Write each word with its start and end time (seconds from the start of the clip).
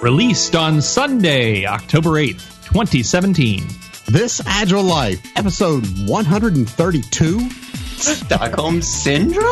Released 0.00 0.54
on 0.54 0.80
Sunday, 0.80 1.66
October 1.66 2.10
8th, 2.10 2.62
2017. 2.66 3.66
This 4.06 4.40
Agile 4.46 4.84
Life, 4.84 5.20
episode 5.36 5.84
132. 6.06 7.50
Stockholm 7.50 8.80
Syndrome? 8.80 9.44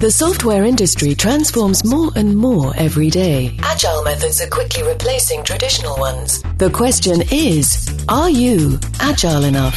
The 0.00 0.10
software 0.10 0.64
industry 0.64 1.14
transforms 1.14 1.84
more 1.84 2.10
and 2.16 2.36
more 2.36 2.74
every 2.76 3.08
day. 3.08 3.56
Agile 3.60 4.02
methods 4.02 4.40
are 4.40 4.48
quickly 4.48 4.82
replacing 4.82 5.44
traditional 5.44 5.96
ones. 5.96 6.42
The 6.58 6.70
question 6.70 7.22
is, 7.30 7.88
are 8.08 8.30
you 8.30 8.80
agile 8.98 9.44
enough? 9.44 9.76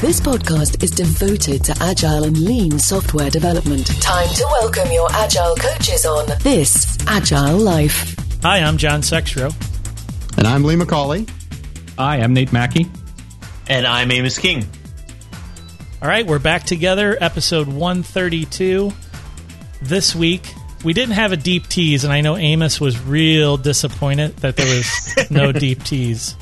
This 0.00 0.20
podcast 0.20 0.82
is 0.82 0.90
devoted 0.90 1.62
to 1.62 1.76
agile 1.80 2.24
and 2.24 2.36
lean 2.36 2.80
software 2.80 3.30
development. 3.30 3.86
Time 4.02 4.28
to 4.30 4.44
welcome 4.50 4.90
your 4.90 5.08
agile 5.12 5.54
coaches 5.54 6.04
on 6.06 6.26
this 6.42 6.98
Agile 7.06 7.58
Life. 7.58 8.19
Hi, 8.42 8.60
I'm 8.60 8.78
John 8.78 9.02
Sextro. 9.02 9.54
And 10.38 10.46
I'm 10.46 10.64
Lee 10.64 10.74
McCauley. 10.74 11.28
Hi, 11.98 12.20
I'm 12.20 12.32
Nate 12.32 12.54
Mackey. 12.54 12.90
And 13.68 13.86
I'm 13.86 14.10
Amos 14.10 14.38
King. 14.38 14.66
All 16.00 16.08
right, 16.08 16.26
we're 16.26 16.38
back 16.38 16.64
together, 16.64 17.18
episode 17.20 17.68
132. 17.68 18.90
This 19.82 20.14
week, 20.14 20.54
we 20.82 20.94
didn't 20.94 21.16
have 21.16 21.32
a 21.32 21.36
deep 21.36 21.68
tease, 21.68 22.04
and 22.04 22.14
I 22.14 22.22
know 22.22 22.38
Amos 22.38 22.80
was 22.80 22.98
real 22.98 23.58
disappointed 23.58 24.38
that 24.38 24.56
there 24.56 24.74
was 24.74 25.30
no 25.30 25.52
deep 25.52 25.84
tease. 25.84 26.34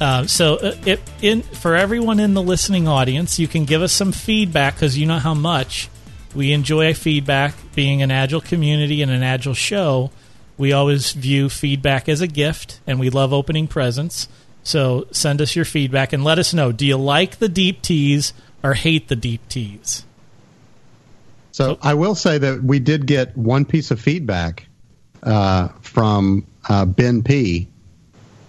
Uh, 0.00 0.26
so, 0.26 0.56
uh, 0.56 0.74
it, 0.86 1.02
in 1.20 1.42
for 1.42 1.76
everyone 1.76 2.18
in 2.18 2.32
the 2.32 2.42
listening 2.42 2.88
audience, 2.88 3.38
you 3.38 3.46
can 3.46 3.66
give 3.66 3.82
us 3.82 3.92
some 3.92 4.12
feedback 4.12 4.76
because 4.76 4.96
you 4.96 5.04
know 5.04 5.18
how 5.18 5.34
much 5.34 5.90
we 6.34 6.52
enjoy 6.52 6.94
feedback. 6.94 7.54
Being 7.74 8.00
an 8.00 8.10
agile 8.10 8.40
community 8.40 9.02
and 9.02 9.10
an 9.10 9.22
agile 9.22 9.52
show, 9.52 10.10
we 10.58 10.72
always 10.72 11.12
view 11.12 11.48
feedback 11.48 12.08
as 12.08 12.20
a 12.20 12.26
gift, 12.26 12.80
and 12.86 13.00
we 13.00 13.10
love 13.10 13.32
opening 13.32 13.68
presents. 13.68 14.28
So, 14.62 15.06
send 15.10 15.40
us 15.40 15.56
your 15.56 15.64
feedback 15.64 16.12
and 16.12 16.22
let 16.22 16.38
us 16.38 16.54
know: 16.54 16.72
Do 16.72 16.86
you 16.86 16.96
like 16.96 17.38
the 17.38 17.48
deep 17.48 17.82
tease 17.82 18.32
or 18.62 18.74
hate 18.74 19.08
the 19.08 19.16
deep 19.16 19.48
tease? 19.48 20.04
So 21.52 21.78
I 21.82 21.94
will 21.94 22.14
say 22.14 22.38
that 22.38 22.62
we 22.62 22.78
did 22.78 23.06
get 23.06 23.36
one 23.36 23.66
piece 23.66 23.90
of 23.90 24.00
feedback 24.00 24.66
uh, 25.22 25.68
from 25.82 26.46
uh, 26.68 26.86
Ben 26.86 27.22
P. 27.22 27.68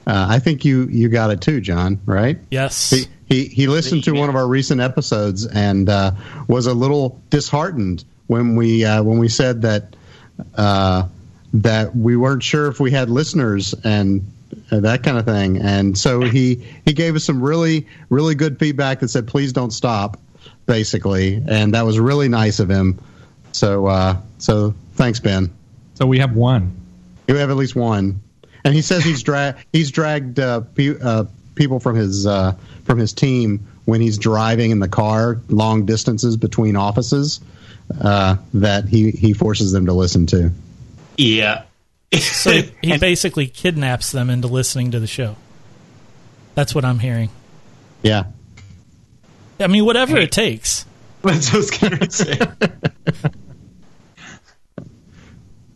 Uh, 0.08 0.26
I 0.30 0.40
think 0.40 0.66
you 0.66 0.88
you 0.88 1.10
got 1.10 1.30
it 1.30 1.42
too, 1.42 1.60
John. 1.60 2.02
Right? 2.06 2.40
Yes. 2.50 2.90
He 2.90 3.06
he, 3.26 3.46
he 3.46 3.68
listened 3.68 4.06
to 4.06 4.14
one 4.14 4.30
of 4.30 4.36
our 4.36 4.48
recent 4.48 4.80
episodes 4.80 5.46
and 5.46 5.90
uh, 5.90 6.12
was 6.48 6.66
a 6.68 6.74
little 6.74 7.22
disheartened 7.30 8.06
when 8.28 8.56
we 8.56 8.86
uh, 8.86 9.04
when 9.04 9.18
we 9.18 9.28
said 9.28 9.64
that 9.64 9.96
uh, 10.56 11.08
that 11.54 11.96
we 11.96 12.16
weren't 12.16 12.44
sure 12.44 12.68
if 12.68 12.80
we 12.80 12.92
had 12.92 13.10
listeners 13.10 13.74
and 13.84 14.26
that 14.70 15.04
kind 15.04 15.18
of 15.18 15.26
thing. 15.26 15.58
And 15.58 15.98
so 15.98 16.22
he 16.22 16.66
he 16.86 16.94
gave 16.94 17.16
us 17.16 17.24
some 17.24 17.42
really 17.42 17.88
really 18.10 18.36
good 18.36 18.60
feedback 18.60 19.00
that 19.00 19.10
said 19.10 19.28
please 19.28 19.54
don't 19.54 19.72
stop 19.72 20.20
basically, 20.66 21.44
and 21.48 21.74
that 21.74 21.86
was 21.86 22.00
really 22.00 22.30
nice 22.30 22.60
of 22.60 22.70
him. 22.70 23.00
So, 23.52 23.86
uh, 23.88 24.18
so 24.38 24.74
thanks, 24.94 25.20
Ben. 25.20 25.52
So 25.96 26.06
we 26.06 26.20
have 26.20 26.36
one. 26.36 26.76
You 27.28 27.36
have 27.36 27.50
at 27.50 27.56
least 27.56 27.76
one, 27.76 28.22
and 28.64 28.74
he 28.74 28.82
says 28.82 29.04
he's 29.04 29.24
drag 29.24 29.56
he's 29.74 29.92
dragged 29.92 30.40
uh, 30.40 30.62
pe- 30.62 31.00
uh, 31.00 31.26
people 31.56 31.80
from 31.80 31.96
his 31.96 32.26
uh, 32.26 32.56
from 32.84 32.98
his 32.98 33.14
team 33.14 33.68
when 33.86 34.02
he's 34.02 34.18
driving 34.18 34.72
in 34.72 34.80
the 34.80 34.88
car 34.88 35.42
long 35.50 35.86
distances 35.86 36.38
between 36.38 36.76
offices 36.76 37.42
uh, 38.02 38.38
that 38.54 38.88
he 38.88 39.12
he 39.12 39.34
forces 39.34 39.72
them 39.72 39.86
to 39.86 39.94
listen 39.94 40.26
to. 40.28 40.52
Yeah. 41.18 41.64
So 42.14 42.52
he, 42.52 42.72
he 42.82 42.98
basically 43.00 43.48
kidnaps 43.48 44.12
them 44.12 44.30
into 44.30 44.48
listening 44.48 44.92
to 44.92 45.00
the 45.00 45.08
show. 45.08 45.36
That's 46.56 46.76
what 46.76 46.86
I'm 46.86 47.00
hearing. 47.00 47.30
Yeah. 48.04 48.26
I 49.60 49.68
mean, 49.68 49.86
whatever 49.86 50.18
it 50.18 50.32
takes. 50.32 50.86
That's 51.24 51.48
what 51.52 51.56
I 51.56 51.58
was 51.58 51.72
going 51.72 51.98
to 52.00 52.12
say. 52.12 52.40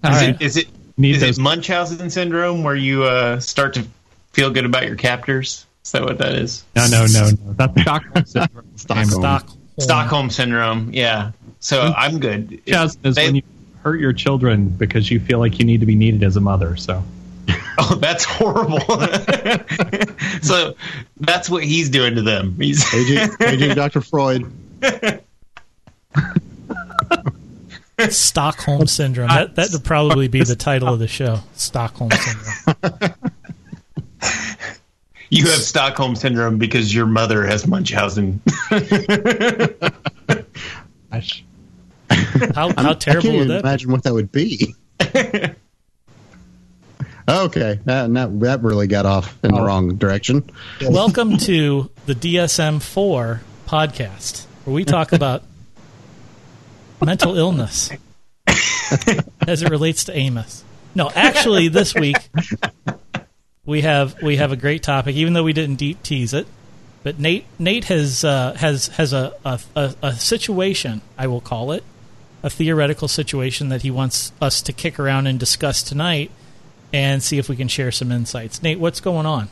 Is 0.03 0.21
it, 0.21 0.41
is 0.41 0.57
it, 0.57 0.67
Need 0.97 1.15
is 1.15 1.21
those- 1.21 1.37
it 1.37 1.41
Munchausen 1.41 2.09
syndrome 2.09 2.63
where 2.63 2.75
you 2.75 3.03
uh, 3.03 3.39
start 3.39 3.73
to 3.75 3.85
feel 4.33 4.49
good 4.51 4.65
about 4.65 4.85
your 4.85 4.95
captors? 4.95 5.65
Is 5.83 5.91
that 5.91 6.03
what 6.03 6.17
that 6.19 6.33
is? 6.35 6.63
No, 6.75 6.87
no, 6.87 7.05
no, 7.11 7.29
no. 7.29 7.53
That's 7.53 7.81
Stockholm 7.81 8.25
syndrome. 8.25 8.67
Stockholm. 8.75 9.09
Stockholm. 9.21 9.59
Stockholm 9.79 10.29
syndrome. 10.29 10.93
Yeah. 10.93 11.31
So 11.59 11.81
I'm 11.81 12.19
good. 12.19 12.49
Munchausen 12.67 12.99
is 13.05 13.15
They- 13.15 13.25
when 13.27 13.35
you 13.37 13.41
hurt 13.87 14.01
your 14.01 14.11
children 14.11 14.67
because 14.67 15.09
you 15.09 15.17
feel 15.17 15.39
like 15.39 15.59
you 15.59 15.65
need 15.65 15.79
to 15.79 15.85
be 15.85 15.95
needed 15.95 16.21
as 16.21 16.35
a 16.35 16.41
mother. 16.41 16.75
So 16.75 17.01
Oh, 17.77 17.95
that's 17.95 18.25
horrible. 18.25 18.79
so 20.41 20.75
that's 21.21 21.49
what 21.49 21.63
he's 21.63 21.89
doing 21.89 22.15
to 22.15 22.21
them. 22.21 22.55
He's 22.59 22.93
Aging, 22.93 23.29
aging 23.39 23.75
Dr. 23.75 24.01
Freud. 24.01 24.51
Stockholm 28.09 28.87
syndrome. 28.87 29.29
That 29.29 29.55
that 29.55 29.69
would 29.71 29.85
probably 29.85 30.27
be 30.27 30.43
the 30.43 30.57
title 30.57 30.89
of 30.89 30.99
the 30.99 31.07
show. 31.07 31.39
Stockholm 31.53 32.11
syndrome. 32.11 33.13
you 35.29 35.45
have 35.45 35.61
Stockholm 35.61 36.15
syndrome 36.15 36.57
because 36.57 36.93
your 36.93 37.05
mother 37.05 37.45
has 37.45 37.65
Munchausen. 37.65 38.41
gosh. 41.11 41.43
How 42.55 42.69
how 42.73 42.91
I 42.91 42.93
terrible 42.93 43.21
can't 43.29 43.37
would 43.39 43.47
that? 43.49 43.63
be? 43.63 43.67
imagine 43.67 43.91
what 43.91 44.03
that 44.03 44.13
would 44.13 44.31
be. 44.31 44.75
okay, 47.29 47.79
that, 47.85 48.13
that 48.13 48.39
that 48.39 48.63
really 48.63 48.87
got 48.87 49.05
off 49.05 49.37
in 49.43 49.53
the 49.53 49.61
wrong 49.61 49.95
direction. 49.95 50.49
Welcome 50.81 51.37
to 51.39 51.89
the 52.05 52.13
DSM 52.15 52.81
four 52.81 53.41
podcast, 53.67 54.45
where 54.65 54.73
we 54.73 54.85
talk 54.85 55.11
about 55.11 55.43
mental 57.03 57.37
illness 57.37 57.89
as 59.47 59.63
it 59.63 59.69
relates 59.69 60.05
to 60.05 60.15
Amos. 60.15 60.63
No, 60.95 61.09
actually, 61.13 61.67
this 61.67 61.93
week 61.93 62.17
we 63.65 63.81
have 63.81 64.21
we 64.21 64.37
have 64.37 64.51
a 64.51 64.55
great 64.57 64.83
topic, 64.83 65.15
even 65.15 65.33
though 65.33 65.43
we 65.43 65.53
didn't 65.53 65.75
deep 65.75 66.01
tease 66.03 66.33
it. 66.33 66.47
But 67.03 67.19
Nate 67.19 67.45
Nate 67.59 67.85
has 67.85 68.23
uh, 68.23 68.53
has 68.53 68.87
has 68.87 69.13
a, 69.13 69.33
a, 69.75 69.95
a 70.01 70.13
situation, 70.13 71.01
I 71.17 71.27
will 71.27 71.41
call 71.41 71.71
it, 71.71 71.83
a 72.47 72.49
theoretical 72.49 73.09
situation 73.09 73.67
that 73.67 73.81
he 73.81 73.91
wants 73.91 74.31
us 74.41 74.61
to 74.61 74.71
kick 74.71 74.97
around 74.97 75.27
and 75.27 75.37
discuss 75.37 75.83
tonight, 75.83 76.31
and 76.93 77.21
see 77.21 77.37
if 77.37 77.49
we 77.49 77.57
can 77.57 77.67
share 77.67 77.91
some 77.91 78.09
insights. 78.09 78.63
Nate, 78.63 78.79
what's 78.79 79.01
going 79.01 79.25
on? 79.25 79.49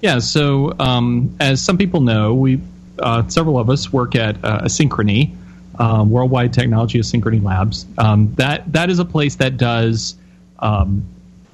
Yeah, 0.00 0.20
so 0.20 0.74
um, 0.78 1.36
as 1.40 1.60
some 1.60 1.76
people 1.76 2.00
know, 2.00 2.34
we 2.34 2.60
uh, 3.00 3.26
several 3.28 3.58
of 3.58 3.68
us 3.68 3.92
work 3.92 4.14
at 4.14 4.36
uh, 4.44 4.60
Asynchrony, 4.60 5.34
um, 5.78 6.10
Worldwide 6.10 6.52
Technology 6.52 7.00
Asynchrony 7.00 7.42
Labs. 7.42 7.84
Um, 7.98 8.32
that 8.36 8.72
that 8.72 8.88
is 8.88 9.00
a 9.00 9.04
place 9.04 9.36
that 9.36 9.56
does 9.56 10.14
um, 10.60 11.04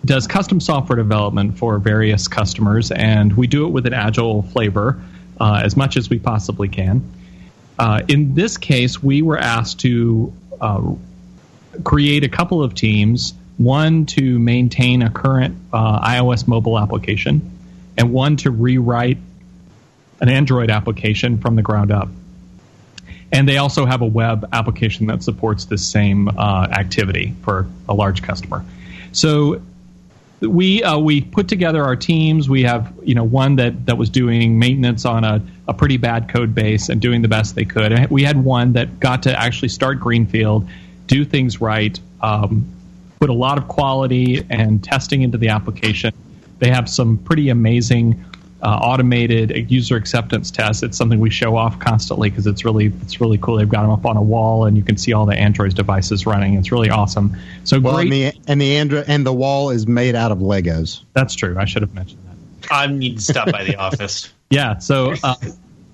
does 0.05 0.27
custom 0.27 0.61
software 0.61 0.97
development 0.97 1.57
for 1.57 1.79
various 1.79 2.29
customers, 2.29 2.91
and 2.91 3.35
we 3.35 3.47
do 3.47 3.67
it 3.67 3.71
with 3.71 3.87
an 3.87 3.95
agile 3.95 4.43
flavor 4.43 5.03
uh, 5.41 5.63
as 5.65 5.75
much 5.75 5.97
as 5.97 6.11
we 6.11 6.19
possibly 6.19 6.69
can. 6.69 7.03
Uh, 7.79 8.03
in 8.09 8.35
this 8.35 8.57
case, 8.57 9.03
we 9.03 9.23
were 9.23 9.39
asked 9.39 9.81
to 9.81 10.33
uh, 10.61 10.95
create 11.85 12.25
a 12.25 12.29
couple 12.29 12.63
of 12.63 12.75
teams. 12.75 13.35
One 13.57 14.07
to 14.07 14.39
maintain 14.39 15.03
a 15.03 15.11
current 15.11 15.57
uh, 15.73 16.01
iOS 16.01 16.47
mobile 16.47 16.79
application, 16.79 17.51
and 17.97 18.13
one 18.13 18.37
to 18.39 18.51
rewrite 18.51 19.19
an 20.21 20.29
Android 20.29 20.71
application 20.71 21.39
from 21.39 21.57
the 21.57 21.63
ground 21.63 21.91
up. 21.91 22.09
And 23.31 23.49
they 23.49 23.59
also 23.59 23.85
have 23.85 24.01
a 24.01 24.07
web 24.07 24.49
application 24.53 25.07
that 25.09 25.23
supports 25.23 25.67
this 25.67 25.87
same 25.87 26.29
uh, 26.29 26.69
activity 26.71 27.35
for 27.43 27.67
a 27.89 27.95
large 27.95 28.23
customer. 28.23 28.65
So 29.13 29.61
we 30.41 30.83
uh, 30.83 30.99
we 30.99 31.21
put 31.21 31.49
together 31.49 31.83
our 31.85 31.97
teams. 31.97 32.49
We 32.49 32.63
have 32.63 32.93
you 33.03 33.15
know 33.15 33.25
one 33.25 33.57
that, 33.57 33.87
that 33.87 33.99
was 33.99 34.11
doing 34.11 34.59
maintenance 34.59 35.05
on 35.05 35.25
a, 35.25 35.43
a 35.67 35.75
pretty 35.75 35.97
bad 35.97 36.29
code 36.29 36.55
base 36.55 36.89
and 36.89 37.01
doing 37.01 37.23
the 37.23 37.29
best 37.29 37.55
they 37.55 37.65
could. 37.65 37.93
And 37.93 38.11
we 38.11 38.23
had 38.23 38.43
one 38.43 38.73
that 38.75 39.01
got 39.01 39.23
to 39.25 39.39
actually 39.39 39.69
start 39.69 40.01
greenfield, 40.01 40.69
do 41.07 41.25
things 41.25 41.61
right, 41.61 41.99
um, 42.21 42.67
put 43.21 43.31
a 43.31 43.35
lot 43.35 43.59
of 43.59 43.69
quality 43.69 44.45
and 44.51 44.83
testing 44.83 45.23
into 45.23 45.39
the 45.39 45.49
application. 45.49 46.13
They 46.59 46.71
have 46.71 46.89
some 46.89 47.19
pretty 47.19 47.49
amazing 47.51 48.25
uh, 48.63 48.67
automated 48.67 49.71
user 49.71 49.97
acceptance 49.97 50.51
tests. 50.51 50.83
It's 50.83 50.97
something 50.99 51.21
we 51.21 51.31
show 51.31 51.57
off 51.57 51.79
constantly 51.79 52.29
because 52.31 52.47
it's 52.47 52.65
really 52.65 52.87
it's 53.03 53.21
really 53.21 53.39
cool. 53.39 53.57
They've 53.57 53.69
got 53.69 53.83
them 53.83 53.91
up 53.93 54.05
on 54.05 54.17
a 54.17 54.23
wall 54.23 54.65
and 54.67 54.77
you 54.77 54.83
can 54.83 54.97
see 54.97 55.13
all 55.13 55.27
the 55.27 55.37
Android 55.37 55.75
devices 55.75 56.27
running. 56.27 56.55
It's 56.55 56.73
really 56.73 56.91
awesome. 56.91 57.37
So 57.65 57.79
Well, 57.79 57.95
great. 57.95 58.05
and 58.05 58.13
the 58.13 58.51
and 58.51 58.61
the 58.61 58.75
Andro- 58.75 59.05
and 59.07 59.25
the 59.25 59.33
wall 59.33 59.71
is 59.71 59.87
made 59.87 60.15
out 60.15 60.33
of 60.33 60.39
Legos. 60.39 61.03
That's 61.15 61.35
true. 61.35 61.57
I 61.59 61.65
should 61.67 61.83
have 61.83 61.95
mentioned 61.95 62.21
that. 62.27 62.73
I 62.73 62.87
need 62.89 63.17
to 63.19 63.23
stop 63.23 63.51
by 63.53 63.65
the 63.65 63.77
office. 63.77 64.33
Yeah. 64.51 64.79
So. 64.79 65.13
Uh, 65.23 65.35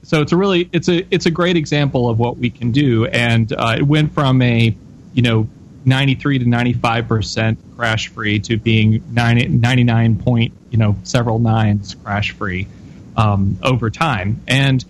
so 0.04 0.20
it's 0.20 0.30
a 0.32 0.36
really 0.36 0.68
it's 0.72 0.88
a 0.88 1.04
it's 1.12 1.26
a 1.26 1.30
great 1.30 1.56
example 1.56 2.08
of 2.10 2.18
what 2.20 2.36
we 2.36 2.50
can 2.50 2.70
do, 2.72 3.06
and 3.06 3.50
uh, 3.52 3.74
it 3.78 3.82
went 3.82 4.12
from 4.12 4.40
a 4.42 4.76
you 5.14 5.22
know 5.22 5.48
93 5.84 6.40
to 6.40 6.48
95 6.48 7.08
percent 7.08 7.58
crash 7.76 8.08
free 8.08 8.40
to 8.40 8.56
being 8.56 9.02
90, 9.12 9.48
99 9.48 10.16
point 10.16 10.52
you 10.70 10.78
know 10.78 10.96
several 11.04 11.38
nines 11.38 11.94
crash 12.02 12.32
free 12.32 12.66
um, 13.16 13.58
over 13.62 13.90
time. 13.90 14.42
And 14.46 14.84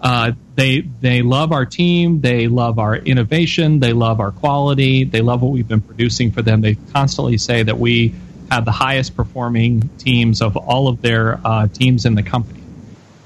uh, 0.00 0.32
they 0.54 0.80
they 0.80 1.22
love 1.22 1.52
our 1.52 1.66
team. 1.66 2.20
They 2.20 2.48
love 2.48 2.78
our 2.78 2.96
innovation. 2.96 3.80
They 3.80 3.92
love 3.92 4.20
our 4.20 4.30
quality. 4.30 5.04
They 5.04 5.20
love 5.20 5.42
what 5.42 5.52
we've 5.52 5.68
been 5.68 5.80
producing 5.80 6.30
for 6.30 6.42
them. 6.42 6.60
They 6.60 6.76
constantly 6.92 7.38
say 7.38 7.62
that 7.62 7.78
we 7.78 8.14
have 8.50 8.64
the 8.64 8.72
highest 8.72 9.16
performing 9.16 9.90
teams 9.98 10.40
of 10.40 10.56
all 10.56 10.88
of 10.88 11.02
their 11.02 11.40
uh, 11.44 11.68
teams 11.68 12.06
in 12.06 12.14
the 12.14 12.22
company. 12.22 12.62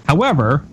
However 0.06 0.64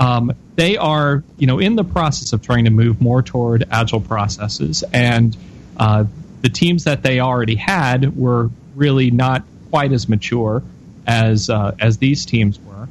um, 0.00 0.32
they 0.56 0.78
are 0.78 1.22
you 1.36 1.46
know 1.46 1.58
in 1.58 1.76
the 1.76 1.84
process 1.84 2.32
of 2.32 2.42
trying 2.42 2.64
to 2.64 2.70
move 2.70 3.00
more 3.00 3.22
toward 3.22 3.68
agile 3.70 4.00
processes. 4.00 4.82
And 4.92 5.36
uh, 5.80 6.04
the 6.42 6.50
teams 6.50 6.84
that 6.84 7.02
they 7.02 7.20
already 7.20 7.56
had 7.56 8.14
were 8.16 8.50
really 8.76 9.10
not 9.10 9.42
quite 9.70 9.92
as 9.92 10.08
mature 10.08 10.62
as 11.06 11.48
uh, 11.48 11.74
as 11.80 11.96
these 11.96 12.26
teams 12.26 12.60
were, 12.60 12.86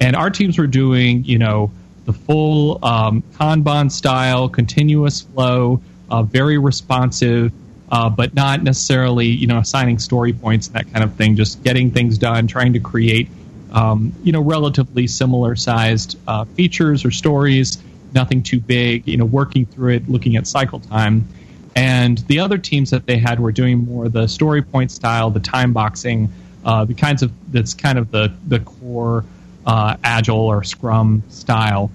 and 0.00 0.16
our 0.16 0.30
teams 0.30 0.58
were 0.58 0.66
doing 0.66 1.22
you 1.24 1.38
know 1.38 1.70
the 2.06 2.14
full 2.14 2.82
um, 2.82 3.22
Kanban 3.38 3.92
style, 3.92 4.48
continuous 4.48 5.20
flow, 5.20 5.82
uh, 6.10 6.22
very 6.22 6.56
responsive, 6.56 7.52
uh, 7.92 8.08
but 8.08 8.34
not 8.34 8.62
necessarily 8.62 9.26
you 9.26 9.46
know 9.46 9.58
assigning 9.58 9.98
story 9.98 10.32
points 10.32 10.66
and 10.68 10.76
that 10.76 10.90
kind 10.92 11.04
of 11.04 11.14
thing. 11.16 11.36
Just 11.36 11.62
getting 11.62 11.90
things 11.90 12.16
done, 12.16 12.46
trying 12.46 12.72
to 12.72 12.80
create 12.80 13.28
um, 13.70 14.14
you 14.24 14.32
know 14.32 14.40
relatively 14.40 15.06
similar 15.06 15.56
sized 15.56 16.18
uh, 16.26 16.46
features 16.46 17.04
or 17.04 17.10
stories, 17.10 17.76
nothing 18.14 18.42
too 18.42 18.60
big. 18.60 19.06
You 19.06 19.18
know, 19.18 19.26
working 19.26 19.66
through 19.66 19.96
it, 19.96 20.08
looking 20.08 20.36
at 20.36 20.46
cycle 20.46 20.80
time 20.80 21.28
and 21.74 22.18
the 22.18 22.40
other 22.40 22.58
teams 22.58 22.90
that 22.90 23.06
they 23.06 23.18
had 23.18 23.40
were 23.40 23.52
doing 23.52 23.84
more 23.84 24.08
the 24.08 24.26
story 24.26 24.62
point 24.62 24.90
style, 24.90 25.30
the 25.30 25.40
time 25.40 25.72
boxing, 25.72 26.32
uh, 26.64 26.84
the 26.84 26.94
kinds 26.94 27.22
of 27.22 27.32
that's 27.52 27.74
kind 27.74 27.98
of 27.98 28.10
the 28.10 28.32
the 28.46 28.60
core 28.60 29.24
uh, 29.66 29.96
agile 30.02 30.36
or 30.36 30.64
Scrum 30.64 31.22
style. 31.28 31.90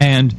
And 0.00 0.34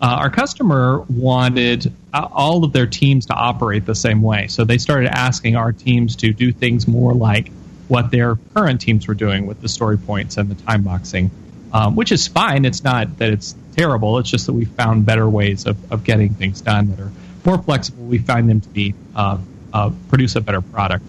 uh, 0.00 0.18
our 0.20 0.30
customer 0.30 1.04
wanted 1.08 1.90
all 2.12 2.64
of 2.64 2.72
their 2.72 2.86
teams 2.86 3.26
to 3.26 3.34
operate 3.34 3.86
the 3.86 3.94
same 3.94 4.20
way, 4.20 4.48
so 4.48 4.64
they 4.64 4.78
started 4.78 5.08
asking 5.08 5.56
our 5.56 5.72
teams 5.72 6.16
to 6.16 6.32
do 6.32 6.52
things 6.52 6.86
more 6.86 7.14
like 7.14 7.50
what 7.88 8.10
their 8.10 8.36
current 8.54 8.80
teams 8.80 9.06
were 9.06 9.14
doing 9.14 9.46
with 9.46 9.60
the 9.62 9.68
story 9.68 9.96
points 9.96 10.36
and 10.36 10.50
the 10.50 10.62
time 10.64 10.82
boxing, 10.82 11.30
um, 11.72 11.96
which 11.96 12.12
is 12.12 12.26
fine. 12.26 12.64
It's 12.64 12.82
not 12.84 13.18
that 13.18 13.30
it's 13.30 13.54
terrible. 13.76 14.18
It's 14.18 14.28
just 14.28 14.46
that 14.46 14.52
we 14.52 14.64
found 14.64 15.06
better 15.06 15.28
ways 15.28 15.66
of, 15.66 15.76
of 15.92 16.04
getting 16.04 16.34
things 16.34 16.60
done 16.60 16.90
that 16.90 17.00
are 17.00 17.12
more 17.46 17.58
flexible, 17.58 18.04
we 18.04 18.18
find 18.18 18.48
them 18.48 18.60
to 18.60 18.68
be 18.68 18.94
uh, 19.14 19.38
uh, 19.72 19.90
produce 20.08 20.36
a 20.36 20.40
better 20.40 20.60
product. 20.60 21.04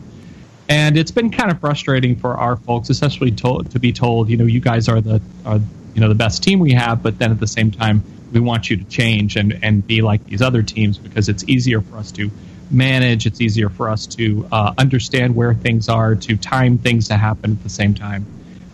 And 0.70 0.98
it's 0.98 1.12
been 1.12 1.32
kind 1.32 1.50
of 1.50 1.60
frustrating 1.60 2.18
for 2.18 2.36
our 2.36 2.56
folks, 2.58 2.90
especially 2.90 3.32
to, 3.32 3.64
to 3.64 3.80
be 3.80 3.94
told, 3.94 4.30
you 4.30 4.38
know, 4.38 4.46
you 4.46 4.60
guys 4.60 4.90
are 4.90 5.02
the 5.02 5.22
are, 5.46 5.60
you 5.94 6.02
know 6.02 6.10
the 6.10 6.16
best 6.16 6.44
team 6.44 6.60
we 6.60 6.74
have, 6.74 7.02
but 7.02 7.18
then 7.18 7.32
at 7.32 7.40
the 7.40 7.48
same 7.48 7.72
time, 7.72 8.04
we 8.32 8.40
want 8.40 8.70
you 8.70 8.78
to 8.78 8.84
change 8.84 9.36
and 9.36 9.60
and 9.64 9.86
be 9.88 10.02
like 10.02 10.24
these 10.26 10.42
other 10.42 10.62
teams 10.62 10.98
because 10.98 11.28
it's 11.30 11.44
easier 11.46 11.82
for 11.82 11.98
us 11.98 12.12
to 12.12 12.30
manage. 12.70 13.26
It's 13.26 13.42
easier 13.42 13.70
for 13.70 13.90
us 13.90 14.06
to 14.08 14.48
uh, 14.52 14.74
understand 14.78 15.36
where 15.36 15.54
things 15.54 15.90
are, 15.90 16.16
to 16.16 16.38
time 16.38 16.78
things 16.78 17.08
to 17.08 17.16
happen 17.16 17.54
at 17.54 17.64
the 17.64 17.70
same 17.70 17.94
time, 17.94 18.26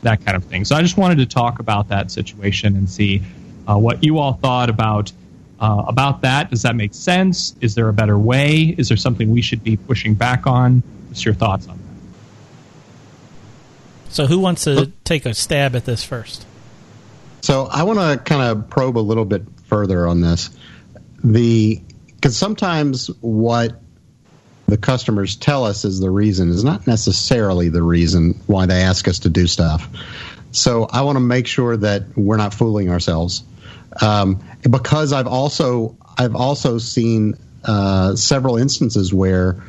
that 0.02 0.26
kind 0.26 0.36
of 0.36 0.44
thing. 0.46 0.66
So 0.66 0.76
I 0.76 0.82
just 0.82 0.98
wanted 0.98 1.20
to 1.20 1.28
talk 1.28 1.60
about 1.60 1.90
that 1.90 2.12
situation 2.12 2.76
and 2.76 2.90
see 2.90 3.22
uh, 3.68 3.78
what 3.78 4.04
you 4.04 4.20
all 4.20 4.34
thought 4.34 4.70
about 4.70 5.12
uh, 5.64 5.86
about 5.88 6.22
that. 6.24 6.50
Does 6.50 6.64
that 6.64 6.76
make 6.76 6.94
sense? 6.94 7.56
Is 7.62 7.74
there 7.74 7.88
a 7.88 7.94
better 7.94 8.20
way? 8.20 8.76
Is 8.78 8.90
there 8.90 8.98
something 8.98 9.32
we 9.32 9.42
should 9.42 9.64
be 9.64 9.78
pushing 9.78 10.14
back 10.14 10.46
on? 10.46 10.84
What's 11.08 11.24
your 11.24 11.34
thoughts 11.34 11.70
on 11.70 11.78
that? 11.78 11.84
So, 14.12 14.26
who 14.26 14.40
wants 14.40 14.66
to 14.66 14.92
take 15.06 15.26
a 15.26 15.34
stab 15.34 15.74
at 15.74 15.86
this 15.86 16.04
first? 16.04 16.46
So, 17.42 17.68
I 17.72 17.84
want 17.84 18.00
to 18.00 18.18
kind 18.22 18.42
of 18.42 18.70
probe 18.70 18.98
a 18.98 19.00
little 19.00 19.24
bit 19.24 19.44
further 19.68 20.06
on 20.06 20.20
this. 20.20 20.50
The 21.24 21.82
because 22.08 22.36
sometimes 22.36 23.08
what 23.22 23.80
the 24.68 24.78
customers 24.78 25.38
tell 25.38 25.64
us 25.64 25.86
is 25.86 26.02
the 26.02 26.12
reason 26.12 26.50
is 26.50 26.66
not 26.66 26.88
necessarily 26.88 27.70
the 27.70 27.82
reason 27.82 28.42
why 28.48 28.66
they 28.66 28.82
ask 28.82 29.08
us 29.08 29.20
to 29.20 29.30
do 29.30 29.48
stuff. 29.48 29.88
So 30.52 30.88
I 30.92 31.04
want 31.04 31.16
to 31.16 31.22
make 31.22 31.48
sure 31.48 31.78
that 31.78 32.18
we're 32.18 32.38
not 32.38 32.54
fooling 32.54 32.90
ourselves 32.90 33.44
um, 34.02 34.44
because 34.70 35.14
I've 35.14 35.28
also 35.28 35.98
I've 36.18 36.36
also 36.36 36.78
seen 36.78 37.36
uh, 37.64 38.16
several 38.16 38.58
instances 38.58 39.14
where 39.14 39.64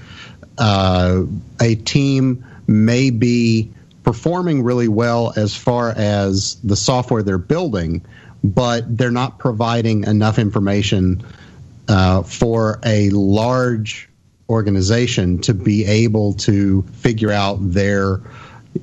uh, 0.58 1.22
a 1.60 1.74
team 1.74 2.44
may 2.66 3.10
be 3.10 3.72
performing 4.02 4.62
really 4.62 4.88
well 4.88 5.32
as 5.36 5.54
far 5.56 5.90
as 5.90 6.56
the 6.62 6.76
software 6.76 7.22
they're 7.22 7.38
building, 7.38 8.04
but 8.42 8.96
they're 8.96 9.10
not 9.10 9.38
providing 9.38 10.04
enough 10.04 10.38
information 10.38 11.24
uh, 11.88 12.22
for 12.22 12.80
a 12.84 13.10
large 13.10 14.08
organization 14.48 15.38
to 15.40 15.54
be 15.54 15.84
able 15.86 16.34
to 16.34 16.82
figure 16.82 17.32
out 17.32 17.56
their 17.60 18.20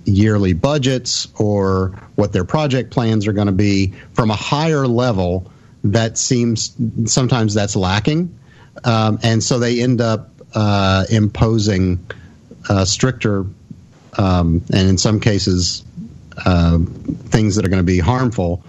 yearly 0.05 0.53
budgets 0.53 1.27
or 1.37 1.99
what 2.15 2.33
their 2.33 2.45
project 2.45 2.91
plans 2.91 3.27
are 3.27 3.33
going 3.33 3.47
to 3.47 3.53
be 3.53 3.93
from 4.13 4.31
a 4.31 4.35
higher 4.35 4.87
level 4.87 5.51
that 5.83 6.17
seems 6.17 6.75
sometimes 7.05 7.53
that's 7.53 7.75
lacking. 7.75 8.37
Um, 8.83 9.19
and 9.23 9.43
so 9.43 9.59
they 9.59 9.81
end 9.81 10.01
up 10.01 10.29
uh, 10.53 11.05
imposing 11.09 12.05
uh, 12.69 12.85
stricter 12.85 13.45
um, 14.17 14.63
and 14.73 14.89
in 14.89 14.97
some 14.97 15.19
cases 15.19 15.83
uh, 16.45 16.77
things 16.77 17.55
that 17.55 17.65
are 17.65 17.69
going 17.69 17.79
to 17.79 17.83
be 17.83 17.99
harmful 17.99 18.63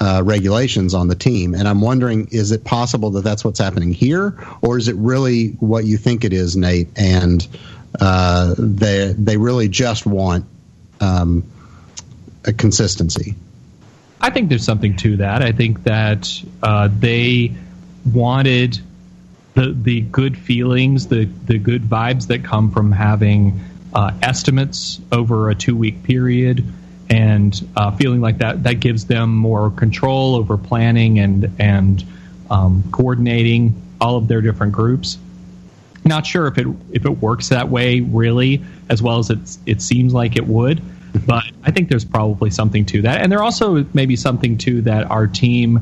uh, 0.00 0.22
regulations 0.24 0.94
on 0.94 1.08
the 1.08 1.14
team. 1.14 1.54
And 1.54 1.66
i'm 1.66 1.80
wondering 1.80 2.28
is 2.30 2.52
it 2.52 2.64
possible 2.64 3.10
that 3.12 3.22
that's 3.22 3.44
what's 3.44 3.58
happening 3.58 3.92
here? 3.92 4.38
Or 4.62 4.78
is 4.78 4.88
it 4.88 4.96
really 4.96 5.48
what 5.60 5.84
you 5.84 5.96
think 5.96 6.24
it 6.24 6.32
is 6.32 6.56
nate? 6.56 6.88
And 6.96 7.46
uh, 8.00 8.54
they 8.58 9.14
they 9.16 9.36
really 9.36 9.68
just 9.68 10.06
want 10.06 10.44
um, 11.00 11.44
a 12.44 12.52
consistency. 12.52 13.34
I 14.20 14.30
think 14.30 14.48
there's 14.48 14.64
something 14.64 14.96
to 14.98 15.18
that. 15.18 15.42
I 15.42 15.52
think 15.52 15.84
that 15.84 16.42
uh, 16.62 16.88
they 16.92 17.52
wanted 18.04 18.80
the 19.54 19.72
the 19.72 20.00
good 20.00 20.36
feelings, 20.36 21.06
the 21.06 21.24
the 21.24 21.58
good 21.58 21.82
vibes 21.82 22.28
that 22.28 22.44
come 22.44 22.70
from 22.70 22.92
having 22.92 23.60
uh, 23.94 24.12
estimates 24.22 25.00
over 25.12 25.50
a 25.50 25.54
two 25.54 25.76
week 25.76 26.02
period, 26.02 26.64
and 27.08 27.68
uh, 27.76 27.90
feeling 27.92 28.20
like 28.20 28.38
that 28.38 28.64
that 28.64 28.80
gives 28.80 29.06
them 29.06 29.34
more 29.34 29.70
control 29.70 30.36
over 30.36 30.56
planning 30.56 31.18
and 31.18 31.52
and 31.58 32.04
um, 32.50 32.84
coordinating 32.90 33.80
all 34.00 34.16
of 34.16 34.28
their 34.28 34.40
different 34.40 34.72
groups. 34.72 35.18
Not 36.04 36.26
sure 36.26 36.46
if 36.46 36.58
it 36.58 36.66
if 36.92 37.04
it 37.04 37.18
works 37.18 37.48
that 37.48 37.68
way 37.68 38.00
really 38.00 38.62
as 38.88 39.02
well 39.02 39.18
as 39.18 39.30
it 39.30 39.58
it 39.66 39.82
seems 39.82 40.14
like 40.14 40.36
it 40.36 40.46
would, 40.46 40.78
mm-hmm. 40.78 41.18
but 41.26 41.44
I 41.62 41.70
think 41.70 41.88
there's 41.88 42.04
probably 42.04 42.50
something 42.50 42.84
to 42.86 43.02
that, 43.02 43.20
and 43.20 43.30
there 43.30 43.42
also 43.42 43.84
maybe 43.92 44.16
something 44.16 44.58
to 44.58 44.82
that 44.82 45.10
our 45.10 45.26
team 45.26 45.80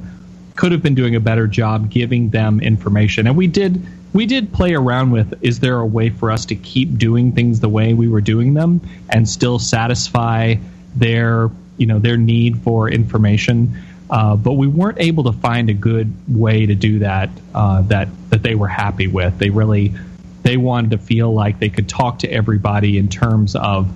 could 0.57 0.73
have 0.73 0.83
been 0.83 0.95
doing 0.95 1.15
a 1.15 1.21
better 1.21 1.47
job 1.47 1.91
giving 1.91 2.31
them 2.31 2.61
information, 2.61 3.27
and 3.27 3.37
we 3.37 3.47
did 3.47 3.85
we 4.13 4.27
did 4.27 4.53
play 4.53 4.75
around 4.75 5.11
with 5.11 5.35
is 5.43 5.61
there 5.61 5.79
a 5.79 5.87
way 5.87 6.09
for 6.11 6.31
us 6.31 6.47
to 6.47 6.57
keep 6.57 6.97
doing 6.97 7.33
things 7.33 7.61
the 7.61 7.69
way 7.69 7.93
we 7.93 8.09
were 8.09 8.23
doing 8.23 8.55
them 8.55 8.81
and 9.11 9.29
still 9.29 9.59
satisfy 9.59 10.55
their 10.95 11.51
you 11.77 11.87
know 11.87 11.99
their 11.99 12.17
need 12.17 12.59
for 12.63 12.89
information 12.89 13.77
uh, 14.09 14.37
but 14.37 14.53
we 14.53 14.67
weren't 14.67 15.01
able 15.01 15.25
to 15.25 15.33
find 15.33 15.69
a 15.69 15.75
good 15.75 16.13
way 16.29 16.67
to 16.67 16.75
do 16.75 17.01
that 17.01 17.31
uh, 17.55 17.83
that 17.83 18.09
that 18.31 18.43
they 18.43 18.55
were 18.55 18.69
happy 18.69 19.07
with. 19.07 19.39
They 19.39 19.51
really 19.51 19.95
they 20.43 20.57
wanted 20.57 20.93
to 20.93 20.99
feel 20.99 21.33
like 21.33 21.59
they 21.59 21.69
could 21.69 21.89
talk 21.89 22.21
to 22.21 22.31
everybody 22.31 22.99
in 22.99 23.09
terms 23.09 23.57
of 23.57 23.91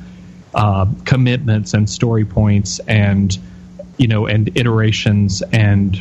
uh, 0.52 0.86
commitments 1.04 1.74
and 1.74 1.88
story 1.88 2.24
points 2.24 2.80
and 2.80 3.38
you 3.98 4.08
know 4.08 4.26
and 4.26 4.56
iterations 4.56 5.42
and, 5.52 5.96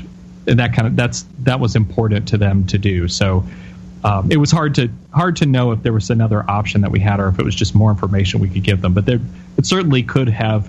and 0.48 0.58
that 0.58 0.74
kind 0.74 0.88
of 0.88 0.96
that's 0.96 1.26
that 1.40 1.60
was 1.60 1.76
important 1.76 2.30
to 2.30 2.38
them 2.38 2.66
to 2.68 2.80
do. 2.80 3.08
So 3.08 3.46
um, 4.04 4.32
it 4.32 4.38
was 4.38 4.50
hard 4.50 4.74
to 4.76 4.90
hard 5.14 5.36
to 5.38 5.46
know 5.46 5.72
if 5.72 5.84
there 5.84 5.94
was 5.94 6.10
another 6.10 6.44
option 6.50 6.82
that 6.82 6.92
we 6.92 7.00
had 7.00 7.20
or 7.20 7.28
if 7.28 7.38
it 7.38 7.46
was 7.46 7.56
just 7.56 7.76
more 7.76 7.92
information 7.92 8.40
we 8.40 8.50
could 8.50 8.64
give 8.64 8.82
them. 8.82 8.94
But 8.94 9.06
there 9.06 9.20
it 9.58 9.66
certainly 9.66 10.02
could 10.02 10.30
have. 10.30 10.68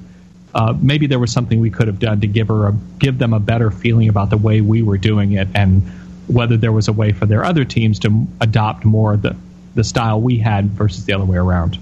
Uh, 0.55 0.75
maybe 0.81 1.07
there 1.07 1.19
was 1.19 1.33
something 1.33 1.61
we 1.61 1.71
could 1.71 1.87
have 1.87 1.99
done 1.99 2.21
to 2.21 2.27
give 2.27 2.49
her 2.49 2.69
a, 2.69 2.73
give 2.99 3.19
them 3.19 3.33
a 3.33 3.41
better 3.41 3.71
feeling 3.71 4.09
about 4.09 4.31
the 4.31 4.37
way 4.37 4.61
we 4.61 4.83
were 4.83 4.99
doing 4.99 5.33
it 5.33 5.49
and 5.55 5.83
whether 6.27 6.57
there 6.57 6.73
was 6.73 6.89
a 6.89 6.93
way 6.93 7.13
for 7.13 7.27
their 7.27 7.45
other 7.45 7.65
teams 7.65 7.99
to 8.01 8.27
adopt 8.41 8.85
more 8.85 9.17
the 9.17 9.37
the 9.75 9.85
style 9.85 10.21
we 10.21 10.39
had 10.39 10.67
versus 10.71 11.05
the 11.05 11.13
other 11.13 11.25
way 11.25 11.37
around. 11.37 11.79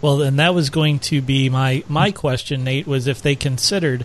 Well, 0.00 0.22
and 0.22 0.38
that 0.38 0.54
was 0.54 0.70
going 0.70 0.98
to 1.00 1.20
be 1.20 1.48
my 1.48 1.82
my 1.88 2.10
question, 2.10 2.64
Nate, 2.64 2.86
was 2.86 3.06
if 3.06 3.22
they 3.22 3.34
considered 3.34 4.04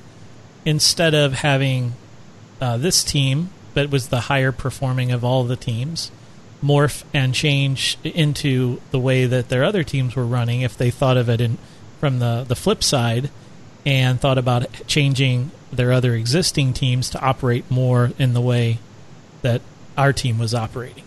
instead 0.66 1.14
of 1.14 1.34
having 1.34 1.94
uh, 2.62 2.78
this 2.78 3.04
team 3.04 3.50
that 3.74 3.90
was 3.90 4.08
the 4.08 4.22
higher 4.22 4.52
performing 4.52 5.12
of 5.12 5.24
all 5.24 5.44
the 5.44 5.56
teams, 5.56 6.12
morph 6.64 7.04
and 7.14 7.34
change 7.34 7.98
into 8.04 8.82
the 8.92 9.00
way 9.00 9.26
that 9.26 9.50
their 9.50 9.64
other 9.64 9.84
teams 9.84 10.16
were 10.16 10.26
running 10.26 10.62
if 10.62 10.78
they 10.78 10.90
thought 10.90 11.18
of 11.18 11.30
it 11.30 11.42
in 11.42 11.58
from 12.00 12.20
the 12.20 12.46
the 12.48 12.56
flip 12.56 12.84
side 12.84 13.30
and 13.90 14.22
thought 14.22 14.38
about 14.38 14.68
changing 14.86 15.50
their 15.72 15.92
other 15.92 16.14
existing 16.14 16.74
teams 16.74 17.10
to 17.10 17.20
operate 17.20 17.70
more 17.72 18.12
in 18.20 18.36
the 18.36 18.42
way 18.42 18.78
that 19.42 19.62
our 19.98 20.14
team 20.14 20.38
was 20.38 20.54
operating. 20.54 21.04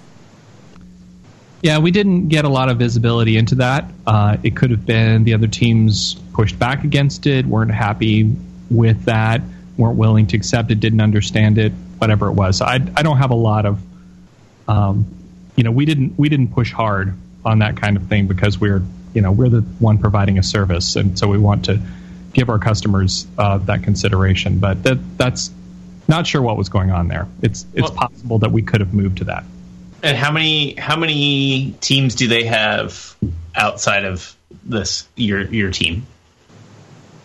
Yeah, 1.63 1.79
we 1.79 1.93
didn't 1.93 2.27
get 2.27 2.45
a 2.45 2.49
lot 2.49 2.69
of 2.69 2.79
visibility 2.79 3.37
into 3.37 3.55
that. 3.57 3.85
Uh, 4.05 4.37
it 4.43 4.57
could 4.57 4.73
have 4.73 4.85
been 4.85 5.23
the 5.23 5.35
other 5.35 5.47
teams 5.47 6.15
pushed 6.35 6.59
back 6.59 6.83
against 6.83 7.25
it, 7.29 7.47
weren't 7.47 7.71
happy 7.71 8.35
with 8.69 9.05
that, 9.05 9.43
weren't 9.77 9.97
willing 9.97 10.27
to 10.27 10.37
accept 10.37 10.73
it, 10.73 10.81
didn't 10.81 11.01
understand 11.01 11.59
it, 11.59 11.71
whatever 11.99 12.27
it 12.27 12.33
was. 12.33 12.59
So 12.59 12.65
I, 12.65 12.81
I 12.97 13.05
don't 13.05 13.19
have 13.19 13.31
a 13.31 13.37
lot 13.37 13.65
of, 13.65 13.81
um, 14.67 15.07
you 15.55 15.63
know, 15.63 15.71
we 15.71 15.85
didn't 15.85 16.19
we 16.19 16.29
didn't 16.29 16.49
push 16.53 16.73
hard 16.73 17.17
on 17.45 17.61
that 17.61 17.77
kind 17.77 17.97
of 17.97 18.09
thing 18.09 18.27
because 18.27 18.59
we're 18.59 18.83
you 19.15 19.21
know 19.21 19.31
we're 19.31 19.51
the 19.51 19.61
one 19.61 19.99
providing 19.99 20.39
a 20.39 20.43
service, 20.43 20.97
and 20.97 21.17
so 21.17 21.29
we 21.29 21.39
want 21.39 21.67
to 21.67 21.81
give 22.33 22.49
our 22.49 22.59
customers 22.59 23.27
uh, 23.39 23.59
that 23.59 23.83
consideration. 23.83 24.59
But 24.59 24.83
that 24.85 25.19
that's 25.19 25.51
not 26.09 26.27
sure 26.27 26.43
what 26.43 26.57
was 26.57 26.69
going 26.69 26.91
on 26.91 27.09
there. 27.09 27.27
It's 27.43 27.67
it's 27.75 27.91
well, 27.91 27.93
possible 27.93 28.39
that 28.41 28.53
we 28.53 28.63
could 28.63 28.81
have 28.81 28.95
moved 28.95 29.19
to 29.19 29.25
that. 29.25 29.45
And 30.03 30.17
how 30.17 30.33
many 30.33 30.75
how 30.75 30.97
many 30.97 31.75
teams 31.81 32.15
do 32.15 32.29
they 32.29 32.45
have 32.45 33.17
outside 33.55 34.05
of 34.05 34.37
this 34.65 35.07
your 35.17 35.43
your 35.43 35.71
team? 35.71 36.07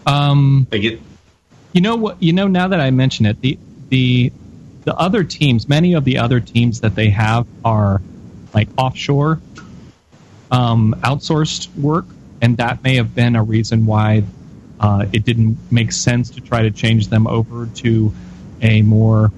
Um, 0.05 0.67
you 0.71 1.81
know 1.81 1.95
what? 1.95 2.21
You 2.21 2.33
know 2.33 2.47
now 2.47 2.69
that 2.69 2.79
I 2.79 2.91
mention 2.91 3.25
it, 3.25 3.41
the 3.41 3.57
the 3.89 4.31
the 4.83 4.95
other 4.95 5.23
teams, 5.23 5.67
many 5.67 5.93
of 5.93 6.05
the 6.05 6.19
other 6.19 6.39
teams 6.39 6.81
that 6.81 6.95
they 6.95 7.09
have 7.09 7.45
are 7.65 8.01
like 8.53 8.69
offshore, 8.77 9.41
um, 10.49 10.95
outsourced 11.03 11.75
work, 11.75 12.05
and 12.41 12.57
that 12.57 12.83
may 12.83 12.95
have 12.95 13.13
been 13.13 13.35
a 13.35 13.43
reason 13.43 13.85
why 13.85 14.23
uh, 14.79 15.05
it 15.11 15.25
didn't 15.25 15.57
make 15.71 15.91
sense 15.91 16.29
to 16.31 16.41
try 16.41 16.63
to 16.63 16.71
change 16.71 17.07
them 17.07 17.27
over 17.27 17.67
to 17.75 18.13
a 18.61 18.81
more, 18.81 19.31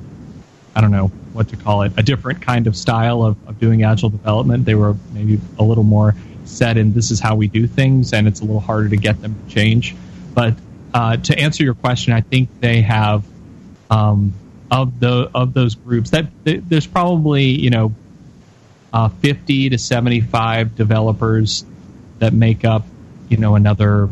I 0.75 0.81
don't 0.81 0.91
know 0.91 1.07
what 1.33 1.49
to 1.49 1.57
call 1.57 1.83
it, 1.83 1.93
a 1.97 2.03
different 2.03 2.41
kind 2.41 2.67
of 2.67 2.75
style 2.75 3.23
of, 3.23 3.37
of 3.47 3.59
doing 3.59 3.83
agile 3.83 4.09
development. 4.09 4.65
They 4.65 4.75
were 4.75 4.95
maybe 5.13 5.39
a 5.57 5.63
little 5.63 5.83
more 5.83 6.15
set 6.45 6.77
in 6.77 6.93
this 6.93 7.11
is 7.11 7.19
how 7.19 7.35
we 7.35 7.47
do 7.47 7.67
things, 7.67 8.13
and 8.13 8.27
it's 8.27 8.41
a 8.41 8.43
little 8.43 8.59
harder 8.59 8.89
to 8.89 8.97
get 8.97 9.21
them 9.21 9.35
to 9.35 9.53
change. 9.53 9.95
But 10.33 10.55
uh, 10.93 11.17
to 11.17 11.37
answer 11.37 11.63
your 11.63 11.75
question, 11.75 12.13
I 12.13 12.21
think 12.21 12.49
they 12.59 12.81
have 12.81 13.23
um, 13.89 14.33
of 14.71 14.99
the 14.99 15.29
of 15.33 15.53
those 15.53 15.75
groups 15.75 16.11
that 16.11 16.27
there's 16.43 16.87
probably 16.87 17.45
you 17.45 17.69
know 17.69 17.93
uh, 18.93 19.09
50 19.09 19.69
to 19.69 19.77
75 19.77 20.75
developers 20.75 21.65
that 22.19 22.33
make 22.33 22.65
up 22.65 22.85
you 23.29 23.37
know 23.37 23.55
another 23.55 24.09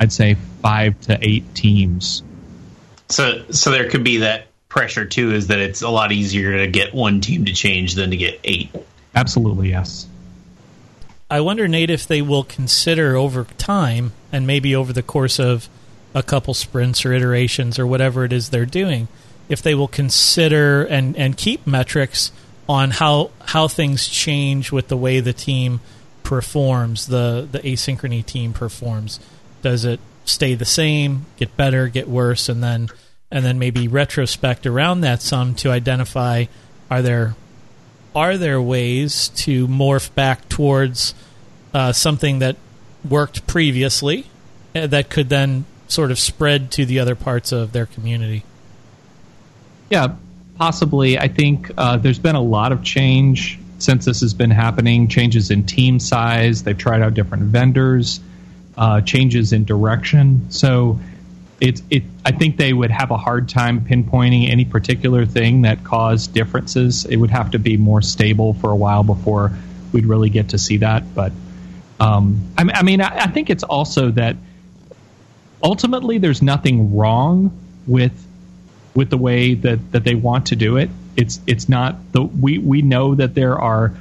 I'd 0.00 0.12
say 0.12 0.36
five 0.62 1.00
to 1.02 1.18
eight 1.20 1.54
teams. 1.54 2.22
So 3.08 3.44
so 3.50 3.70
there 3.70 3.88
could 3.88 4.04
be 4.04 4.18
that 4.18 4.48
pressure 4.68 5.04
too 5.04 5.32
is 5.32 5.46
that 5.46 5.58
it's 5.58 5.82
a 5.82 5.88
lot 5.88 6.12
easier 6.12 6.58
to 6.58 6.66
get 6.66 6.94
one 6.94 7.20
team 7.20 7.44
to 7.46 7.52
change 7.52 7.94
than 7.94 8.10
to 8.10 8.16
get 8.16 8.40
eight. 8.44 8.74
Absolutely, 9.14 9.70
yes. 9.70 10.06
I 11.30 11.40
wonder, 11.40 11.66
Nate, 11.66 11.90
if 11.90 12.06
they 12.06 12.22
will 12.22 12.44
consider 12.44 13.16
over 13.16 13.44
time 13.58 14.12
and 14.30 14.46
maybe 14.46 14.76
over 14.76 14.92
the 14.92 15.02
course 15.02 15.40
of 15.40 15.68
a 16.14 16.22
couple 16.22 16.54
sprints 16.54 17.04
or 17.04 17.12
iterations 17.12 17.78
or 17.78 17.86
whatever 17.86 18.24
it 18.24 18.32
is 18.32 18.50
they're 18.50 18.64
doing, 18.64 19.08
if 19.48 19.60
they 19.60 19.74
will 19.74 19.88
consider 19.88 20.84
and, 20.84 21.16
and 21.16 21.36
keep 21.36 21.66
metrics 21.66 22.30
on 22.68 22.90
how 22.90 23.30
how 23.40 23.68
things 23.68 24.08
change 24.08 24.72
with 24.72 24.88
the 24.88 24.96
way 24.96 25.20
the 25.20 25.32
team 25.32 25.80
performs, 26.22 27.06
the 27.06 27.48
the 27.50 27.60
asynchrony 27.60 28.24
team 28.24 28.52
performs. 28.52 29.20
Does 29.66 29.84
it 29.84 29.98
stay 30.24 30.54
the 30.54 30.64
same, 30.64 31.26
get 31.38 31.56
better, 31.56 31.88
get 31.88 32.08
worse, 32.08 32.48
and 32.48 32.62
then 32.62 32.88
and 33.32 33.44
then 33.44 33.58
maybe 33.58 33.88
retrospect 33.88 34.64
around 34.64 35.00
that 35.00 35.20
some 35.20 35.56
to 35.56 35.72
identify 35.72 36.44
are 36.88 37.02
there 37.02 37.34
are 38.14 38.38
there 38.38 38.62
ways 38.62 39.26
to 39.30 39.66
morph 39.66 40.14
back 40.14 40.48
towards 40.48 41.14
uh, 41.74 41.92
something 41.92 42.38
that 42.38 42.54
worked 43.10 43.44
previously 43.48 44.26
uh, 44.76 44.86
that 44.86 45.10
could 45.10 45.30
then 45.30 45.64
sort 45.88 46.12
of 46.12 46.18
spread 46.20 46.70
to 46.70 46.86
the 46.86 47.00
other 47.00 47.16
parts 47.16 47.50
of 47.50 47.72
their 47.72 47.86
community? 47.86 48.44
Yeah, 49.90 50.14
possibly. 50.58 51.18
I 51.18 51.26
think 51.26 51.72
uh, 51.76 51.96
there's 51.96 52.20
been 52.20 52.36
a 52.36 52.40
lot 52.40 52.70
of 52.70 52.84
change 52.84 53.58
since 53.80 54.04
this 54.04 54.20
has 54.20 54.32
been 54.32 54.52
happening. 54.52 55.08
Changes 55.08 55.50
in 55.50 55.66
team 55.66 55.98
size. 55.98 56.62
They've 56.62 56.78
tried 56.78 57.02
out 57.02 57.14
different 57.14 57.42
vendors. 57.46 58.20
Uh, 58.76 59.00
changes 59.00 59.54
in 59.54 59.64
direction. 59.64 60.50
So 60.50 61.00
it's 61.60 61.82
it. 61.88 62.02
I 62.26 62.32
think 62.32 62.58
they 62.58 62.72
would 62.72 62.90
have 62.90 63.10
a 63.10 63.16
hard 63.16 63.48
time 63.48 63.86
pinpointing 63.86 64.50
any 64.50 64.66
particular 64.66 65.24
thing 65.24 65.62
that 65.62 65.82
caused 65.82 66.34
differences. 66.34 67.06
It 67.06 67.16
would 67.16 67.30
have 67.30 67.52
to 67.52 67.58
be 67.58 67.78
more 67.78 68.02
stable 68.02 68.52
for 68.52 68.70
a 68.70 68.76
while 68.76 69.02
before 69.02 69.52
we'd 69.92 70.04
really 70.04 70.28
get 70.28 70.50
to 70.50 70.58
see 70.58 70.76
that. 70.78 71.14
But 71.14 71.32
um, 71.98 72.52
I, 72.58 72.70
I, 72.74 72.82
mean, 72.82 73.00
I, 73.00 73.20
I 73.20 73.26
think 73.28 73.48
it's 73.48 73.62
also 73.62 74.10
that 74.10 74.36
ultimately 75.62 76.18
there's 76.18 76.42
nothing 76.42 76.94
wrong 76.94 77.58
with 77.86 78.12
with 78.94 79.10
the 79.10 79.18
way 79.18 79.54
that, 79.54 79.92
that 79.92 80.04
they 80.04 80.14
want 80.14 80.46
to 80.46 80.56
do 80.56 80.76
it. 80.76 80.90
It's 81.16 81.40
it's 81.46 81.68
not 81.68 82.12
the 82.12 82.22
we 82.22 82.58
we 82.58 82.82
know 82.82 83.14
that 83.14 83.34
there 83.34 83.58
are 83.58 83.94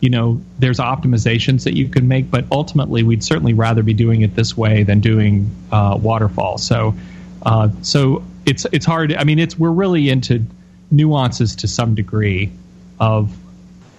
you 0.00 0.10
know 0.10 0.40
there's 0.58 0.78
optimizations 0.78 1.64
that 1.64 1.76
you 1.76 1.88
can 1.88 2.08
make, 2.08 2.30
but 2.30 2.44
ultimately 2.50 3.02
we'd 3.02 3.24
certainly 3.24 3.54
rather 3.54 3.82
be 3.82 3.94
doing 3.94 4.22
it 4.22 4.34
this 4.34 4.56
way 4.56 4.84
than 4.84 5.00
doing 5.00 5.50
uh, 5.72 5.98
waterfall. 6.00 6.58
So 6.58 6.94
uh, 7.42 7.70
so 7.82 8.24
it's 8.46 8.66
it's 8.72 8.86
hard. 8.86 9.14
I 9.14 9.24
mean, 9.24 9.38
it's 9.38 9.58
we're 9.58 9.70
really 9.70 10.08
into 10.08 10.44
nuances 10.90 11.56
to 11.56 11.68
some 11.68 11.94
degree 11.94 12.52
of 12.98 13.36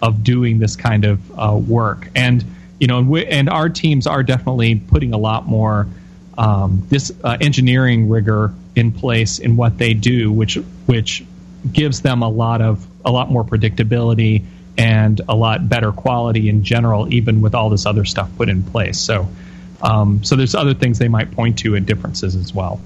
of 0.01 0.23
doing 0.23 0.59
this 0.59 0.75
kind 0.75 1.05
of 1.05 1.39
uh, 1.39 1.55
work, 1.55 2.09
and 2.15 2.43
you 2.79 2.87
know, 2.87 2.99
and, 2.99 3.09
we, 3.09 3.25
and 3.25 3.49
our 3.49 3.69
teams 3.69 4.07
are 4.07 4.23
definitely 4.23 4.75
putting 4.75 5.13
a 5.13 5.17
lot 5.17 5.45
more 5.45 5.87
um, 6.37 6.85
this 6.89 7.11
uh, 7.23 7.37
engineering 7.41 8.07
rigor 8.07 8.53
in 8.75 8.91
place 8.91 9.39
in 9.39 9.57
what 9.57 9.77
they 9.77 9.93
do, 9.93 10.31
which 10.31 10.55
which 10.85 11.23
gives 11.71 12.01
them 12.01 12.21
a 12.21 12.29
lot 12.29 12.61
of 12.61 12.85
a 13.03 13.11
lot 13.11 13.29
more 13.29 13.43
predictability 13.43 14.45
and 14.79 15.19
a 15.27 15.35
lot 15.35 15.67
better 15.67 15.91
quality 15.91 16.47
in 16.47 16.63
general, 16.63 17.13
even 17.13 17.41
with 17.41 17.53
all 17.53 17.69
this 17.69 17.85
other 17.85 18.05
stuff 18.05 18.29
put 18.37 18.47
in 18.47 18.63
place. 18.63 18.97
So, 18.97 19.27
um, 19.81 20.23
so 20.23 20.37
there's 20.37 20.55
other 20.55 20.73
things 20.73 20.99
they 20.99 21.09
might 21.09 21.31
point 21.31 21.59
to 21.59 21.75
and 21.75 21.85
differences 21.85 22.35
as 22.35 22.53
well. 22.53 22.79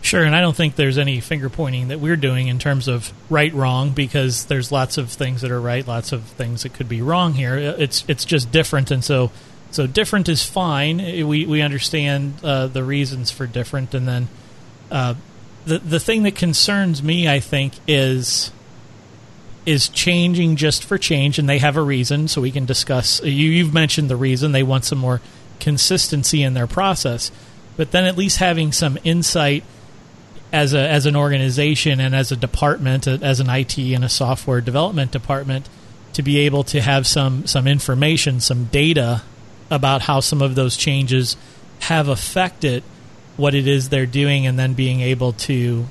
Sure, 0.00 0.24
and 0.24 0.34
I 0.34 0.40
don't 0.40 0.56
think 0.56 0.74
there's 0.74 0.98
any 0.98 1.20
finger 1.20 1.48
pointing 1.48 1.88
that 1.88 2.00
we're 2.00 2.16
doing 2.16 2.48
in 2.48 2.58
terms 2.58 2.88
of 2.88 3.12
right 3.30 3.52
wrong 3.52 3.90
because 3.90 4.46
there's 4.46 4.72
lots 4.72 4.98
of 4.98 5.10
things 5.10 5.42
that 5.42 5.50
are 5.50 5.60
right, 5.60 5.86
lots 5.86 6.12
of 6.12 6.22
things 6.24 6.64
that 6.64 6.74
could 6.74 6.88
be 6.88 7.02
wrong 7.02 7.34
here. 7.34 7.56
It's 7.56 8.04
it's 8.08 8.24
just 8.24 8.50
different, 8.50 8.90
and 8.90 9.04
so 9.04 9.30
so 9.70 9.86
different 9.86 10.28
is 10.28 10.44
fine. 10.44 10.98
We 10.98 11.46
we 11.46 11.62
understand 11.62 12.34
uh, 12.42 12.68
the 12.68 12.82
reasons 12.82 13.30
for 13.30 13.46
different, 13.46 13.92
and 13.94 14.06
then 14.08 14.28
uh, 14.90 15.14
the 15.66 15.78
the 15.78 16.00
thing 16.00 16.22
that 16.24 16.36
concerns 16.36 17.02
me, 17.02 17.28
I 17.28 17.40
think, 17.40 17.74
is 17.86 18.52
is 19.68 19.90
changing 19.90 20.56
just 20.56 20.82
for 20.82 20.96
change, 20.96 21.38
and 21.38 21.46
they 21.46 21.58
have 21.58 21.76
a 21.76 21.82
reason, 21.82 22.26
so 22.26 22.40
we 22.40 22.50
can 22.50 22.64
discuss. 22.64 23.22
You, 23.22 23.30
you've 23.30 23.74
mentioned 23.74 24.08
the 24.08 24.16
reason 24.16 24.52
they 24.52 24.62
want 24.62 24.86
some 24.86 24.96
more 24.96 25.20
consistency 25.60 26.42
in 26.42 26.54
their 26.54 26.66
process, 26.66 27.30
but 27.76 27.90
then 27.90 28.04
at 28.04 28.16
least 28.16 28.38
having 28.38 28.72
some 28.72 28.96
insight 29.04 29.64
as 30.54 30.72
a 30.72 30.88
as 30.88 31.04
an 31.04 31.14
organization 31.14 32.00
and 32.00 32.14
as 32.14 32.32
a 32.32 32.36
department, 32.36 33.06
as 33.06 33.40
an 33.40 33.50
IT 33.50 33.76
and 33.76 34.02
a 34.02 34.08
software 34.08 34.62
development 34.62 35.10
department, 35.10 35.68
to 36.14 36.22
be 36.22 36.38
able 36.38 36.64
to 36.64 36.80
have 36.80 37.06
some 37.06 37.46
some 37.46 37.66
information, 37.66 38.40
some 38.40 38.64
data 38.64 39.22
about 39.70 40.00
how 40.00 40.20
some 40.20 40.40
of 40.40 40.54
those 40.54 40.78
changes 40.78 41.36
have 41.80 42.08
affected 42.08 42.82
what 43.36 43.54
it 43.54 43.68
is 43.68 43.90
they're 43.90 44.06
doing 44.06 44.46
and 44.46 44.58
then 44.58 44.72
being 44.72 45.02
able 45.02 45.34
to 45.34 45.84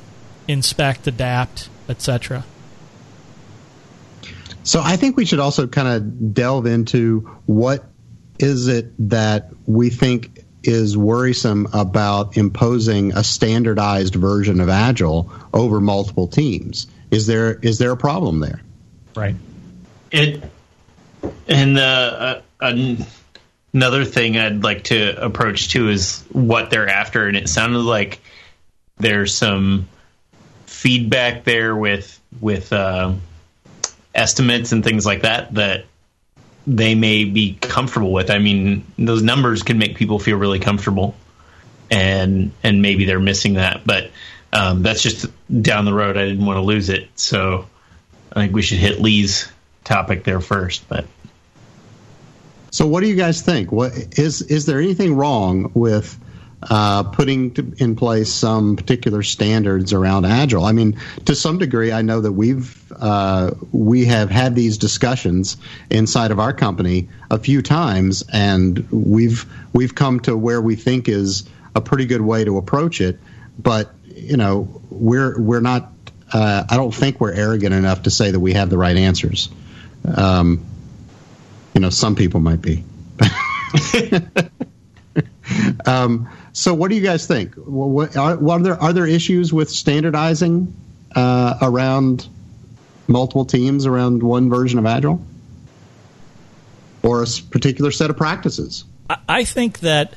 inspect, 0.47 1.05
adapt, 1.05 1.69
etc. 1.87 2.43
So 4.67 4.81
I 4.83 4.97
think 4.97 5.15
we 5.15 5.23
should 5.23 5.39
also 5.39 5.65
kind 5.65 5.87
of 5.87 6.33
delve 6.33 6.65
into 6.65 7.21
what 7.45 7.85
is 8.37 8.67
it 8.67 8.91
that 9.09 9.49
we 9.65 9.89
think 9.89 10.43
is 10.61 10.97
worrisome 10.97 11.69
about 11.71 12.35
imposing 12.35 13.13
a 13.13 13.23
standardized 13.23 14.15
version 14.15 14.59
of 14.59 14.67
agile 14.67 15.31
over 15.53 15.79
multiple 15.79 16.27
teams. 16.27 16.87
Is 17.11 17.27
there 17.27 17.53
is 17.53 17.77
there 17.77 17.91
a 17.91 17.97
problem 17.97 18.41
there? 18.41 18.61
Right. 19.15 19.35
It 20.11 20.43
and 21.47 21.79
uh, 21.79 22.41
uh, 22.59 22.95
another 23.73 24.03
thing 24.03 24.37
I'd 24.37 24.63
like 24.63 24.83
to 24.85 25.23
approach 25.23 25.69
too 25.69 25.87
is 25.87 26.25
what 26.33 26.71
they're 26.71 26.89
after, 26.89 27.25
and 27.25 27.37
it 27.37 27.47
sounded 27.47 27.79
like 27.79 28.19
there's 28.97 29.33
some 29.33 29.87
feedback 30.65 31.45
there 31.45 31.73
with 31.73 32.19
with 32.41 32.73
uh, 32.73 33.13
estimates 34.17 34.71
and 34.71 34.83
things 34.83 35.05
like 35.05 35.21
that 35.21 35.53
that 35.53 35.85
they 36.65 36.95
may 36.95 37.23
be 37.23 37.57
comfortable 37.61 38.11
with. 38.11 38.29
I 38.29 38.39
mean, 38.39 38.85
those 38.97 39.23
numbers 39.23 39.63
can 39.63 39.77
make 39.77 39.95
people 39.95 40.19
feel 40.19 40.37
really 40.37 40.59
comfortable, 40.59 41.15
and 41.89 42.51
and 42.63 42.81
maybe 42.81 43.05
they're 43.05 43.19
missing 43.19 43.53
that. 43.53 43.85
But 43.85 44.11
um, 44.51 44.83
that's 44.83 45.01
just 45.01 45.27
down 45.61 45.85
the 45.85 45.93
road. 45.93 46.17
I 46.17 46.25
didn't 46.25 46.45
want 46.45 46.57
to 46.57 46.61
lose 46.61 46.89
it, 46.89 47.09
so 47.15 47.67
I 48.31 48.41
think 48.41 48.53
we 48.53 48.61
should 48.61 48.79
hit 48.79 48.99
Lee's 48.99 49.49
topic 49.85 50.25
there 50.25 50.41
first. 50.41 50.89
But 50.89 51.05
so, 52.71 52.85
what 52.85 53.01
do 53.01 53.07
you 53.07 53.15
guys 53.15 53.41
think? 53.41 53.71
What 53.71 53.93
is 54.19 54.41
is 54.41 54.65
there 54.65 54.79
anything 54.79 55.15
wrong 55.15 55.71
with 55.73 56.19
uh, 56.63 57.03
putting 57.03 57.75
in 57.77 57.95
place 57.95 58.33
some 58.33 58.75
particular 58.75 59.21
standards 59.21 59.93
around 59.93 60.25
agile. 60.25 60.65
I 60.65 60.71
mean, 60.71 60.99
to 61.25 61.35
some 61.35 61.59
degree, 61.59 61.91
I 61.91 62.01
know 62.01 62.21
that 62.21 62.31
we've 62.31 62.91
uh, 62.91 63.51
we 63.71 64.05
have 64.05 64.29
had 64.31 64.55
these 64.55 64.77
discussions 64.77 65.57
inside 65.89 66.31
of 66.31 66.39
our 66.39 66.53
company 66.53 67.09
a 67.29 67.37
few 67.37 67.61
times, 67.61 68.23
and 68.31 68.89
we've 68.91 69.45
we've 69.73 69.93
come 69.93 70.19
to 70.21 70.35
where 70.35 70.61
we 70.61 70.75
think 70.75 71.07
is 71.07 71.47
a 71.75 71.81
pretty 71.81 72.05
good 72.05 72.21
way 72.21 72.43
to 72.43 72.57
approach 72.57 73.01
it. 73.01 73.19
But 73.59 73.93
you 74.05 74.37
know, 74.37 74.81
we're 74.89 75.39
we're 75.39 75.61
not. 75.61 75.91
Uh, 76.33 76.65
I 76.69 76.75
don't 76.75 76.93
think 76.93 77.21
we're 77.21 77.33
arrogant 77.33 77.73
enough 77.73 78.03
to 78.03 78.09
say 78.09 78.31
that 78.31 78.39
we 78.39 78.53
have 78.53 78.69
the 78.69 78.77
right 78.77 78.97
answers. 78.97 79.49
Um, 80.03 80.65
you 81.73 81.81
know, 81.81 81.89
some 81.89 82.15
people 82.15 82.39
might 82.39 82.61
be. 82.61 82.83
um, 85.85 86.29
so, 86.57 86.73
what 86.73 86.89
do 86.89 86.95
you 86.95 87.03
guys 87.03 87.27
think? 87.27 87.53
What, 87.53 88.17
are, 88.17 88.35
what 88.35 88.61
are, 88.61 88.63
there 88.63 88.81
are 88.81 88.91
there 88.91 89.05
issues 89.05 89.53
with 89.53 89.69
standardizing 89.69 90.75
uh, 91.15 91.59
around 91.61 92.27
multiple 93.07 93.45
teams 93.45 93.85
around 93.85 94.23
one 94.23 94.49
version 94.49 94.79
of 94.79 94.87
Agile, 94.87 95.23
or 97.03 97.21
a 97.21 97.27
particular 97.51 97.91
set 97.91 98.09
of 98.09 98.17
practices? 98.17 98.85
I 99.29 99.43
think 99.43 99.81
that 99.81 100.15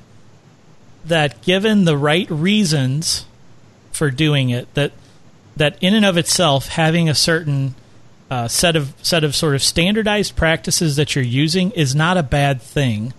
that 1.05 1.43
given 1.43 1.85
the 1.85 1.99
right 1.99 2.29
reasons 2.31 3.27
for 3.93 4.11
doing 4.11 4.49
it, 4.49 4.73
that 4.73 4.93
that 5.57 5.77
in 5.83 5.93
and 5.93 6.07
of 6.07 6.17
itself 6.17 6.69
having 6.69 7.11
a 7.11 7.15
certain 7.15 7.75
uh, 8.31 8.49
set 8.49 8.77
of 8.77 8.95
set 9.03 9.25
of 9.25 9.37
sort 9.37 9.55
of 9.55 9.63
standardized 9.63 10.37
practices 10.37 10.97
that 10.97 11.15
you're 11.15 11.23
using 11.23 11.71
is 11.73 11.95
not 11.95 12.17
a 12.17 12.23
bad 12.23 12.63
thing. 12.63 13.13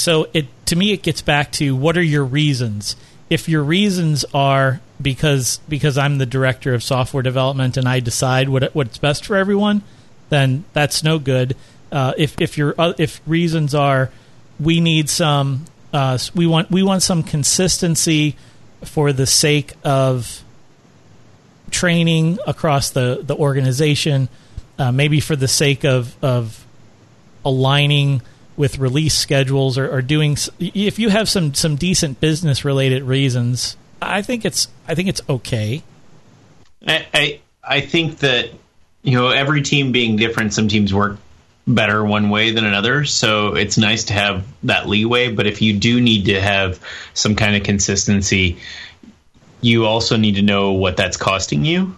So 0.00 0.28
it 0.32 0.46
to 0.66 0.76
me 0.76 0.92
it 0.92 1.02
gets 1.02 1.20
back 1.20 1.52
to 1.52 1.76
what 1.76 1.96
are 1.98 2.02
your 2.02 2.24
reasons? 2.24 2.96
If 3.28 3.48
your 3.48 3.62
reasons 3.62 4.24
are 4.32 4.80
because 5.00 5.60
because 5.68 5.98
I'm 5.98 6.16
the 6.16 6.26
director 6.26 6.72
of 6.72 6.82
software 6.82 7.22
development 7.22 7.76
and 7.76 7.86
I 7.86 8.00
decide 8.00 8.48
what 8.48 8.74
what's 8.74 8.96
best 8.96 9.26
for 9.26 9.36
everyone, 9.36 9.82
then 10.30 10.64
that's 10.72 11.04
no 11.04 11.18
good. 11.18 11.54
Uh, 11.92 12.14
if 12.16 12.40
if 12.40 12.56
your 12.56 12.74
uh, 12.78 12.94
if 12.96 13.20
reasons 13.26 13.74
are 13.74 14.10
we 14.58 14.80
need 14.80 15.10
some 15.10 15.66
uh, 15.92 16.16
we 16.34 16.46
want 16.46 16.70
we 16.70 16.82
want 16.82 17.02
some 17.02 17.22
consistency 17.22 18.36
for 18.82 19.12
the 19.12 19.26
sake 19.26 19.74
of 19.84 20.42
training 21.70 22.38
across 22.46 22.88
the 22.90 23.20
the 23.22 23.36
organization, 23.36 24.30
uh, 24.78 24.90
maybe 24.90 25.20
for 25.20 25.36
the 25.36 25.48
sake 25.48 25.84
of 25.84 26.16
of 26.24 26.64
aligning 27.44 28.22
with 28.60 28.78
release 28.78 29.14
schedules 29.14 29.76
or, 29.76 29.90
or 29.90 30.02
doing 30.02 30.36
if 30.60 30.98
you 30.98 31.08
have 31.08 31.28
some 31.28 31.54
some 31.54 31.76
decent 31.76 32.20
business 32.20 32.64
related 32.64 33.02
reasons 33.02 33.76
i 34.02 34.22
think 34.22 34.44
it's 34.44 34.68
i 34.86 34.94
think 34.94 35.08
it's 35.08 35.22
okay. 35.28 35.82
I, 36.86 37.06
I 37.12 37.40
i 37.64 37.80
think 37.80 38.18
that 38.18 38.50
you 39.02 39.16
know 39.16 39.28
every 39.28 39.62
team 39.62 39.92
being 39.92 40.16
different 40.16 40.52
some 40.52 40.68
teams 40.68 40.94
work 40.94 41.16
better 41.66 42.04
one 42.04 42.30
way 42.30 42.50
than 42.50 42.64
another. 42.64 43.04
So 43.04 43.54
it's 43.54 43.78
nice 43.78 44.04
to 44.04 44.12
have 44.12 44.44
that 44.64 44.88
leeway. 44.88 45.30
But 45.30 45.46
if 45.46 45.62
you 45.62 45.78
do 45.78 46.00
need 46.00 46.24
to 46.24 46.40
have 46.40 46.80
some 47.14 47.36
kind 47.36 47.54
of 47.54 47.62
consistency 47.62 48.58
you 49.60 49.86
also 49.86 50.16
need 50.16 50.36
to 50.36 50.42
know 50.42 50.72
what 50.72 50.96
that's 50.96 51.16
costing 51.16 51.64
you. 51.64 51.96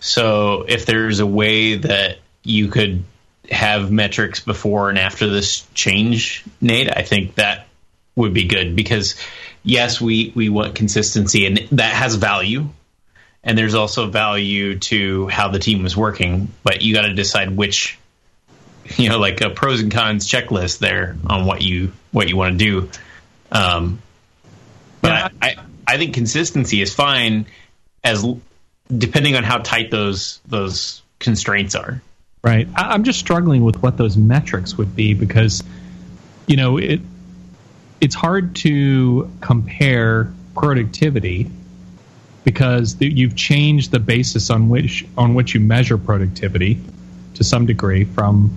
So 0.00 0.64
if 0.68 0.86
there's 0.86 1.20
a 1.20 1.26
way 1.26 1.76
that 1.76 2.18
you 2.42 2.68
could 2.68 3.04
have 3.50 3.90
metrics 3.90 4.40
before 4.40 4.90
and 4.90 4.98
after 4.98 5.28
this 5.28 5.66
change, 5.74 6.44
Nate, 6.60 6.94
I 6.94 7.02
think 7.02 7.36
that 7.36 7.66
would 8.14 8.34
be 8.34 8.44
good 8.44 8.76
because 8.76 9.16
yes, 9.62 10.00
we 10.00 10.32
we 10.34 10.48
want 10.48 10.74
consistency 10.74 11.46
and 11.46 11.58
that 11.72 11.94
has 11.94 12.16
value. 12.16 12.68
And 13.44 13.56
there's 13.56 13.74
also 13.74 14.10
value 14.10 14.78
to 14.80 15.28
how 15.28 15.48
the 15.48 15.60
team 15.60 15.82
was 15.82 15.96
working, 15.96 16.48
but 16.64 16.82
you 16.82 16.92
got 16.92 17.02
to 17.02 17.14
decide 17.14 17.56
which 17.56 17.98
you 18.96 19.08
know 19.08 19.18
like 19.18 19.40
a 19.40 19.50
pros 19.50 19.80
and 19.80 19.92
cons 19.92 20.26
checklist 20.26 20.78
there 20.78 21.16
on 21.26 21.46
what 21.46 21.62
you 21.62 21.92
what 22.10 22.28
you 22.28 22.36
want 22.36 22.58
to 22.58 22.64
do. 22.64 22.90
Um, 23.52 24.00
but 25.00 25.08
yeah. 25.08 25.28
I, 25.40 25.48
I 25.48 25.56
I 25.86 25.96
think 25.96 26.14
consistency 26.14 26.82
is 26.82 26.92
fine 26.94 27.46
as 28.04 28.24
depending 28.94 29.36
on 29.36 29.44
how 29.44 29.58
tight 29.58 29.90
those 29.90 30.40
those 30.46 31.02
constraints 31.18 31.74
are. 31.74 32.02
Right. 32.42 32.68
I'm 32.76 33.04
just 33.04 33.18
struggling 33.18 33.64
with 33.64 33.82
what 33.82 33.96
those 33.96 34.16
metrics 34.16 34.78
would 34.78 34.94
be 34.94 35.14
because, 35.14 35.62
you 36.46 36.56
know, 36.56 36.76
it 36.78 37.00
it's 38.00 38.14
hard 38.14 38.54
to 38.56 39.30
compare 39.40 40.32
productivity 40.54 41.50
because 42.44 42.96
you've 43.00 43.36
changed 43.36 43.90
the 43.90 43.98
basis 43.98 44.50
on 44.50 44.68
which 44.68 45.04
on 45.16 45.34
which 45.34 45.54
you 45.54 45.60
measure 45.60 45.98
productivity 45.98 46.80
to 47.34 47.44
some 47.44 47.66
degree 47.66 48.04
from 48.04 48.50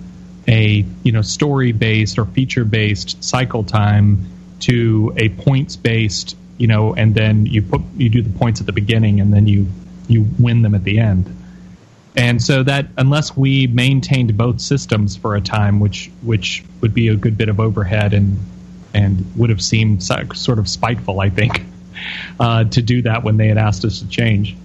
a 0.48 0.84
you 1.02 1.12
know 1.12 1.22
story 1.22 1.72
based 1.72 2.18
or 2.18 2.24
feature 2.24 2.64
based 2.64 3.22
cycle 3.22 3.64
time 3.64 4.26
to 4.60 5.12
a 5.16 5.28
points 5.28 5.76
based 5.76 6.36
you 6.58 6.66
know 6.66 6.94
and 6.94 7.14
then 7.14 7.46
you 7.46 7.62
put 7.62 7.82
you 7.96 8.08
do 8.08 8.22
the 8.22 8.38
points 8.38 8.60
at 8.60 8.66
the 8.66 8.72
beginning 8.72 9.20
and 9.20 9.32
then 9.32 9.46
you 9.46 9.66
you 10.08 10.26
win 10.38 10.62
them 10.62 10.74
at 10.74 10.84
the 10.84 10.98
end 10.98 11.26
and 12.16 12.42
so 12.42 12.62
that 12.62 12.86
unless 12.98 13.36
we 13.36 13.66
maintained 13.68 14.36
both 14.36 14.60
systems 14.60 15.16
for 15.16 15.34
a 15.34 15.40
time, 15.40 15.80
which 15.80 16.10
which 16.22 16.62
would 16.80 16.92
be 16.92 17.08
a 17.08 17.16
good 17.16 17.38
bit 17.38 17.48
of 17.48 17.58
overhead 17.58 18.12
and 18.12 18.38
and 18.94 19.24
would 19.36 19.48
have 19.48 19.62
seemed 19.62 20.02
sort 20.02 20.58
of 20.58 20.68
spiteful, 20.68 21.20
I 21.20 21.30
think, 21.30 21.62
uh, 22.40 22.64
to 22.64 22.82
do 22.82 23.02
that 23.02 23.24
when 23.24 23.38
they 23.38 23.48
had 23.48 23.56
asked 23.56 23.84
us 23.84 24.00
to 24.00 24.08
change. 24.08 24.56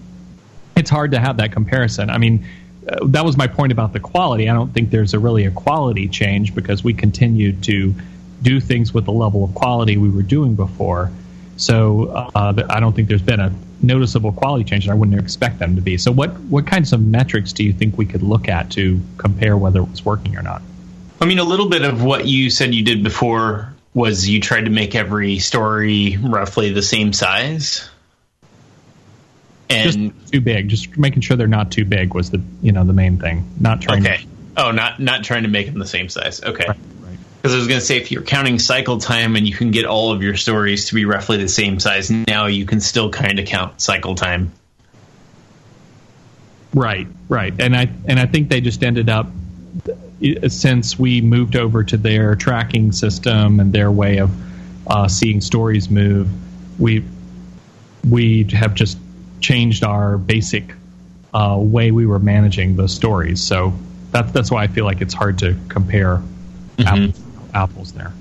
It's 0.76 0.90
hard 0.90 1.12
to 1.12 1.20
have 1.20 1.38
that 1.38 1.54
comparison. 1.54 2.10
I 2.10 2.18
mean, 2.18 2.46
uh, 2.88 3.06
that 3.08 3.24
was 3.24 3.38
my 3.38 3.48
point 3.48 3.72
about 3.72 3.94
the 3.94 4.02
quality. 4.02 4.50
I 4.50 4.54
don't 4.54 4.74
think 4.74 4.90
there's 4.90 5.14
a 5.14 5.20
really 5.20 5.46
a 5.46 5.52
quality 5.52 6.10
change 6.10 6.54
because 6.54 6.84
we 6.84 6.94
continued 6.94 7.64
to 7.64 7.96
do 8.42 8.60
things 8.60 8.94
with 8.94 9.06
the 9.06 9.12
level 9.14 9.46
of 9.46 9.56
quality 9.56 9.98
we 9.98 10.10
were 10.10 10.22
doing 10.22 10.56
before. 10.56 11.12
So 11.56 12.10
uh, 12.10 12.66
I 12.70 12.80
don't 12.80 12.96
think 12.96 13.08
there's 13.08 13.22
been 13.22 13.40
a 13.40 13.52
noticeable 13.82 14.32
quality 14.32 14.64
changes. 14.64 14.90
I 14.90 14.94
wouldn't 14.94 15.20
expect 15.20 15.60
them 15.60 15.76
to 15.76 15.82
be. 15.82 15.98
So, 15.98 16.12
what 16.12 16.38
what 16.42 16.68
kinds 16.68 16.94
of 16.94 17.02
metrics 17.02 17.54
do 17.54 17.64
you 17.64 17.74
think 17.74 17.98
we 17.98 18.06
could 18.06 18.24
look 18.24 18.48
at 18.48 18.72
to 18.72 19.00
compare 19.18 19.58
whether 19.58 19.80
it 19.80 19.90
was 19.90 20.04
working 20.04 20.38
or 20.38 20.42
not? 20.42 20.62
I 21.20 21.26
mean, 21.26 21.40
a 21.40 21.44
little 21.44 21.70
bit 21.70 21.84
of 21.84 22.04
what 22.04 22.26
you 22.26 22.50
said 22.50 22.76
you 22.76 22.84
did 22.84 23.04
before 23.04 23.74
was 23.94 24.30
you 24.30 24.40
tried 24.40 24.66
to 24.66 24.70
make 24.70 24.94
every 24.94 25.40
story 25.40 26.18
roughly 26.22 26.72
the 26.72 26.84
same 26.84 27.14
size. 27.14 27.90
And 29.70 30.14
just 30.14 30.32
too 30.32 30.42
big. 30.42 30.70
Just 30.70 30.98
making 30.98 31.22
sure 31.22 31.36
they're 31.36 31.48
not 31.48 31.72
too 31.72 31.84
big 31.84 32.14
was 32.14 32.30
the 32.32 32.42
you 32.62 32.72
know 32.72 32.84
the 32.84 32.94
main 32.94 33.18
thing. 33.18 33.50
Not 33.60 33.82
trying. 33.82 34.06
Okay. 34.06 34.18
To, 34.56 34.68
oh, 34.68 34.72
not 34.72 35.00
not 35.00 35.24
trying 35.24 35.44
to 35.44 35.50
make 35.50 35.68
them 35.68 35.80
the 35.80 35.88
same 35.88 36.10
size. 36.10 36.42
Okay. 36.42 36.66
Right. 36.68 36.78
Because 37.38 37.54
I 37.54 37.58
was 37.58 37.68
going 37.68 37.80
to 37.80 37.86
say, 37.86 37.98
if 37.98 38.12
you're 38.12 38.24
counting 38.24 38.60
cycle 38.60 38.98
time 38.98 39.36
and 39.36 39.48
you 39.48 39.54
can 39.54 39.72
get 39.72 39.86
all 39.86 40.12
of 40.12 40.24
your 40.24 40.36
stories 40.36 40.86
to 40.90 40.96
be 40.96 41.06
roughly 41.06 41.38
the 41.38 41.48
same 41.48 41.80
size, 41.80 42.10
now 42.10 42.48
you 42.48 42.66
can 42.66 42.82
still 42.82 43.10
kind 43.10 43.40
of 43.40 43.46
count 43.46 43.80
cycle 43.80 44.16
time. 44.16 44.52
Right, 46.74 47.08
right, 47.30 47.54
and 47.60 47.76
I 47.76 47.90
and 48.06 48.20
I 48.20 48.26
think 48.26 48.50
they 48.50 48.62
just 48.62 48.84
ended 48.84 49.10
up 49.10 49.28
since 50.48 50.98
we 50.98 51.22
moved 51.22 51.56
over 51.56 51.84
to 51.84 51.98
their 51.98 52.36
tracking 52.36 52.92
system 52.92 53.60
and 53.60 53.72
their 53.72 53.92
way 53.92 54.18
of 54.18 54.32
uh, 54.88 55.08
seeing 55.08 55.42
stories 55.42 55.90
move, 55.90 56.30
we 56.80 57.06
we 58.08 58.44
have 58.46 58.74
just 58.74 58.98
changed 59.40 59.84
our 59.84 60.18
basic 60.18 60.74
uh, 61.34 61.58
way 61.60 61.92
we 61.92 62.06
were 62.06 62.20
managing 62.20 62.76
the 62.76 62.88
stories. 62.88 63.44
So 63.44 63.74
that's 64.12 64.32
that's 64.32 64.52
why 64.52 64.64
I 64.64 64.68
feel 64.68 64.86
like 64.86 65.02
it's 65.02 65.14
hard 65.14 65.40
to 65.40 65.56
compare 65.70 66.18
mm-hmm 66.78 66.88
apples 66.88 67.27
there. 67.94 68.14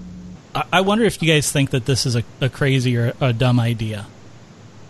I 0.73 0.81
wonder 0.81 1.05
if 1.05 1.23
you 1.23 1.31
guys 1.31 1.53
think 1.53 1.71
that 1.71 1.85
this 1.85 2.07
is 2.07 2.17
a, 2.17 2.25
a 2.41 2.49
crazy 2.49 2.97
or 2.97 3.13
a 3.21 3.33
dumb 3.33 3.61
idea. 3.61 4.07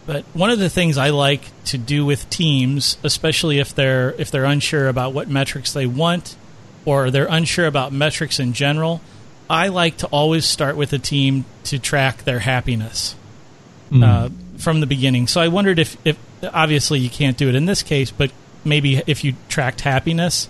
But 0.06 0.24
one 0.32 0.50
of 0.50 0.60
the 0.60 0.70
things 0.70 0.96
I 0.96 1.10
like 1.10 1.42
to 1.64 1.78
do 1.78 2.06
with 2.06 2.30
teams, 2.30 2.96
especially 3.02 3.58
if 3.58 3.74
they're 3.74 4.12
if 4.12 4.30
they're 4.30 4.44
unsure 4.44 4.88
about 4.88 5.12
what 5.12 5.28
metrics 5.28 5.72
they 5.72 5.86
want 5.86 6.36
or 6.84 7.10
they're 7.10 7.26
unsure 7.28 7.66
about 7.66 7.92
metrics 7.92 8.38
in 8.38 8.52
general, 8.52 9.00
I 9.50 9.68
like 9.68 9.96
to 9.98 10.06
always 10.06 10.46
start 10.46 10.76
with 10.76 10.92
a 10.92 10.98
team 10.98 11.44
to 11.64 11.80
track 11.80 12.22
their 12.22 12.38
happiness 12.38 13.16
mm. 13.90 14.04
uh, 14.04 14.30
from 14.58 14.78
the 14.78 14.86
beginning. 14.86 15.26
So 15.26 15.40
I 15.40 15.48
wondered 15.48 15.80
if, 15.80 15.96
if 16.06 16.16
obviously 16.44 17.00
you 17.00 17.10
can't 17.10 17.36
do 17.36 17.48
it 17.48 17.56
in 17.56 17.66
this 17.66 17.82
case, 17.82 18.12
but 18.12 18.30
maybe 18.64 19.02
if 19.08 19.24
you 19.24 19.34
tracked 19.48 19.80
happiness 19.80 20.48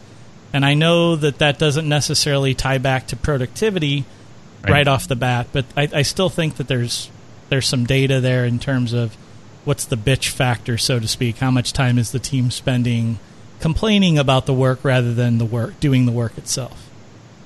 And 0.57 0.65
I 0.65 0.73
know 0.73 1.17
that 1.17 1.37
that 1.41 1.59
doesn't 1.59 1.87
necessarily 1.87 2.55
tie 2.55 2.79
back 2.79 3.09
to 3.09 3.17
productivity 3.17 4.07
right, 4.65 4.71
right 4.71 4.89
off 4.89 5.07
the 5.07 5.15
bat, 5.15 5.49
but 5.53 5.67
I, 5.77 5.87
I 5.93 6.01
still 6.01 6.31
think 6.31 6.57
that 6.57 6.67
there's 6.67 7.11
there's 7.51 7.69
some 7.69 7.85
data 7.85 8.23
there 8.23 8.47
in 8.47 8.59
terms 8.59 8.95
of 8.95 9.19
what's 9.67 9.85
the 9.85 9.97
bitch 9.97 10.31
factor, 10.31 10.79
so 10.79 10.99
to 10.99 11.07
speak. 11.07 11.37
How 11.37 11.51
much 11.51 11.75
time 11.75 11.99
is 11.99 12.11
the 12.11 12.19
team 12.19 12.51
spending 12.51 13.19
complaining 13.61 14.19
about 14.19 14.47
the 14.47 14.55
work 14.55 14.83
rather 14.83 15.13
than 15.13 15.37
the 15.37 15.45
work 15.45 15.79
doing 15.79 16.07
the 16.07 16.13
work 16.13 16.39
itself? 16.39 16.89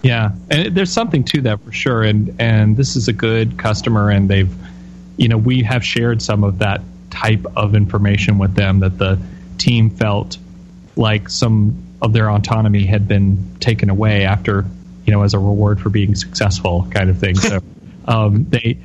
Yeah, 0.03 0.31
and 0.49 0.73
there's 0.77 0.93
something 0.93 1.25
to 1.25 1.41
that 1.41 1.61
for 1.65 1.73
sure. 1.73 2.05
And 2.05 2.37
and 2.39 2.77
this 2.77 2.95
is 2.95 3.09
a 3.09 3.13
good 3.13 3.59
customer, 3.59 4.11
and 4.11 4.31
they've, 4.31 4.55
you 5.17 5.27
know, 5.27 5.37
we 5.37 5.65
have 5.65 5.85
shared 5.85 6.23
some 6.23 6.45
of 6.45 6.61
that 6.61 6.81
type 7.11 7.45
of 7.57 7.75
information 7.75 8.39
with 8.39 8.55
them 8.55 8.79
that 8.79 8.99
the 8.99 9.19
team 9.59 9.91
felt 9.91 10.39
like 11.01 11.29
some 11.29 11.83
of 12.03 12.13
their 12.13 12.31
autonomy 12.31 12.85
had 12.85 13.09
been 13.09 13.57
taken 13.59 13.91
away 13.91 14.25
after, 14.25 14.65
you 15.07 15.13
know, 15.13 15.23
as 15.23 15.35
a 15.35 15.39
reward 15.39 15.81
for 15.81 15.89
being 15.91 16.15
successful, 16.15 16.87
kind 16.91 17.11
of 17.11 17.19
thing. 17.19 17.35
So 17.37 17.61
um, 18.07 18.45
they 18.49 18.79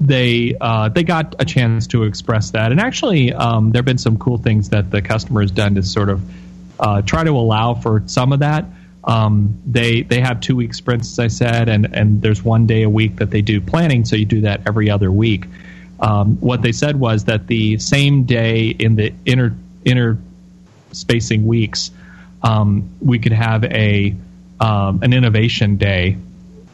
they 0.00 0.56
uh, 0.60 0.88
they 0.88 1.02
got 1.02 1.34
a 1.40 1.44
chance 1.44 1.88
to 1.88 2.04
express 2.04 2.52
that, 2.52 2.70
and 2.70 2.80
actually, 2.80 3.32
um, 3.32 3.72
there 3.72 3.80
have 3.80 3.84
been 3.84 3.98
some 3.98 4.16
cool 4.16 4.38
things 4.38 4.70
that 4.70 4.90
the 4.90 5.02
customer 5.02 5.40
has 5.40 5.50
done 5.50 5.74
to 5.74 5.82
sort 5.82 6.08
of 6.08 6.22
uh, 6.78 7.02
try 7.02 7.24
to 7.24 7.30
allow 7.30 7.74
for 7.74 8.02
some 8.06 8.32
of 8.32 8.40
that. 8.40 8.64
Um, 9.02 9.60
they 9.66 10.02
they 10.02 10.20
have 10.20 10.40
two 10.40 10.54
week 10.54 10.74
sprints, 10.74 11.12
as 11.12 11.18
I 11.18 11.28
said, 11.28 11.68
and 11.68 11.94
and 11.96 12.22
there's 12.22 12.42
one 12.44 12.66
day 12.66 12.82
a 12.82 12.90
week 12.90 13.16
that 13.16 13.30
they 13.30 13.42
do 13.42 13.60
planning, 13.60 14.04
so 14.04 14.14
you 14.14 14.24
do 14.24 14.42
that 14.42 14.62
every 14.66 14.90
other 14.90 15.10
week. 15.10 15.46
Um, 15.98 16.36
what 16.36 16.62
they 16.62 16.70
said 16.70 16.94
was 16.94 17.24
that 17.24 17.48
the 17.48 17.78
same 17.78 18.22
day 18.22 18.68
in 18.68 18.94
the 18.94 19.12
inner 19.26 19.56
inner 19.84 20.18
spacing 20.92 21.46
weeks, 21.46 21.90
um, 22.42 22.90
we 23.00 23.18
could 23.18 23.32
have 23.32 23.64
a 23.64 24.14
um, 24.60 25.02
an 25.02 25.12
innovation 25.12 25.76
day 25.76 26.16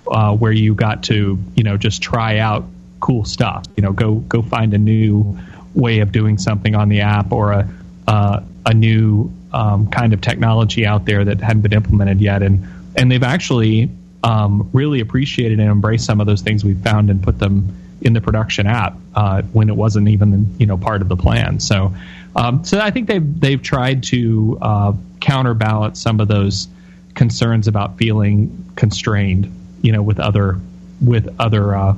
uh, 0.09 0.35
where 0.35 0.53
you 0.53 0.74
got 0.74 1.05
to 1.05 1.38
you 1.55 1.64
know 1.64 1.77
just 1.77 2.03
try 2.03 2.38
out 2.38 2.64
cool 3.00 3.24
stuff. 3.24 3.64
You 3.77 3.83
know, 3.83 3.92
go 3.92 4.14
go 4.16 4.42
find 4.42 4.74
a 4.74 4.79
new 4.79 5.38
way 5.74 6.00
of 6.00 6.12
doing 6.12 6.38
something 6.38 6.74
on 6.74 6.88
the 6.88 7.00
app 7.00 7.33
or 7.33 7.53
a 7.53 7.68
uh, 8.07 8.40
a 8.66 8.74
new 8.74 9.33
um, 9.53 9.88
kind 9.90 10.12
of 10.12 10.20
technology 10.20 10.87
out 10.87 11.05
there 11.05 11.24
that 11.24 11.40
hadn't 11.40 11.62
been 11.62 11.72
implemented 11.72 12.20
yet, 12.20 12.42
and 12.42 12.66
and 12.96 13.11
they've 13.11 13.22
actually 13.22 13.90
um, 14.22 14.70
really 14.72 15.00
appreciated 15.00 15.61
and 15.61 15.70
embraced 15.70 16.07
some 16.07 16.20
of 16.20 16.27
those 16.27 16.42
things 16.42 16.64
we 16.64 16.74
found 16.74 17.11
and 17.11 17.22
put 17.22 17.38
them 17.38 17.77
in 18.00 18.12
the 18.12 18.20
production 18.20 18.66
app 18.66 18.96
uh, 19.14 19.42
when 19.53 19.68
it 19.68 19.77
wasn't 19.77 20.09
even 20.09 20.55
you 20.59 20.66
know 20.66 20.77
part 20.77 21.03
of 21.03 21.09
the 21.09 21.16
plan. 21.16 21.61
So, 21.61 21.94
um, 22.37 22.64
so 22.64 22.81
I 22.81 22.90
think 22.90 23.09
they've 23.09 23.40
they've 23.40 23.62
tried 23.62 24.03
to 24.05 24.59
uh, 24.61 24.92
counterbalance 25.20 26.01
some 26.01 26.20
of 26.20 26.29
those 26.29 26.68
concerns 27.14 27.68
about 27.68 27.97
feeling 27.97 28.73
constrained, 28.77 29.53
you 29.83 29.92
know, 29.92 30.03
with 30.03 30.18
other 30.18 30.59
with 31.01 31.35
other 31.38 31.75
uh, 31.75 31.94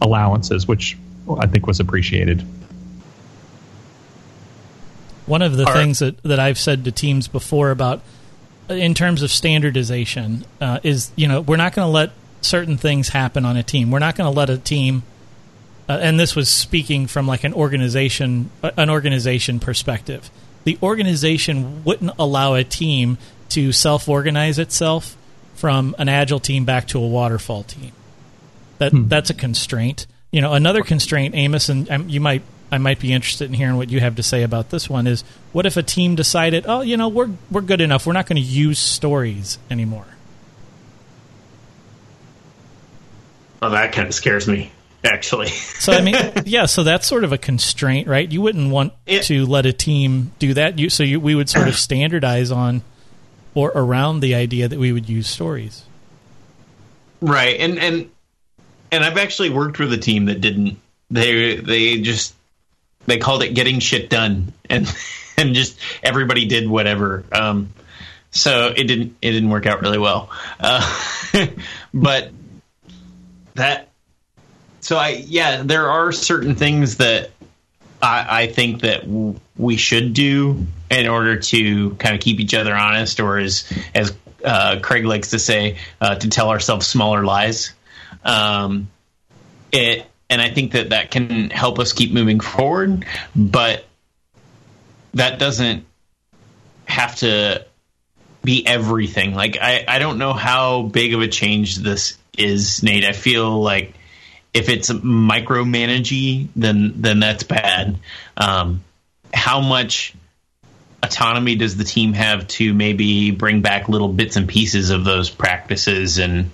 allowances, 0.00 0.66
which 0.66 0.96
I 1.38 1.46
think 1.46 1.66
was 1.66 1.80
appreciated. 1.80 2.44
One 5.26 5.42
of 5.42 5.56
the 5.56 5.64
Are, 5.64 5.72
things 5.72 6.00
that, 6.00 6.20
that 6.24 6.40
I've 6.40 6.58
said 6.58 6.84
to 6.84 6.92
teams 6.92 7.28
before 7.28 7.70
about 7.70 8.00
uh, 8.68 8.74
in 8.74 8.94
terms 8.94 9.22
of 9.22 9.30
standardization 9.30 10.44
uh, 10.60 10.80
is 10.82 11.10
you 11.16 11.28
know 11.28 11.40
we're 11.40 11.56
not 11.56 11.74
going 11.74 11.86
to 11.86 11.92
let 11.92 12.10
certain 12.40 12.76
things 12.76 13.10
happen 13.10 13.44
on 13.44 13.56
a 13.56 13.62
team. 13.62 13.90
We're 13.90 13.98
not 13.98 14.16
going 14.16 14.32
to 14.32 14.36
let 14.36 14.50
a 14.50 14.58
team, 14.58 15.02
uh, 15.90 15.98
and 16.00 16.20
this 16.20 16.36
was 16.36 16.48
speaking 16.48 17.08
from 17.08 17.26
like 17.26 17.42
an 17.42 17.52
organization 17.52 18.48
uh, 18.62 18.70
an 18.76 18.88
organization 18.88 19.58
perspective. 19.58 20.30
The 20.62 20.78
organization 20.84 21.82
wouldn't 21.82 22.12
allow 22.16 22.54
a 22.54 22.62
team 22.62 23.18
to 23.48 23.72
self 23.72 24.08
organize 24.08 24.60
itself 24.60 25.16
from 25.56 25.96
an 25.98 26.08
agile 26.08 26.38
team 26.38 26.64
back 26.64 26.86
to 26.88 27.00
a 27.00 27.08
waterfall 27.08 27.64
team. 27.64 27.90
That 28.78 28.92
hmm. 28.92 29.08
that's 29.08 29.30
a 29.30 29.34
constraint. 29.34 30.06
You 30.30 30.40
know, 30.40 30.52
another 30.52 30.82
constraint, 30.82 31.34
Amos, 31.34 31.68
and 31.68 31.90
um, 31.90 32.08
you 32.08 32.20
might 32.20 32.42
I 32.70 32.78
might 32.78 33.00
be 33.00 33.12
interested 33.12 33.46
in 33.46 33.54
hearing 33.54 33.76
what 33.76 33.90
you 33.90 33.98
have 33.98 34.14
to 34.14 34.22
say 34.22 34.44
about 34.44 34.70
this 34.70 34.88
one 34.88 35.08
is 35.08 35.24
what 35.50 35.66
if 35.66 35.76
a 35.76 35.82
team 35.82 36.14
decided, 36.14 36.66
oh, 36.68 36.82
you 36.82 36.96
know, 36.96 37.08
we're 37.08 37.30
we're 37.50 37.62
good 37.62 37.80
enough. 37.80 38.06
We're 38.06 38.12
not 38.12 38.26
going 38.26 38.40
to 38.40 38.48
use 38.48 38.78
stories 38.78 39.58
anymore. 39.68 40.06
Well, 43.60 43.72
that 43.72 43.90
kind 43.90 44.06
of 44.06 44.14
scares 44.14 44.46
me, 44.46 44.70
actually. 45.04 45.48
so 45.78 45.92
I 45.92 46.02
mean, 46.02 46.16
yeah, 46.44 46.66
so 46.66 46.82
that's 46.82 47.06
sort 47.06 47.24
of 47.24 47.32
a 47.32 47.38
constraint, 47.38 48.08
right? 48.08 48.30
You 48.30 48.40
wouldn't 48.42 48.70
want 48.70 48.92
it, 49.06 49.24
to 49.24 49.46
let 49.46 49.66
a 49.66 49.72
team 49.72 50.32
do 50.38 50.54
that. 50.54 50.78
You 50.78 50.90
so 50.90 51.02
you, 51.02 51.20
we 51.20 51.34
would 51.34 51.48
sort 51.48 51.68
of 51.68 51.76
standardize 51.78 52.50
on 52.50 52.82
or 53.54 53.72
around 53.74 54.20
the 54.20 54.34
idea 54.34 54.68
that 54.68 54.78
we 54.78 54.92
would 54.92 55.08
use 55.08 55.28
stories. 55.28 55.84
Right. 57.20 57.58
And 57.60 57.78
and 57.78 58.10
and 58.92 59.04
I've 59.04 59.18
actually 59.18 59.50
worked 59.50 59.78
with 59.78 59.92
a 59.92 59.98
team 59.98 60.26
that 60.26 60.40
didn't 60.40 60.78
they 61.10 61.56
they 61.56 62.00
just 62.00 62.34
they 63.06 63.18
called 63.18 63.42
it 63.42 63.54
getting 63.54 63.80
shit 63.80 64.08
done, 64.08 64.52
and 64.68 64.92
and 65.36 65.54
just 65.54 65.78
everybody 66.02 66.46
did 66.46 66.68
whatever. 66.68 67.24
Um, 67.32 67.72
so 68.30 68.72
it 68.74 68.84
didn't 68.84 69.16
it 69.20 69.32
didn't 69.32 69.50
work 69.50 69.66
out 69.66 69.82
really 69.82 69.98
well. 69.98 70.30
Uh, 70.58 71.02
but 71.94 72.30
that 73.54 73.89
so 74.90 74.96
I 74.96 75.22
yeah, 75.24 75.62
there 75.62 75.88
are 75.88 76.10
certain 76.10 76.56
things 76.56 76.96
that 76.96 77.30
I, 78.02 78.42
I 78.42 78.46
think 78.48 78.80
that 78.80 79.02
w- 79.02 79.38
we 79.56 79.76
should 79.76 80.14
do 80.14 80.66
in 80.90 81.06
order 81.06 81.36
to 81.36 81.94
kind 81.94 82.16
of 82.16 82.20
keep 82.20 82.40
each 82.40 82.54
other 82.54 82.74
honest, 82.74 83.20
or 83.20 83.38
as 83.38 83.72
as 83.94 84.12
uh, 84.44 84.80
Craig 84.82 85.04
likes 85.04 85.30
to 85.30 85.38
say, 85.38 85.78
uh, 86.00 86.16
to 86.16 86.28
tell 86.28 86.50
ourselves 86.50 86.88
smaller 86.88 87.24
lies. 87.24 87.72
Um, 88.24 88.88
it 89.70 90.10
and 90.28 90.42
I 90.42 90.50
think 90.50 90.72
that 90.72 90.90
that 90.90 91.12
can 91.12 91.50
help 91.50 91.78
us 91.78 91.92
keep 91.92 92.12
moving 92.12 92.40
forward. 92.40 93.06
But 93.36 93.84
that 95.14 95.38
doesn't 95.38 95.86
have 96.86 97.14
to 97.18 97.64
be 98.42 98.66
everything. 98.66 99.36
Like 99.36 99.56
I, 99.62 99.84
I 99.86 100.00
don't 100.00 100.18
know 100.18 100.32
how 100.32 100.82
big 100.82 101.14
of 101.14 101.20
a 101.20 101.28
change 101.28 101.76
this 101.76 102.18
is, 102.36 102.82
Nate. 102.82 103.04
I 103.04 103.12
feel 103.12 103.62
like 103.62 103.94
if 104.52 104.68
it's 104.68 104.90
micromanagey, 104.90 106.48
then 106.56 106.94
then 106.96 107.20
that's 107.20 107.44
bad. 107.44 107.98
Um, 108.36 108.82
how 109.32 109.60
much 109.60 110.14
autonomy 111.02 111.56
does 111.56 111.76
the 111.76 111.84
team 111.84 112.12
have 112.12 112.46
to 112.48 112.74
maybe 112.74 113.30
bring 113.30 113.62
back 113.62 113.88
little 113.88 114.08
bits 114.08 114.36
and 114.36 114.48
pieces 114.48 114.90
of 114.90 115.04
those 115.04 115.30
practices 115.30 116.18
and 116.18 116.50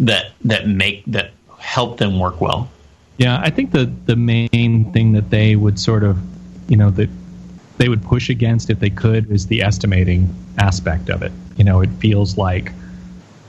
that 0.00 0.32
that 0.44 0.66
make 0.66 1.04
that 1.06 1.30
help 1.58 1.98
them 1.98 2.18
work 2.18 2.40
well. 2.40 2.68
Yeah, 3.18 3.38
I 3.40 3.50
think 3.50 3.70
the 3.70 3.84
the 4.06 4.16
main 4.16 4.92
thing 4.92 5.12
that 5.12 5.30
they 5.30 5.54
would 5.54 5.78
sort 5.78 6.04
of, 6.04 6.18
you 6.68 6.76
know, 6.76 6.90
that 6.90 7.10
they 7.76 7.88
would 7.88 8.02
push 8.02 8.30
against 8.30 8.70
if 8.70 8.80
they 8.80 8.90
could 8.90 9.30
is 9.30 9.46
the 9.46 9.62
estimating 9.62 10.34
aspect 10.58 11.10
of 11.10 11.22
it. 11.22 11.32
You 11.56 11.64
know, 11.64 11.80
it 11.80 11.90
feels 11.90 12.36
like 12.36 12.72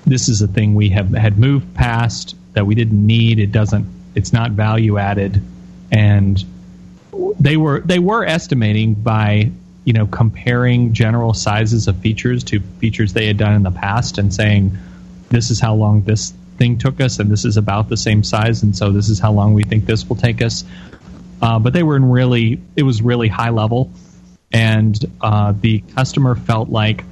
this 0.06 0.30
is 0.30 0.42
a 0.42 0.48
thing 0.48 0.76
we 0.76 0.90
have 0.90 1.12
had 1.14 1.38
moved 1.38 1.74
past 1.74 2.36
that 2.54 2.66
we 2.66 2.76
didn't 2.76 3.06
need. 3.06 3.40
It 3.40 3.52
doesn't. 3.52 3.88
It's 4.16 4.34
not 4.34 4.52
value 4.52 4.98
added, 4.98 5.42
and 5.92 6.44
they 7.40 7.58
were 7.58 7.82
they 7.82 8.00
were 8.00 8.26
estimating 8.26 8.94
by 8.94 9.52
you 9.84 9.94
know 9.94 10.06
comparing 10.06 10.94
general 10.94 11.34
sizes 11.34 11.88
of 11.88 11.98
features 11.98 12.44
to 12.46 12.60
features 12.60 13.14
they 13.14 13.28
had 13.28 13.38
done 13.38 13.54
in 13.54 13.64
the 13.64 13.72
past 13.72 14.18
and 14.18 14.34
saying 14.34 14.78
this 15.30 15.50
is 15.50 15.60
how 15.60 15.74
long 15.76 16.04
this 16.04 16.34
thing 16.58 16.78
took 16.78 17.02
us, 17.02 17.20
and 17.20 17.32
this 17.32 17.46
is 17.46 17.58
about 17.58 17.90
the 17.90 17.98
same 17.98 18.24
size, 18.24 18.62
and 18.62 18.76
so 18.76 18.92
this 18.92 19.10
is 19.10 19.20
how 19.20 19.32
long 19.32 19.54
we 19.54 19.64
think 19.64 19.86
this 19.86 20.08
will 20.08 20.16
take 20.16 20.42
us. 20.42 20.64
Uh, 21.42 21.58
but 21.58 21.74
they 21.74 21.82
were 21.82 21.96
in 21.96 22.06
really, 22.06 22.62
it 22.76 22.84
was 22.84 23.02
really 23.02 23.28
high 23.28 23.50
level, 23.50 23.92
and 24.52 25.04
uh, 25.22 25.54
the 25.60 25.80
customer 25.96 26.36
felt 26.36 26.70
like 26.70 27.04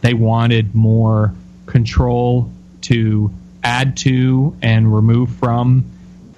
they 0.00 0.14
wanted 0.14 0.74
more 0.74 1.34
control 1.66 2.52
to 2.82 3.32
add 3.64 3.96
to 3.98 4.56
and 4.62 4.94
remove 4.94 5.30
from 5.36 5.84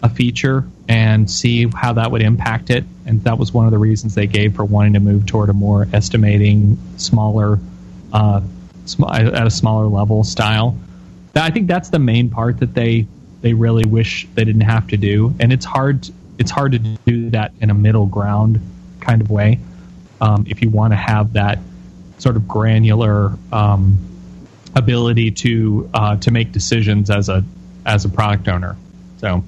a 0.03 0.09
feature 0.09 0.65
and 0.89 1.31
see 1.31 1.69
how 1.69 1.93
that 1.95 2.11
would 2.11 2.23
impact 2.23 2.71
it. 2.71 2.85
And 3.05 3.23
that 3.25 3.39
was 3.39 3.53
one 3.53 3.67
of 3.67 3.73
the 3.73 3.79
reasons 3.79 4.15
they 4.15 4.27
gave 4.27 4.55
for 4.57 4.65
wanting 4.65 4.95
to 4.95 5.01
move 5.01 5.27
toward 5.27 5.51
a 5.51 5.53
more 5.53 5.89
estimating, 5.93 6.79
smaller, 6.97 7.59
uh, 8.13 8.41
sm- 8.85 9.05
at 9.05 9.47
a 9.47 9.51
smaller 9.51 9.87
level 9.87 10.25
style. 10.25 10.79
I 11.35 11.51
think 11.51 11.67
that's 11.67 11.91
the 11.91 11.99
main 11.99 12.31
part 12.31 12.61
that 12.61 12.75
they 12.75 13.07
they 13.43 13.53
really 13.53 13.85
wish 13.85 14.27
they 14.35 14.45
didn't 14.45 14.63
have 14.63 14.89
to 14.89 14.97
do, 14.97 15.35
and 15.39 15.53
it's 15.53 15.67
hard 15.67 16.09
it's 16.39 16.51
hard 16.51 16.73
to 16.73 16.79
do 16.79 17.31
that 17.31 17.53
in 17.61 17.69
a 17.71 17.75
middle 17.75 18.07
ground 18.07 18.61
kind 19.01 19.21
of 19.21 19.31
way 19.31 19.59
um, 20.21 20.45
if 20.49 20.63
you 20.63 20.71
want 20.71 20.93
to 20.93 20.97
have 20.97 21.35
that 21.35 21.59
sort 22.19 22.37
of 22.37 22.49
granular 22.49 23.33
um, 23.53 23.99
ability 24.77 25.33
to 25.33 25.91
uh, 25.93 26.17
to 26.19 26.31
make 26.31 26.53
decisions 26.53 27.11
as 27.11 27.29
a 27.29 27.43
as 27.85 28.05
a 28.05 28.09
product 28.09 28.47
owner. 28.47 28.77
So, 29.19 29.43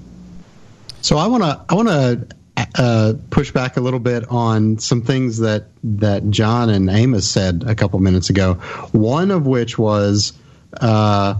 so 1.03 1.19
I 1.19 1.29
want 1.29 1.45
to 1.45 1.64
I 1.69 1.75
want 1.75 1.88
to 1.88 2.27
uh, 2.75 3.12
push 3.31 3.53
back 3.53 3.77
a 3.77 3.81
little 3.81 4.01
bit 4.01 4.29
on 4.31 4.79
some 4.79 5.03
things 5.03 5.38
that 5.38 5.67
that 5.85 6.29
John 6.31 6.71
and 6.71 6.91
Amos 6.91 7.29
said 7.29 7.64
a 7.67 7.75
couple 7.75 8.01
minutes 8.01 8.31
ago. 8.31 8.55
One 8.93 9.31
of 9.31 9.47
which 9.47 9.79
was, 9.79 10.33
uh, 10.81 11.35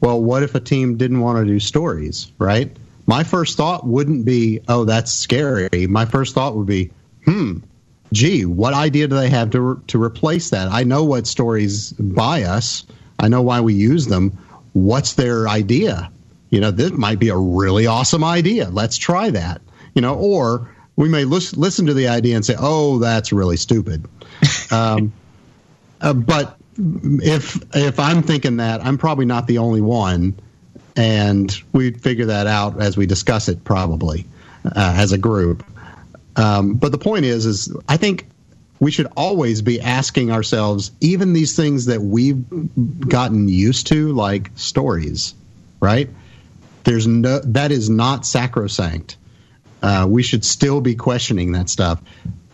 well, 0.00 0.20
what 0.20 0.42
if 0.42 0.54
a 0.54 0.60
team 0.60 0.96
didn't 0.96 1.20
want 1.20 1.38
to 1.38 1.44
do 1.50 1.58
stories, 1.58 2.30
right? 2.38 2.76
My 3.06 3.24
first 3.24 3.56
thought 3.56 3.86
wouldn't 3.86 4.26
be, 4.26 4.60
oh, 4.68 4.84
that's 4.84 5.10
scary. 5.10 5.86
My 5.86 6.04
first 6.04 6.34
thought 6.34 6.54
would 6.56 6.66
be, 6.66 6.90
hmm, 7.24 7.60
gee, 8.12 8.44
what 8.44 8.74
idea 8.74 9.08
do 9.08 9.16
they 9.16 9.30
have 9.30 9.50
to 9.50 9.60
re- 9.60 9.82
to 9.86 10.02
replace 10.02 10.50
that? 10.50 10.68
I 10.70 10.84
know 10.84 11.04
what 11.04 11.26
stories 11.26 11.92
buy 11.92 12.42
us. 12.42 12.84
I 13.18 13.28
know 13.28 13.42
why 13.42 13.60
we 13.60 13.74
use 13.74 14.06
them. 14.06 14.38
What's 14.72 15.14
their 15.14 15.48
idea? 15.48 16.10
You 16.50 16.60
know, 16.60 16.70
this 16.70 16.92
might 16.92 17.18
be 17.18 17.28
a 17.28 17.36
really 17.36 17.86
awesome 17.86 18.24
idea. 18.24 18.68
Let's 18.70 18.96
try 18.96 19.30
that. 19.30 19.60
You 19.94 20.02
know, 20.02 20.14
or 20.14 20.70
we 20.96 21.08
may 21.08 21.24
listen, 21.24 21.60
listen 21.60 21.86
to 21.86 21.94
the 21.94 22.08
idea 22.08 22.36
and 22.36 22.44
say, 22.44 22.54
"Oh, 22.58 22.98
that's 22.98 23.32
really 23.32 23.56
stupid." 23.56 24.06
um, 24.70 25.12
uh, 26.00 26.12
but 26.12 26.56
if 26.78 27.62
if 27.74 27.98
I'm 27.98 28.22
thinking 28.22 28.58
that, 28.58 28.84
I'm 28.84 28.98
probably 28.98 29.26
not 29.26 29.46
the 29.46 29.58
only 29.58 29.80
one, 29.80 30.38
and 30.96 31.54
we'd 31.72 32.00
figure 32.00 32.26
that 32.26 32.46
out 32.46 32.80
as 32.80 32.96
we 32.96 33.06
discuss 33.06 33.48
it, 33.48 33.64
probably 33.64 34.26
uh, 34.64 34.94
as 34.96 35.12
a 35.12 35.18
group. 35.18 35.64
Um, 36.36 36.74
but 36.74 36.92
the 36.92 36.98
point 36.98 37.24
is, 37.24 37.46
is 37.46 37.74
I 37.88 37.96
think 37.96 38.26
we 38.80 38.90
should 38.90 39.08
always 39.16 39.62
be 39.62 39.80
asking 39.80 40.30
ourselves, 40.30 40.90
even 41.00 41.32
these 41.32 41.56
things 41.56 41.86
that 41.86 42.00
we've 42.00 42.44
gotten 43.00 43.48
used 43.48 43.88
to, 43.88 44.12
like 44.12 44.50
stories, 44.54 45.34
right? 45.80 46.08
There's 46.84 47.06
no 47.06 47.40
that 47.40 47.72
is 47.72 47.90
not 47.90 48.24
sacrosanct. 48.24 49.16
Uh, 49.82 50.06
we 50.08 50.22
should 50.22 50.44
still 50.44 50.80
be 50.80 50.94
questioning 50.94 51.52
that 51.52 51.68
stuff. 51.68 52.00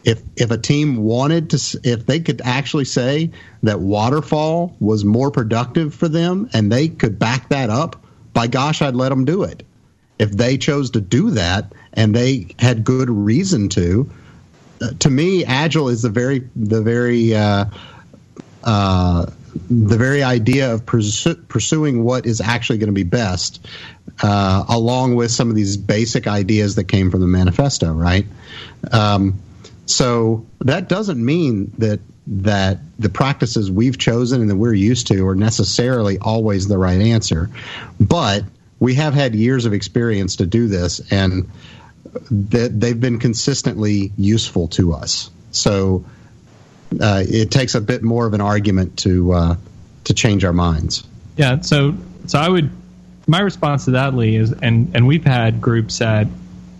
If 0.02 0.22
if 0.36 0.50
a 0.50 0.58
team 0.58 0.96
wanted 0.96 1.50
to, 1.50 1.80
if 1.82 2.06
they 2.06 2.20
could 2.20 2.42
actually 2.44 2.84
say 2.84 3.30
that 3.62 3.80
waterfall 3.80 4.76
was 4.80 5.04
more 5.04 5.30
productive 5.30 5.94
for 5.94 6.08
them, 6.08 6.50
and 6.52 6.70
they 6.70 6.88
could 6.88 7.18
back 7.18 7.50
that 7.50 7.70
up, 7.70 8.04
by 8.32 8.46
gosh, 8.46 8.82
I'd 8.82 8.94
let 8.94 9.10
them 9.10 9.24
do 9.24 9.44
it. 9.44 9.62
If 10.18 10.30
they 10.30 10.58
chose 10.58 10.90
to 10.92 11.00
do 11.00 11.30
that 11.30 11.72
and 11.92 12.14
they 12.14 12.54
had 12.58 12.84
good 12.84 13.10
reason 13.10 13.68
to, 13.70 14.10
to 15.00 15.10
me, 15.10 15.44
agile 15.44 15.88
is 15.88 16.02
the 16.02 16.10
very 16.10 16.48
the 16.56 16.82
very 16.82 17.34
uh, 17.34 17.66
uh, 18.62 19.26
the 19.70 19.96
very 19.96 20.22
idea 20.22 20.72
of 20.72 20.84
pursu- 20.84 21.46
pursuing 21.48 22.02
what 22.02 22.26
is 22.26 22.40
actually 22.40 22.78
going 22.78 22.88
to 22.88 22.94
be 22.94 23.04
best, 23.04 23.66
uh, 24.22 24.64
along 24.68 25.14
with 25.14 25.30
some 25.30 25.48
of 25.48 25.56
these 25.56 25.76
basic 25.76 26.26
ideas 26.26 26.74
that 26.74 26.84
came 26.84 27.10
from 27.10 27.20
the 27.20 27.26
manifesto, 27.26 27.92
right? 27.92 28.26
Um, 28.90 29.40
so 29.86 30.46
that 30.60 30.88
doesn't 30.88 31.22
mean 31.24 31.72
that 31.78 32.00
that 32.26 32.78
the 32.98 33.10
practices 33.10 33.70
we've 33.70 33.98
chosen 33.98 34.40
and 34.40 34.50
that 34.50 34.56
we're 34.56 34.72
used 34.72 35.08
to 35.08 35.26
are 35.28 35.34
necessarily 35.34 36.18
always 36.18 36.66
the 36.66 36.78
right 36.78 37.00
answer, 37.00 37.50
but 38.00 38.44
we 38.80 38.94
have 38.94 39.14
had 39.14 39.34
years 39.34 39.66
of 39.66 39.72
experience 39.72 40.36
to 40.36 40.46
do 40.46 40.68
this, 40.68 41.00
and 41.12 41.50
that 42.30 42.78
they've 42.78 43.00
been 43.00 43.18
consistently 43.18 44.12
useful 44.16 44.68
to 44.68 44.92
us. 44.94 45.30
So 45.50 46.04
uh, 47.00 47.24
it 47.26 47.50
takes 47.50 47.74
a 47.74 47.80
bit 47.80 48.02
more 48.02 48.26
of 48.26 48.34
an 48.34 48.40
argument 48.40 48.98
to 48.98 49.32
uh, 49.32 49.56
to 50.04 50.14
change 50.14 50.44
our 50.44 50.52
minds. 50.52 51.04
Yeah. 51.36 51.60
So 51.60 51.94
so 52.26 52.38
I 52.38 52.48
would 52.48 52.70
my 53.26 53.40
response 53.40 53.86
to 53.86 53.92
that, 53.92 54.14
Lee, 54.14 54.36
is 54.36 54.52
and 54.52 54.94
and 54.94 55.06
we've 55.06 55.24
had 55.24 55.60
groups 55.60 56.00
at 56.00 56.26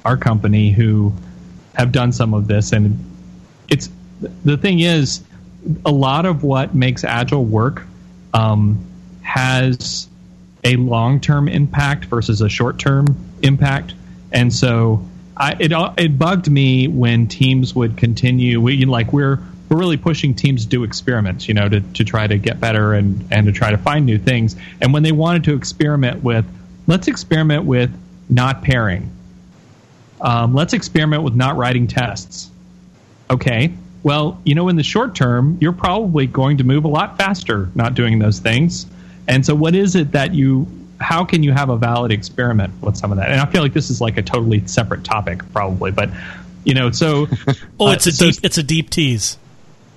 our 0.05 0.17
company 0.17 0.71
who 0.71 1.13
have 1.75 1.93
done 1.93 2.13
some 2.13 2.35
of 2.35 2.47
this, 2.47 2.73
and 2.73 2.99
it's 3.69 3.89
the 4.45 4.57
thing 4.57 4.81
is 4.81 5.23
a 5.85 5.91
lot 5.91 6.27
of 6.27 6.43
what 6.43 6.75
makes 6.75 7.05
agile 7.05 7.45
work 7.45 7.87
um, 8.33 8.85
has 9.23 10.09
a 10.63 10.77
long 10.77 11.21
term 11.21 11.49
impact 11.49 12.05
versus 12.07 12.41
a 12.41 12.49
short 12.49 12.79
term 12.79 13.07
impact, 13.43 13.95
and 14.33 14.53
so 14.53 15.07
I, 15.37 15.57
it 15.59 15.73
it 15.99 16.19
bugged 16.19 16.51
me 16.51 16.89
when 16.89 17.27
teams 17.27 17.75
would 17.75 17.97
continue. 17.97 18.61
We 18.61 18.85
like 18.85 19.13
we're 19.13 19.41
we're 19.69 19.79
really 19.79 19.97
pushing 19.97 20.35
teams 20.35 20.65
to 20.65 20.69
do 20.69 20.85
experiments, 20.85 21.49
you 21.49 21.55
know, 21.55 21.69
to, 21.69 21.81
to 21.81 22.05
try 22.05 22.27
to 22.27 22.39
get 22.39 22.61
better 22.61 22.93
and, 22.93 23.27
and 23.31 23.47
to 23.47 23.53
try 23.53 23.71
to 23.71 23.79
find 23.79 24.05
new 24.05 24.19
things. 24.19 24.57
And 24.81 24.93
when 24.93 25.03
they 25.03 25.13
wanted 25.13 25.45
to 25.45 25.55
experiment 25.55 26.23
with, 26.23 26.45
let's 26.87 27.09
experiment 27.09 27.65
with 27.65 27.91
not 28.29 28.63
pairing. 28.63 29.11
Um, 30.21 30.55
let's 30.55 30.75
experiment 30.75 31.23
with 31.23 31.35
not 31.35 31.57
writing 31.57 31.87
tests. 31.87 32.51
Okay. 33.31 33.73
Well, 34.03 34.41
you 34.45 34.55
know, 34.55 34.69
in 34.69 34.77
the 34.77 34.83
short 34.83 35.15
term, 35.15 35.59
you're 35.61 35.73
probably 35.73 36.27
going 36.27 36.59
to 36.59 36.65
move 36.65 36.85
a 36.85 36.89
lot 36.89 37.17
faster 37.17 37.71
not 37.75 37.95
doing 37.95 38.19
those 38.19 38.39
things. 38.39 38.87
And 39.27 39.45
so, 39.45 39.55
what 39.55 39.75
is 39.75 39.97
it 39.97 40.13
that 40.13 40.35
you, 40.35 40.67
how 41.01 41.25
can 41.25 41.43
you 41.43 41.53
have 41.53 41.71
a 41.71 41.77
valid 41.77 42.13
experiment 42.13 42.73
with 42.83 42.97
some 42.97 43.13
of 43.13 43.19
that? 43.19 43.31
And 43.31 43.41
I 43.41 43.47
feel 43.47 43.63
like 43.63 43.73
this 43.73 43.91
is 43.91 44.01
like 44.01 44.17
a 44.17 44.23
totally 44.23 44.67
separate 44.67 45.05
topic, 45.05 45.41
probably, 45.53 45.91
but 45.91 46.11
you 46.65 46.75
know, 46.75 46.91
so. 46.91 47.27
oh, 47.81 47.91
it's 47.91 48.07
uh, 48.07 48.11
a 48.11 48.13
so, 48.13 48.31
deep, 48.31 48.45
it's 48.45 48.59
a 48.59 48.63
deep 48.63 48.91
tease. 48.91 49.39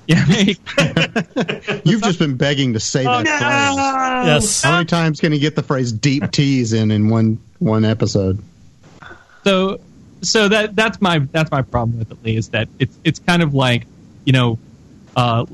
Yeah. 0.09 0.23
You've 1.83 2.01
just 2.01 2.17
been 2.17 2.37
begging 2.37 2.71
to 2.71 2.79
say 2.79 3.03
that 3.03 3.25
no! 3.25 3.31
phrase. 3.31 4.25
Yes. 4.25 4.63
How 4.63 4.71
many 4.71 4.85
times 4.85 5.19
can 5.19 5.33
you 5.33 5.39
get 5.39 5.57
the 5.57 5.63
phrase 5.63 5.91
deep 5.91 6.31
tease 6.31 6.71
in 6.71 6.91
in 6.91 7.09
one 7.09 7.39
one 7.59 7.83
episode? 7.83 8.41
So 9.43 9.81
so 10.21 10.47
that 10.47 10.77
that's 10.77 11.01
my 11.01 11.19
that's 11.19 11.51
my 11.51 11.61
problem 11.61 11.99
with 11.99 12.11
it, 12.11 12.23
Lee, 12.23 12.37
is 12.37 12.47
that 12.49 12.69
it's 12.79 12.97
it's 13.03 13.19
kind 13.19 13.41
of 13.41 13.53
like, 13.53 13.85
you 14.23 14.31
know, 14.31 14.59
uh, 15.17 15.45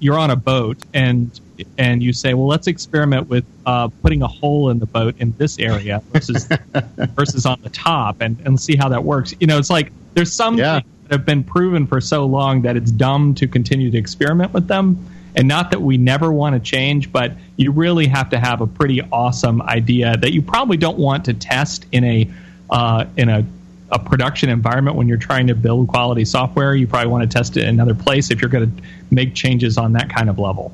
you're 0.00 0.18
on 0.18 0.30
a 0.30 0.36
boat 0.36 0.78
and 0.94 1.40
and 1.76 2.02
you 2.02 2.12
say, 2.12 2.34
well, 2.34 2.46
let's 2.46 2.68
experiment 2.68 3.28
with 3.28 3.44
uh, 3.66 3.88
putting 4.02 4.22
a 4.22 4.28
hole 4.28 4.70
in 4.70 4.78
the 4.78 4.86
boat 4.86 5.16
in 5.18 5.32
this 5.38 5.58
area 5.58 6.02
versus 6.12 6.48
versus 7.14 7.46
on 7.46 7.60
the 7.62 7.70
top 7.70 8.20
and 8.20 8.38
and 8.44 8.60
see 8.60 8.76
how 8.76 8.88
that 8.88 9.02
works. 9.02 9.34
You 9.40 9.46
know, 9.46 9.58
it's 9.58 9.70
like 9.70 9.92
there's 10.14 10.32
some 10.32 10.56
yeah 10.56 10.80
that 11.08 11.16
have 11.16 11.26
been 11.26 11.42
proven 11.42 11.86
for 11.86 12.00
so 12.00 12.26
long 12.26 12.62
that 12.62 12.76
it's 12.76 12.90
dumb 12.90 13.34
to 13.34 13.48
continue 13.48 13.90
to 13.90 13.98
experiment 13.98 14.52
with 14.52 14.68
them. 14.68 15.06
And 15.34 15.46
not 15.46 15.70
that 15.70 15.80
we 15.80 15.96
never 15.98 16.32
want 16.32 16.54
to 16.54 16.60
change, 16.60 17.12
but 17.12 17.32
you 17.56 17.70
really 17.70 18.06
have 18.06 18.30
to 18.30 18.38
have 18.38 18.60
a 18.60 18.66
pretty 18.66 19.00
awesome 19.12 19.62
idea 19.62 20.16
that 20.16 20.32
you 20.32 20.42
probably 20.42 20.76
don't 20.76 20.98
want 20.98 21.26
to 21.26 21.34
test 21.34 21.86
in 21.92 22.04
a 22.04 22.30
uh, 22.70 23.06
in 23.16 23.28
a, 23.28 23.46
a 23.90 23.98
production 23.98 24.48
environment 24.50 24.96
when 24.96 25.08
you're 25.08 25.16
trying 25.16 25.46
to 25.46 25.54
build 25.54 25.88
quality 25.88 26.24
software. 26.24 26.74
You 26.74 26.86
probably 26.86 27.10
want 27.10 27.30
to 27.30 27.38
test 27.38 27.56
it 27.56 27.62
in 27.62 27.70
another 27.70 27.94
place 27.94 28.30
if 28.30 28.40
you're 28.40 28.50
going 28.50 28.76
to 28.76 28.82
make 29.10 29.34
changes 29.34 29.78
on 29.78 29.92
that 29.92 30.10
kind 30.10 30.28
of 30.28 30.38
level. 30.38 30.72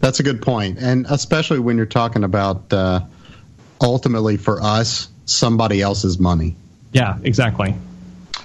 That's 0.00 0.20
a 0.20 0.22
good 0.22 0.42
point, 0.42 0.78
and 0.78 1.06
especially 1.08 1.60
when 1.60 1.76
you're 1.76 1.86
talking 1.86 2.24
about 2.24 2.72
uh, 2.72 3.00
ultimately 3.80 4.36
for 4.36 4.60
us 4.60 5.08
somebody 5.26 5.80
else's 5.80 6.18
money. 6.18 6.56
Yeah, 6.92 7.18
exactly. 7.22 7.74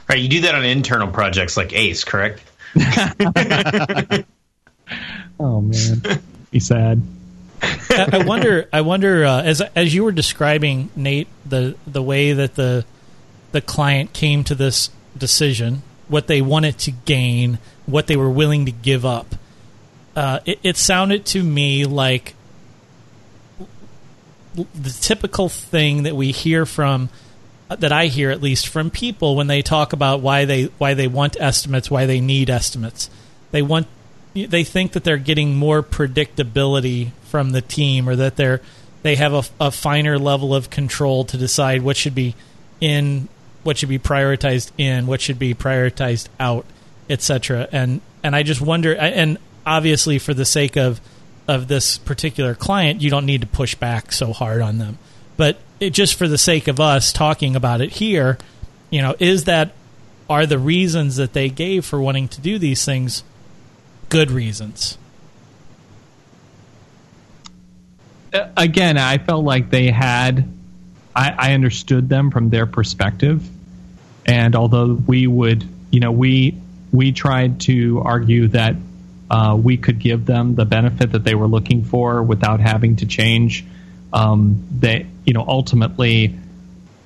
Right, 0.07 0.19
you 0.19 0.29
do 0.29 0.41
that 0.41 0.53
on 0.53 0.63
internal 0.63 1.07
projects 1.07 1.57
like 1.57 1.73
Ace, 1.73 2.03
correct? 2.03 2.43
oh 5.39 5.61
man, 5.61 6.01
be 6.51 6.59
sad. 6.59 7.01
I 7.61 8.23
wonder. 8.25 8.69
I 8.71 8.81
wonder 8.81 9.25
uh, 9.25 9.41
as 9.41 9.61
as 9.61 9.93
you 9.95 10.03
were 10.03 10.11
describing 10.11 10.91
Nate 10.95 11.27
the 11.45 11.75
the 11.87 12.03
way 12.03 12.33
that 12.33 12.55
the 12.55 12.85
the 13.51 13.61
client 13.61 14.13
came 14.13 14.43
to 14.45 14.55
this 14.55 14.89
decision, 15.17 15.81
what 16.07 16.27
they 16.27 16.41
wanted 16.41 16.77
to 16.79 16.91
gain, 16.91 17.59
what 17.85 18.07
they 18.07 18.15
were 18.15 18.29
willing 18.29 18.65
to 18.65 18.71
give 18.71 19.05
up. 19.05 19.35
Uh, 20.15 20.39
it, 20.45 20.59
it 20.63 20.77
sounded 20.77 21.25
to 21.27 21.43
me 21.43 21.85
like 21.85 22.33
the 24.55 24.97
typical 25.01 25.49
thing 25.49 26.03
that 26.03 26.15
we 26.15 26.31
hear 26.31 26.65
from 26.65 27.09
that 27.69 27.91
I 27.91 28.07
hear 28.07 28.31
at 28.31 28.41
least 28.41 28.67
from 28.67 28.89
people 28.89 29.35
when 29.35 29.47
they 29.47 29.61
talk 29.61 29.93
about 29.93 30.21
why 30.21 30.45
they 30.45 30.65
why 30.77 30.93
they 30.93 31.07
want 31.07 31.37
estimates, 31.39 31.91
why 31.91 32.05
they 32.05 32.21
need 32.21 32.49
estimates. 32.49 33.09
They 33.51 33.61
want 33.61 33.87
they 34.33 34.63
think 34.63 34.93
that 34.93 35.03
they're 35.03 35.17
getting 35.17 35.55
more 35.55 35.83
predictability 35.83 37.11
from 37.23 37.51
the 37.51 37.61
team 37.61 38.07
or 38.07 38.15
that 38.15 38.37
they're 38.37 38.61
they 39.03 39.15
have 39.15 39.33
a, 39.33 39.43
a 39.67 39.71
finer 39.71 40.17
level 40.17 40.55
of 40.55 40.69
control 40.69 41.23
to 41.25 41.37
decide 41.37 41.81
what 41.81 41.97
should 41.97 42.15
be 42.15 42.35
in 42.79 43.27
what 43.67 43.77
should 43.77 43.89
be 43.89 43.99
prioritized 43.99 44.71
in 44.77 45.05
what 45.05 45.21
should 45.21 45.37
be 45.37 45.53
prioritized 45.53 46.27
out 46.39 46.65
etc 47.09 47.67
and 47.71 48.01
and 48.23 48.35
I 48.35 48.43
just 48.43 48.61
wonder 48.61 48.95
and 48.95 49.37
obviously 49.65 50.17
for 50.17 50.33
the 50.33 50.45
sake 50.45 50.77
of 50.77 50.99
of 51.47 51.67
this 51.67 51.97
particular 51.97 52.55
client 52.55 53.01
you 53.01 53.09
don't 53.09 53.25
need 53.25 53.41
to 53.41 53.47
push 53.47 53.75
back 53.75 54.11
so 54.11 54.33
hard 54.33 54.61
on 54.61 54.77
them. 54.77 54.97
But 55.37 55.57
it, 55.79 55.91
just 55.91 56.15
for 56.15 56.27
the 56.27 56.37
sake 56.37 56.67
of 56.67 56.79
us 56.79 57.13
talking 57.13 57.55
about 57.55 57.81
it 57.81 57.91
here, 57.91 58.37
you 58.89 59.01
know, 59.01 59.15
is 59.19 59.45
that 59.45 59.73
are 60.29 60.45
the 60.45 60.59
reasons 60.59 61.17
that 61.17 61.33
they 61.33 61.49
gave 61.49 61.85
for 61.85 62.01
wanting 62.01 62.27
to 62.29 62.41
do 62.41 62.57
these 62.59 62.83
things 62.83 63.23
good 64.09 64.31
reasons? 64.31 64.97
Uh, 68.33 68.49
again, 68.57 68.97
I 68.97 69.19
felt 69.19 69.45
like 69.45 69.69
they 69.69 69.89
had, 69.89 70.51
I, 71.15 71.33
I 71.37 71.53
understood 71.53 72.09
them 72.09 72.29
from 72.29 72.49
their 72.49 72.65
perspective, 72.65 73.47
And 74.27 74.55
although 74.55 74.93
we 74.93 75.25
would, 75.25 75.63
you 75.89 76.01
know, 76.01 76.11
we 76.11 76.57
we 76.91 77.11
tried 77.11 77.61
to 77.61 78.01
argue 78.03 78.49
that 78.49 78.75
uh, 79.29 79.57
we 79.61 79.77
could 79.77 79.99
give 79.99 80.25
them 80.25 80.55
the 80.55 80.65
benefit 80.65 81.11
that 81.13 81.23
they 81.23 81.35
were 81.35 81.47
looking 81.47 81.83
for 81.83 82.21
without 82.23 82.59
having 82.59 82.97
to 82.97 83.05
change. 83.05 83.65
Um, 84.13 84.81
you 85.25 85.33
know, 85.33 85.43
ultimately 85.47 86.37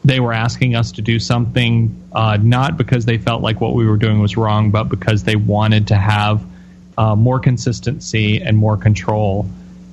they 0.03 0.19
were 0.19 0.33
asking 0.33 0.75
us 0.75 0.93
to 0.93 1.01
do 1.01 1.19
something 1.19 2.09
uh, 2.11 2.37
not 2.41 2.77
because 2.77 3.05
they 3.05 3.17
felt 3.17 3.41
like 3.41 3.61
what 3.61 3.73
we 3.73 3.85
were 3.85 3.97
doing 3.97 4.19
was 4.19 4.37
wrong, 4.37 4.71
but 4.71 4.85
because 4.85 5.23
they 5.23 5.35
wanted 5.35 5.87
to 5.87 5.95
have 5.95 6.43
uh, 6.97 7.15
more 7.15 7.39
consistency 7.39 8.41
and 8.41 8.57
more 8.57 8.77
control. 8.77 9.47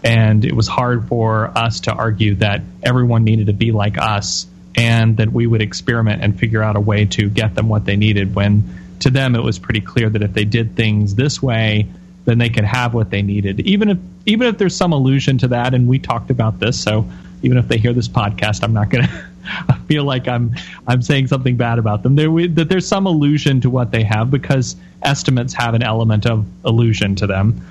And 0.04 0.44
it 0.44 0.54
was 0.54 0.68
hard 0.68 1.08
for 1.08 1.46
us 1.56 1.80
to 1.80 1.92
argue 1.92 2.36
that 2.36 2.62
everyone 2.82 3.24
needed 3.24 3.46
to 3.46 3.52
be 3.52 3.72
like 3.72 3.98
us 3.98 4.46
and 4.78 5.16
that 5.16 5.32
we 5.32 5.46
would 5.46 5.60
experiment 5.60 6.22
and 6.22 6.38
figure 6.38 6.62
out 6.62 6.76
a 6.76 6.80
way 6.80 7.04
to 7.04 7.28
get 7.28 7.54
them 7.54 7.68
what 7.68 7.84
they 7.84 7.96
needed 7.96 8.34
when 8.34 8.62
to 9.00 9.10
them 9.10 9.34
it 9.34 9.42
was 9.42 9.58
pretty 9.58 9.80
clear 9.80 10.08
that 10.08 10.22
if 10.22 10.32
they 10.32 10.44
did 10.44 10.74
things 10.76 11.14
this 11.14 11.42
way 11.42 11.86
then 12.24 12.36
they 12.36 12.50
could 12.50 12.64
have 12.64 12.92
what 12.92 13.08
they 13.08 13.22
needed. 13.22 13.58
Even 13.60 13.88
if 13.88 13.98
even 14.26 14.46
if 14.46 14.58
there's 14.58 14.76
some 14.76 14.92
allusion 14.92 15.38
to 15.38 15.48
that 15.48 15.72
and 15.72 15.88
we 15.88 15.98
talked 15.98 16.30
about 16.30 16.60
this 16.60 16.80
so 16.80 17.08
even 17.42 17.56
if 17.56 17.68
they 17.68 17.78
hear 17.78 17.92
this 17.92 18.08
podcast 18.08 18.62
i'm 18.62 18.72
not 18.72 18.90
going 18.90 19.06
to 19.68 19.74
feel 19.86 20.04
like 20.04 20.28
i'm 20.28 20.54
i'm 20.86 21.00
saying 21.00 21.26
something 21.26 21.56
bad 21.56 21.78
about 21.78 22.02
them. 22.02 22.14
There 22.14 22.30
that 22.48 22.68
there's 22.68 22.86
some 22.86 23.06
allusion 23.06 23.60
to 23.62 23.70
what 23.70 23.90
they 23.90 24.04
have 24.04 24.30
because 24.30 24.76
estimates 25.02 25.54
have 25.54 25.74
an 25.74 25.82
element 25.82 26.26
of 26.26 26.46
allusion 26.64 27.14
to 27.16 27.26
them 27.26 27.64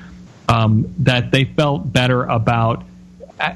um, 0.50 0.92
that 1.00 1.32
they 1.32 1.46
felt 1.46 1.92
better 1.92 2.24
about 2.24 2.84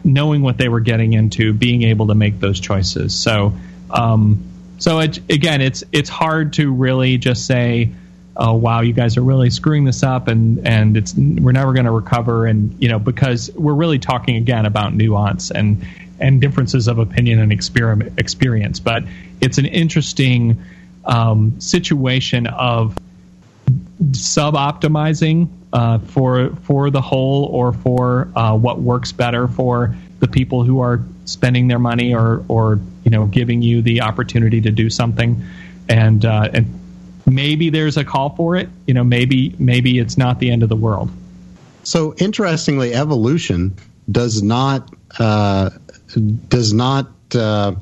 knowing 0.03 0.41
what 0.41 0.57
they 0.57 0.69
were 0.69 0.79
getting 0.79 1.13
into 1.13 1.53
being 1.53 1.83
able 1.83 2.07
to 2.07 2.15
make 2.15 2.39
those 2.39 2.59
choices 2.59 3.17
so 3.17 3.53
um, 3.91 4.43
so 4.81 4.99
it, 4.99 5.19
again, 5.29 5.61
it's 5.61 5.83
it's 5.91 6.09
hard 6.09 6.53
to 6.53 6.73
really 6.73 7.19
just 7.19 7.45
say, 7.45 7.91
"Oh, 8.35 8.55
wow, 8.55 8.81
you 8.81 8.93
guys 8.93 9.15
are 9.15 9.21
really 9.21 9.51
screwing 9.51 9.85
this 9.85 10.01
up," 10.01 10.27
and 10.27 10.67
and 10.67 10.97
it's 10.97 11.13
we're 11.13 11.51
never 11.51 11.73
going 11.73 11.85
to 11.85 11.91
recover, 11.91 12.47
and 12.47 12.75
you 12.81 12.89
know 12.89 12.97
because 12.97 13.51
we're 13.53 13.75
really 13.75 13.99
talking 13.99 14.37
again 14.37 14.65
about 14.65 14.95
nuance 14.95 15.51
and 15.51 15.85
and 16.19 16.41
differences 16.41 16.87
of 16.87 16.97
opinion 16.97 17.39
and 17.39 17.51
experiment 17.51 18.13
experience. 18.17 18.79
But 18.79 19.03
it's 19.39 19.59
an 19.59 19.65
interesting 19.65 20.63
um, 21.05 21.61
situation 21.61 22.47
of 22.47 22.97
sub 24.13 24.55
optimizing 24.55 25.47
uh, 25.73 25.99
for 25.99 26.49
for 26.63 26.89
the 26.89 27.01
whole 27.01 27.45
or 27.45 27.73
for 27.73 28.29
uh, 28.35 28.55
what 28.55 28.79
works 28.79 29.11
better 29.11 29.47
for 29.47 29.95
the 30.19 30.27
people 30.27 30.63
who 30.63 30.79
are 30.81 31.01
spending 31.25 31.67
their 31.67 31.79
money 31.79 32.13
or 32.13 32.43
or 32.47 32.79
you 33.03 33.11
know 33.11 33.25
giving 33.25 33.61
you 33.61 33.81
the 33.81 34.01
opportunity 34.01 34.61
to 34.61 34.71
do 34.71 34.89
something. 34.89 35.43
And 35.87 36.25
uh, 36.25 36.49
and 36.53 36.79
maybe 37.25 37.69
there's 37.69 37.97
a 37.97 38.03
call 38.03 38.35
for 38.35 38.55
it. 38.55 38.69
You 38.87 38.93
know 38.93 39.03
maybe 39.03 39.55
maybe 39.59 39.99
it's 39.99 40.17
not 40.17 40.39
the 40.39 40.51
end 40.51 40.63
of 40.63 40.69
the 40.69 40.75
world. 40.75 41.09
So 41.83 42.13
interestingly 42.17 42.93
evolution 42.93 43.75
does 44.11 44.41
not 44.41 44.93
uh, 45.19 45.69
does 46.47 46.73
not 46.73 47.07
uh, 47.35 47.75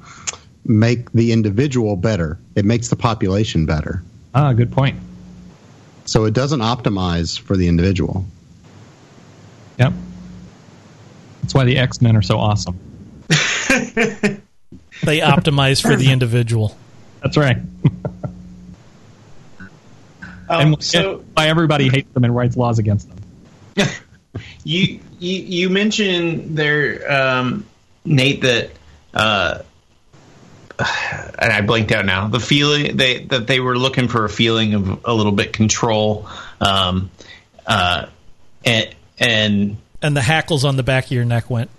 make 0.66 1.12
the 1.12 1.32
individual 1.32 1.96
better. 1.96 2.40
It 2.56 2.66
makes 2.66 2.90
the 2.90 2.96
population 2.96 3.66
better. 3.66 4.04
Ah 4.36 4.54
good 4.54 4.72
point 4.72 4.98
so 6.10 6.26
it 6.26 6.34
doesn't 6.34 6.62
optimize 6.62 7.40
for 7.40 7.56
the 7.56 7.68
individual 7.68 8.26
yep 9.78 9.94
that's 11.42 11.54
why 11.54 11.64
the 11.64 11.78
x-men 11.78 12.16
are 12.16 12.22
so 12.22 12.38
awesome 12.38 12.80
they 15.04 15.20
optimize 15.20 15.82
for 15.82 15.96
the 15.96 16.12
individual. 16.12 16.76
That's 17.22 17.38
right. 17.38 17.58
Um, 20.52 20.74
and 20.74 20.84
so, 20.84 21.24
why 21.36 21.48
everybody 21.48 21.90
hates 21.90 22.12
them 22.12 22.24
and 22.24 22.36
writes 22.36 22.58
laws 22.58 22.80
against 22.80 23.08
them. 23.08 23.20
you, 24.64 25.00
you 25.20 25.42
you 25.44 25.70
mentioned 25.70 26.58
there, 26.58 27.12
um, 27.12 27.68
Nate, 28.04 28.42
that 28.42 28.72
uh, 29.14 29.60
and 31.40 31.52
I 31.52 31.62
blanked 31.62 31.92
out 31.92 32.06
now. 32.06 32.28
The 32.28 32.40
feeling 32.40 32.96
they 32.98 33.26
that 33.26 33.48
they 33.48 33.60
were 33.60 33.78
looking 33.78 34.08
for 34.08 34.26
a 34.26 34.30
feeling 34.30 34.74
of 34.74 35.06
a 35.06 35.14
little 35.14 35.32
bit 35.32 35.54
control, 35.54 36.28
um, 36.62 37.12
uh, 37.66 38.08
and 38.64 38.96
and 39.20 39.78
and 40.02 40.16
the 40.16 40.22
hackles 40.22 40.66
on 40.66 40.78
the 40.78 40.84
back 40.84 41.06
of 41.06 41.12
your 41.12 41.26
neck 41.26 41.50
went 41.50 41.70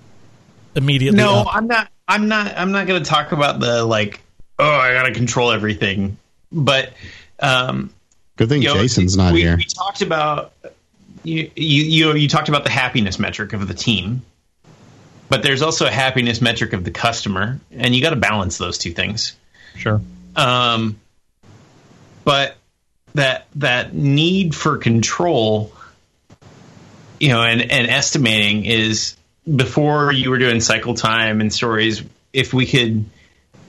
immediately. 0.74 1.16
No, 1.16 1.40
up. 1.40 1.54
I'm 1.54 1.66
not. 1.66 1.90
I'm 2.06 2.28
not. 2.28 2.56
I'm 2.56 2.72
not 2.72 2.86
going 2.86 3.02
to 3.02 3.08
talk 3.08 3.32
about 3.32 3.60
the 3.60 3.84
like. 3.84 4.20
Oh, 4.58 4.70
I 4.70 4.92
got 4.92 5.04
to 5.04 5.14
control 5.14 5.52
everything. 5.52 6.18
But 6.52 6.92
um, 7.38 7.94
good 8.36 8.48
thing 8.48 8.62
know, 8.62 8.74
Jason's 8.74 9.16
not 9.16 9.32
we, 9.32 9.42
here. 9.42 9.56
We 9.56 9.64
talked 9.64 10.02
about 10.02 10.52
you, 11.22 11.50
you. 11.56 11.84
You 11.84 12.14
you 12.14 12.28
talked 12.28 12.48
about 12.50 12.64
the 12.64 12.70
happiness 12.70 13.18
metric 13.18 13.54
of 13.54 13.66
the 13.66 13.74
team, 13.74 14.22
but 15.30 15.42
there's 15.42 15.62
also 15.62 15.86
a 15.86 15.90
happiness 15.90 16.42
metric 16.42 16.74
of 16.74 16.84
the 16.84 16.90
customer, 16.90 17.60
and 17.70 17.94
you 17.94 18.02
got 18.02 18.10
to 18.10 18.16
balance 18.16 18.58
those 18.58 18.76
two 18.76 18.92
things. 18.92 19.34
Sure. 19.76 20.00
Um, 20.36 21.00
but 22.24 22.56
that 23.14 23.46
that 23.54 23.94
need 23.94 24.54
for 24.54 24.76
control, 24.76 25.72
you 27.18 27.28
know, 27.28 27.42
and 27.42 27.62
and 27.70 27.88
estimating 27.88 28.66
is 28.66 29.16
before 29.56 30.12
you 30.12 30.30
were 30.30 30.38
doing 30.38 30.60
cycle 30.60 30.94
time 30.94 31.40
and 31.40 31.52
stories, 31.52 32.02
if 32.32 32.52
we 32.52 32.66
could, 32.66 33.06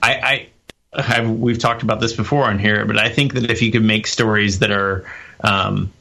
I, 0.02 0.48
I 0.94 1.02
have, 1.02 1.30
we've 1.30 1.58
talked 1.58 1.82
about 1.82 2.00
this 2.00 2.12
before 2.12 2.44
on 2.44 2.58
here, 2.58 2.84
but 2.84 2.98
I 2.98 3.08
think 3.08 3.34
that 3.34 3.50
if 3.50 3.62
you 3.62 3.72
could 3.72 3.82
make 3.82 4.06
stories 4.06 4.60
that 4.60 4.70
are 4.70 5.06
um, 5.42 5.92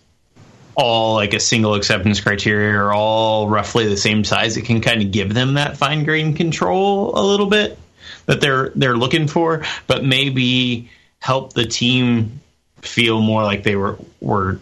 all 0.76 1.16
like 1.16 1.34
a 1.34 1.40
single 1.40 1.76
acceptance 1.76 2.22
criteria 2.22 2.78
are 2.78 2.94
all 2.94 3.50
roughly 3.50 3.88
the 3.88 3.98
same 3.98 4.24
size, 4.24 4.58
it 4.58 4.64
can 4.64 4.82
kind 4.82 5.02
of 5.02 5.12
give 5.12 5.34
them 5.34 5.56
that 5.56 5.78
fine 5.78 6.04
grained 6.04 6.38
control 6.38 7.20
a 7.20 7.24
little 7.24 7.48
bit 7.48 7.78
that 8.26 8.42
they're 8.42 8.70
they're 8.76 8.98
looking 8.98 9.28
for, 9.28 9.64
but 9.88 10.04
maybe 10.04 10.90
help 11.20 11.54
the 11.54 11.66
team 11.66 12.40
feel 12.82 13.22
more 13.22 13.44
like 13.44 13.64
they 13.64 13.76
were 13.76 13.98
were 14.20 14.60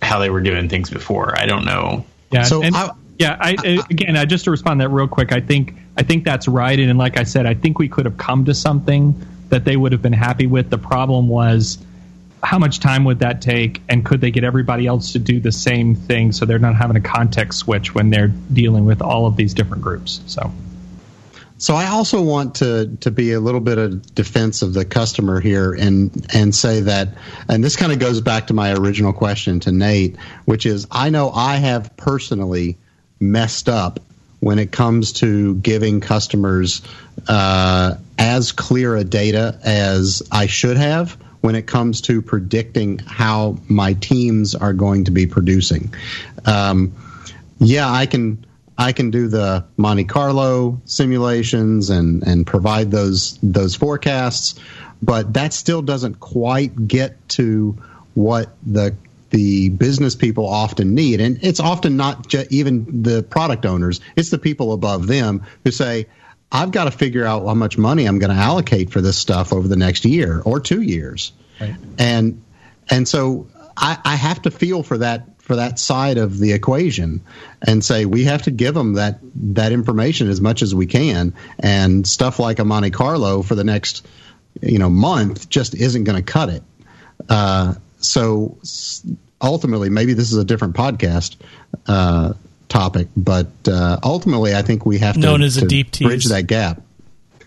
how 0.00 0.18
they 0.18 0.30
were 0.30 0.40
doing 0.40 0.68
things 0.68 0.90
before. 0.90 1.38
I 1.38 1.46
don't 1.46 1.64
know. 1.64 2.04
Yeah. 2.30 2.42
So 2.42 2.62
and, 2.62 2.74
I, 2.74 2.90
yeah, 3.18 3.36
I, 3.38 3.52
again, 3.88 4.16
I, 4.16 4.24
just 4.24 4.44
to 4.44 4.50
respond 4.50 4.80
to 4.80 4.84
that 4.84 4.88
real 4.88 5.06
quick, 5.06 5.32
I 5.32 5.40
think 5.40 5.76
I 5.96 6.02
think 6.02 6.24
that's 6.24 6.48
right, 6.48 6.78
and 6.78 6.98
like 6.98 7.18
I 7.18 7.22
said, 7.22 7.46
I 7.46 7.54
think 7.54 7.78
we 7.78 7.88
could 7.88 8.06
have 8.06 8.16
come 8.16 8.46
to 8.46 8.54
something 8.54 9.26
that 9.50 9.64
they 9.64 9.76
would 9.76 9.92
have 9.92 10.02
been 10.02 10.12
happy 10.12 10.46
with. 10.46 10.70
The 10.70 10.78
problem 10.78 11.28
was 11.28 11.78
how 12.42 12.58
much 12.58 12.80
time 12.80 13.04
would 13.04 13.20
that 13.20 13.40
take, 13.40 13.80
and 13.88 14.04
could 14.04 14.20
they 14.20 14.30
get 14.30 14.42
everybody 14.42 14.86
else 14.86 15.12
to 15.12 15.18
do 15.18 15.38
the 15.38 15.52
same 15.52 15.94
thing 15.94 16.32
so 16.32 16.44
they're 16.44 16.58
not 16.58 16.74
having 16.74 16.96
a 16.96 17.00
context 17.00 17.60
switch 17.60 17.94
when 17.94 18.10
they're 18.10 18.28
dealing 18.28 18.84
with 18.84 19.00
all 19.00 19.26
of 19.26 19.36
these 19.36 19.54
different 19.54 19.82
groups? 19.82 20.20
So. 20.26 20.50
So 21.58 21.76
I 21.76 21.90
also 21.90 22.20
want 22.22 22.56
to 22.56 22.96
to 23.02 23.12
be 23.12 23.34
a 23.34 23.38
little 23.38 23.60
bit 23.60 23.78
of 23.78 24.14
defense 24.16 24.62
of 24.62 24.74
the 24.74 24.84
customer 24.84 25.38
here 25.38 25.72
and 25.72 26.26
and 26.34 26.52
say 26.52 26.80
that 26.80 27.10
and 27.48 27.62
this 27.62 27.76
kind 27.76 27.92
of 27.92 28.00
goes 28.00 28.20
back 28.20 28.48
to 28.48 28.52
my 28.52 28.72
original 28.74 29.12
question 29.12 29.60
to 29.60 29.70
Nate, 29.70 30.16
which 30.44 30.66
is 30.66 30.88
I 30.90 31.10
know 31.10 31.30
I 31.30 31.58
have 31.58 31.96
personally 31.96 32.78
messed 33.20 33.68
up 33.68 34.00
when 34.40 34.58
it 34.58 34.72
comes 34.72 35.12
to 35.12 35.54
giving 35.54 36.00
customers 36.00 36.82
uh, 37.28 37.94
as 38.18 38.50
clear 38.50 38.96
a 38.96 39.04
data 39.04 39.56
as 39.62 40.24
I 40.32 40.46
should 40.48 40.78
have 40.78 41.16
when 41.42 41.54
it 41.54 41.66
comes 41.66 42.00
to 42.00 42.22
predicting 42.22 42.98
how 43.00 43.58
my 43.68 43.92
teams 43.94 44.54
are 44.54 44.72
going 44.72 45.04
to 45.04 45.10
be 45.10 45.26
producing. 45.26 45.92
Um, 46.46 46.94
yeah, 47.58 47.90
I 47.90 48.06
can 48.06 48.44
I 48.78 48.92
can 48.92 49.10
do 49.10 49.28
the 49.28 49.64
Monte 49.76 50.04
Carlo 50.04 50.80
simulations 50.86 51.90
and 51.90 52.22
and 52.26 52.46
provide 52.46 52.90
those 52.90 53.38
those 53.42 53.74
forecasts, 53.74 54.54
but 55.02 55.34
that 55.34 55.52
still 55.52 55.82
doesn't 55.82 56.20
quite 56.20 56.88
get 56.88 57.28
to 57.30 57.76
what 58.14 58.50
the 58.64 58.94
the 59.30 59.70
business 59.70 60.14
people 60.14 60.46
often 60.46 60.94
need. 60.94 61.20
And 61.20 61.38
it's 61.42 61.60
often 61.60 61.96
not 61.96 62.32
even 62.50 63.02
the 63.02 63.22
product 63.22 63.66
owners, 63.66 64.00
it's 64.14 64.30
the 64.30 64.38
people 64.38 64.72
above 64.72 65.06
them 65.06 65.42
who 65.64 65.70
say, 65.70 66.06
I've 66.52 66.70
got 66.70 66.84
to 66.84 66.90
figure 66.90 67.24
out 67.24 67.46
how 67.46 67.54
much 67.54 67.78
money 67.78 68.04
I'm 68.04 68.18
going 68.18 68.34
to 68.34 68.40
allocate 68.40 68.90
for 68.90 69.00
this 69.00 69.16
stuff 69.16 69.52
over 69.52 69.66
the 69.66 69.76
next 69.76 70.04
year 70.04 70.42
or 70.44 70.60
two 70.60 70.82
years. 70.82 71.32
Right. 71.58 71.74
And 71.98 72.44
and 72.90 73.08
so 73.08 73.48
I, 73.76 73.98
I 74.04 74.16
have 74.16 74.42
to 74.42 74.50
feel 74.50 74.82
for 74.82 74.98
that 74.98 75.40
for 75.40 75.56
that 75.56 75.78
side 75.78 76.18
of 76.18 76.38
the 76.38 76.52
equation 76.52 77.22
and 77.66 77.84
say 77.84 78.04
we 78.04 78.24
have 78.24 78.42
to 78.42 78.50
give 78.50 78.74
them 78.74 78.94
that 78.94 79.18
that 79.54 79.72
information 79.72 80.28
as 80.28 80.40
much 80.40 80.62
as 80.62 80.74
we 80.74 80.86
can 80.86 81.34
and 81.58 82.06
stuff 82.06 82.38
like 82.38 82.58
a 82.58 82.64
Monte 82.64 82.90
Carlo 82.90 83.42
for 83.42 83.54
the 83.54 83.64
next 83.64 84.06
you 84.60 84.78
know 84.78 84.90
month 84.90 85.48
just 85.48 85.74
isn't 85.74 86.04
going 86.04 86.22
to 86.22 86.32
cut 86.32 86.50
it. 86.50 86.62
Uh, 87.28 87.74
so 87.98 88.58
ultimately, 89.40 89.88
maybe 89.88 90.14
this 90.14 90.32
is 90.32 90.38
a 90.38 90.44
different 90.44 90.74
podcast 90.76 91.36
uh, 91.86 92.34
topic, 92.72 93.08
but 93.16 93.48
uh, 93.68 94.00
ultimately, 94.02 94.54
I 94.54 94.62
think 94.62 94.86
we 94.86 94.98
have 94.98 95.16
known 95.16 95.40
to, 95.40 95.46
as 95.46 95.58
a 95.58 95.60
to 95.60 95.66
deep 95.66 95.92
bridge 95.98 96.24
that 96.26 96.46
gap. 96.46 96.80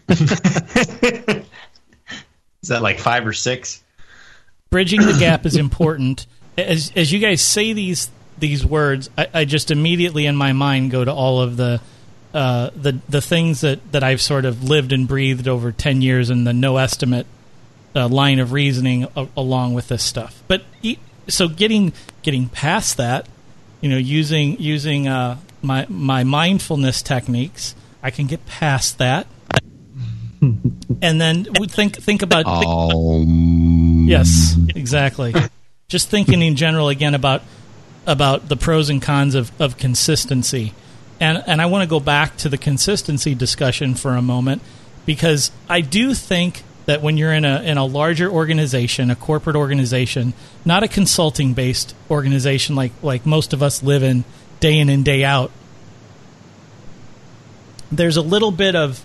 Is 2.61 2.69
that 2.69 2.81
like 2.81 2.99
five 2.99 3.27
or 3.27 3.33
six? 3.33 3.83
Bridging 4.69 5.01
the 5.01 5.17
gap 5.19 5.45
is 5.45 5.55
important. 5.57 6.25
As 6.57 6.91
as 6.95 7.11
you 7.11 7.19
guys 7.19 7.41
say 7.41 7.73
these 7.73 8.09
these 8.37 8.65
words, 8.65 9.09
I, 9.17 9.27
I 9.33 9.45
just 9.45 9.71
immediately 9.71 10.25
in 10.25 10.35
my 10.35 10.53
mind 10.53 10.91
go 10.91 11.03
to 11.03 11.11
all 11.11 11.41
of 11.41 11.57
the 11.57 11.81
uh, 12.33 12.69
the 12.75 12.99
the 13.09 13.21
things 13.21 13.61
that, 13.61 13.91
that 13.91 14.03
I've 14.03 14.21
sort 14.21 14.45
of 14.45 14.63
lived 14.63 14.91
and 14.91 15.07
breathed 15.07 15.47
over 15.47 15.71
ten 15.71 16.01
years 16.01 16.29
in 16.29 16.43
the 16.43 16.53
no 16.53 16.77
estimate 16.77 17.25
uh, 17.95 18.07
line 18.07 18.39
of 18.39 18.51
reasoning 18.51 19.07
a- 19.15 19.27
along 19.37 19.73
with 19.73 19.87
this 19.87 20.03
stuff. 20.03 20.43
But 20.47 20.63
e- 20.81 20.97
so 21.27 21.47
getting 21.47 21.93
getting 22.21 22.49
past 22.49 22.97
that, 22.97 23.27
you 23.85 23.91
know, 23.91 23.97
using 23.97 24.59
using 24.59 25.07
uh, 25.07 25.37
my 25.61 25.85
my 25.89 26.23
mindfulness 26.23 27.03
techniques, 27.03 27.75
I 28.01 28.09
can 28.09 28.25
get 28.25 28.43
past 28.47 28.97
that. 28.97 29.27
and 30.41 31.21
then 31.21 31.45
we 31.59 31.67
think 31.67 31.95
think 31.95 32.23
about 32.23 32.45
think, 32.45 32.65
Um, 32.65 34.07
Yes, 34.07 34.57
exactly. 34.75 35.35
Just 35.87 36.09
thinking 36.09 36.41
in 36.41 36.55
general 36.55 36.89
again 36.89 37.13
about 37.13 37.43
about 38.07 38.49
the 38.49 38.55
pros 38.55 38.89
and 38.89 39.03
cons 39.03 39.35
of, 39.35 39.51
of 39.61 39.77
consistency. 39.77 40.73
And 41.19 41.43
and 41.45 41.61
I 41.61 41.67
want 41.67 41.83
to 41.83 41.87
go 41.87 41.99
back 41.99 42.37
to 42.37 42.49
the 42.49 42.57
consistency 42.57 43.35
discussion 43.35 43.93
for 43.93 44.15
a 44.15 44.21
moment 44.23 44.63
because 45.05 45.51
I 45.69 45.81
do 45.81 46.15
think 46.15 46.63
that 46.85 47.01
when 47.01 47.17
you're 47.17 47.33
in 47.33 47.45
a 47.45 47.61
in 47.61 47.77
a 47.77 47.85
larger 47.85 48.29
organization, 48.29 49.09
a 49.09 49.15
corporate 49.15 49.55
organization, 49.55 50.33
not 50.63 50.83
a 50.83 50.87
consulting 50.87 51.53
based 51.53 51.95
organization 52.09 52.75
like 52.75 52.91
like 53.01 53.25
most 53.25 53.53
of 53.53 53.63
us 53.63 53.81
live 53.83 54.03
in 54.03 54.23
day 54.59 54.77
in 54.77 54.89
and 54.89 55.03
day 55.03 55.23
out, 55.23 55.51
there's 57.91 58.17
a 58.17 58.21
little 58.21 58.51
bit 58.51 58.75
of 58.75 59.03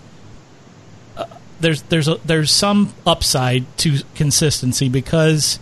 uh, 1.17 1.25
there's 1.59 1.81
there's 1.83 2.07
a, 2.07 2.15
there's 2.25 2.51
some 2.51 2.93
upside 3.05 3.65
to 3.79 3.99
consistency 4.15 4.89
because 4.89 5.59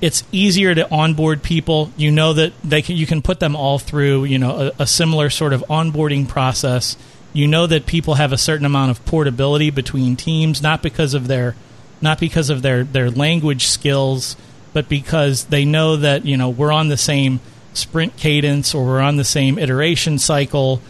it's 0.00 0.24
easier 0.32 0.74
to 0.74 0.90
onboard 0.92 1.42
people. 1.42 1.90
You 1.96 2.10
know 2.10 2.32
that 2.32 2.52
they 2.62 2.82
can 2.82 2.96
you 2.96 3.06
can 3.06 3.22
put 3.22 3.40
them 3.40 3.54
all 3.54 3.78
through 3.78 4.24
you 4.24 4.38
know 4.38 4.72
a, 4.78 4.82
a 4.82 4.86
similar 4.86 5.30
sort 5.30 5.52
of 5.52 5.64
onboarding 5.70 6.28
process. 6.28 6.96
You 7.34 7.46
know 7.46 7.66
that 7.66 7.84
people 7.84 8.14
have 8.14 8.32
a 8.32 8.38
certain 8.38 8.64
amount 8.64 8.90
of 8.92 9.04
portability 9.04 9.68
between 9.68 10.16
teams, 10.16 10.62
not 10.62 10.82
because 10.82 11.12
of 11.12 11.28
their 11.28 11.54
not 12.00 12.18
because 12.18 12.48
of 12.48 12.62
their 12.62 12.84
their 12.84 13.10
language 13.10 13.66
skills, 13.66 14.36
but 14.72 14.88
because 14.88 15.44
they 15.46 15.66
know 15.66 15.96
that 15.96 16.24
you 16.24 16.38
know 16.38 16.48
we're 16.48 16.72
on 16.72 16.88
the 16.88 16.96
same 16.96 17.40
sprint 17.74 18.16
cadence 18.16 18.74
or 18.74 18.86
we're 18.86 19.00
on 19.00 19.16
the 19.16 19.24
same 19.24 19.58
iteration 19.58 20.18
cycle 20.18 20.80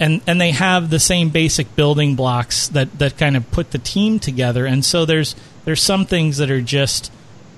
and 0.00 0.22
and 0.26 0.40
they 0.40 0.52
have 0.52 0.90
the 0.90 0.98
same 0.98 1.28
basic 1.28 1.76
building 1.76 2.14
blocks 2.14 2.68
that 2.68 2.98
that 2.98 3.16
kind 3.18 3.36
of 3.36 3.50
put 3.50 3.70
the 3.70 3.78
team 3.78 4.18
together. 4.18 4.66
And 4.66 4.84
so 4.84 5.04
there's 5.04 5.34
there's 5.64 5.82
some 5.82 6.06
things 6.06 6.38
that 6.38 6.50
are 6.50 6.60
just 6.60 7.12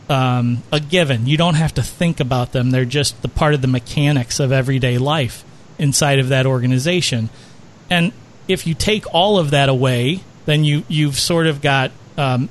um, 0.09 0.62
a 0.72 0.81
given. 0.81 1.27
You 1.27 1.37
don't 1.37 1.55
have 1.55 1.74
to 1.74 1.83
think 1.83 2.20
about 2.20 2.53
them. 2.53 2.70
They're 2.70 2.85
just 2.85 3.20
the 3.22 3.29
part 3.29 3.55
of 3.55 3.62
the 3.62 3.68
mechanics 3.68 4.41
of 4.41 4.53
everyday 4.53 4.99
life 4.99 5.45
inside 5.79 6.18
of 6.18 6.29
that 6.29 6.47
organization. 6.47 7.29
And 7.91 8.12
if 8.49 8.66
you 8.66 8.74
take 8.74 9.05
all 9.12 9.39
of 9.39 9.51
that 9.51 9.68
away, 9.68 10.20
then 10.45 10.64
you 10.64 10.84
you've 10.89 11.18
sort 11.18 11.47
of 11.47 11.61
got 11.61 11.91
um, 12.16 12.49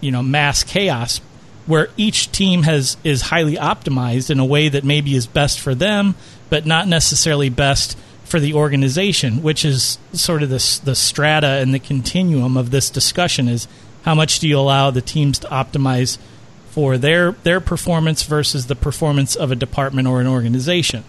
you 0.00 0.10
know 0.10 0.22
mass 0.22 0.62
chaos 0.62 1.20
where 1.66 1.88
each 1.96 2.30
team 2.30 2.62
has 2.62 2.96
is 3.04 3.22
highly 3.22 3.56
optimized 3.56 4.30
in 4.30 4.38
a 4.38 4.44
way 4.44 4.68
that 4.68 4.84
maybe 4.84 5.14
is 5.14 5.26
best 5.26 5.60
for 5.60 5.74
them, 5.74 6.14
but 6.50 6.66
not 6.66 6.86
necessarily 6.86 7.48
best 7.48 7.96
for 8.24 8.40
the 8.40 8.54
organization, 8.54 9.42
which 9.42 9.64
is 9.64 9.98
sort 10.12 10.42
of 10.42 10.50
this 10.50 10.78
the 10.78 10.94
strata 10.94 11.46
and 11.46 11.72
the 11.72 11.78
continuum 11.78 12.56
of 12.56 12.70
this 12.70 12.90
discussion 12.90 13.48
is 13.48 13.68
how 14.04 14.14
much 14.14 14.38
do 14.38 14.48
you 14.48 14.58
allow 14.58 14.90
the 14.90 15.00
teams 15.00 15.38
to 15.38 15.46
optimize 15.48 16.18
for 16.70 16.98
their 16.98 17.32
their 17.44 17.60
performance 17.60 18.24
versus 18.24 18.66
the 18.66 18.74
performance 18.74 19.36
of 19.36 19.50
a 19.50 19.56
department 19.56 20.08
or 20.08 20.20
an 20.20 20.26
organization. 20.26 21.04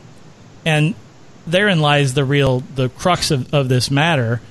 And 0.65 0.95
therein 1.47 1.79
lies 1.79 2.13
the 2.13 2.25
real 2.25 2.61
the 2.75 2.89
crux 2.89 3.31
of, 3.31 3.53
of 3.53 3.69
this 3.69 3.91
matter. 3.91 4.41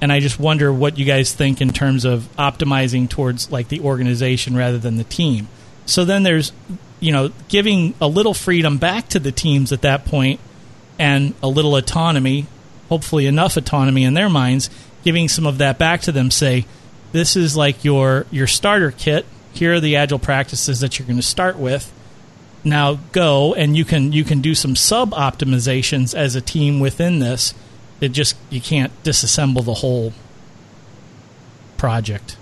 And 0.00 0.12
I 0.12 0.18
just 0.18 0.40
wonder 0.40 0.72
what 0.72 0.98
you 0.98 1.04
guys 1.04 1.32
think 1.32 1.60
in 1.60 1.70
terms 1.70 2.04
of 2.04 2.28
optimizing 2.36 3.08
towards 3.08 3.52
like 3.52 3.68
the 3.68 3.80
organization 3.80 4.56
rather 4.56 4.78
than 4.78 4.96
the 4.96 5.04
team. 5.04 5.48
So 5.86 6.04
then 6.04 6.24
there's 6.24 6.52
you 7.02 7.10
know, 7.10 7.32
giving 7.48 7.94
a 8.00 8.06
little 8.06 8.32
freedom 8.32 8.78
back 8.78 9.08
to 9.08 9.18
the 9.18 9.32
teams 9.32 9.72
at 9.72 9.82
that 9.82 10.04
point 10.04 10.38
and 11.00 11.34
a 11.42 11.48
little 11.48 11.74
autonomy, 11.74 12.46
hopefully 12.88 13.26
enough 13.26 13.56
autonomy 13.56 14.04
in 14.04 14.14
their 14.14 14.30
minds, 14.30 14.70
giving 15.02 15.28
some 15.28 15.44
of 15.44 15.58
that 15.58 15.78
back 15.78 16.00
to 16.02 16.12
them. 16.12 16.30
Say, 16.30 16.64
this 17.10 17.34
is 17.34 17.56
like 17.56 17.84
your 17.84 18.24
your 18.30 18.46
starter 18.46 18.92
kit. 18.92 19.26
Here 19.52 19.74
are 19.74 19.80
the 19.80 19.96
agile 19.96 20.20
practices 20.20 20.78
that 20.78 20.98
you're 20.98 21.06
going 21.08 21.18
to 21.18 21.22
start 21.22 21.58
with. 21.58 21.92
Now 22.64 22.94
go 23.10 23.54
and 23.54 23.76
you 23.76 23.84
can 23.84 24.12
you 24.12 24.24
can 24.24 24.40
do 24.40 24.54
some 24.54 24.76
sub 24.76 25.10
optimizations 25.12 26.14
as 26.14 26.36
a 26.36 26.40
team 26.40 26.78
within 26.80 27.18
this. 27.18 27.54
It 28.00 28.10
just 28.10 28.36
you 28.50 28.60
can't 28.60 28.92
disassemble 29.02 29.64
the 29.64 29.74
whole 29.74 30.12
project. 31.76 32.36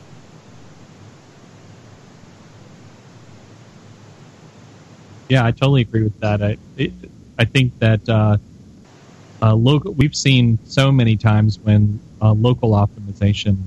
Yeah, 5.29 5.47
I 5.47 5.53
totally 5.53 5.83
agree 5.83 6.03
with 6.03 6.19
that. 6.21 6.43
I 6.43 6.57
it, 6.77 6.93
I 7.39 7.45
think 7.45 7.79
that 7.79 8.07
uh, 8.09 8.37
uh, 9.41 9.55
local. 9.55 9.93
We've 9.93 10.15
seen 10.15 10.59
so 10.67 10.93
many 10.93 11.17
times 11.17 11.59
when 11.59 12.01
uh, 12.21 12.33
local 12.33 12.73
optimization 12.73 13.63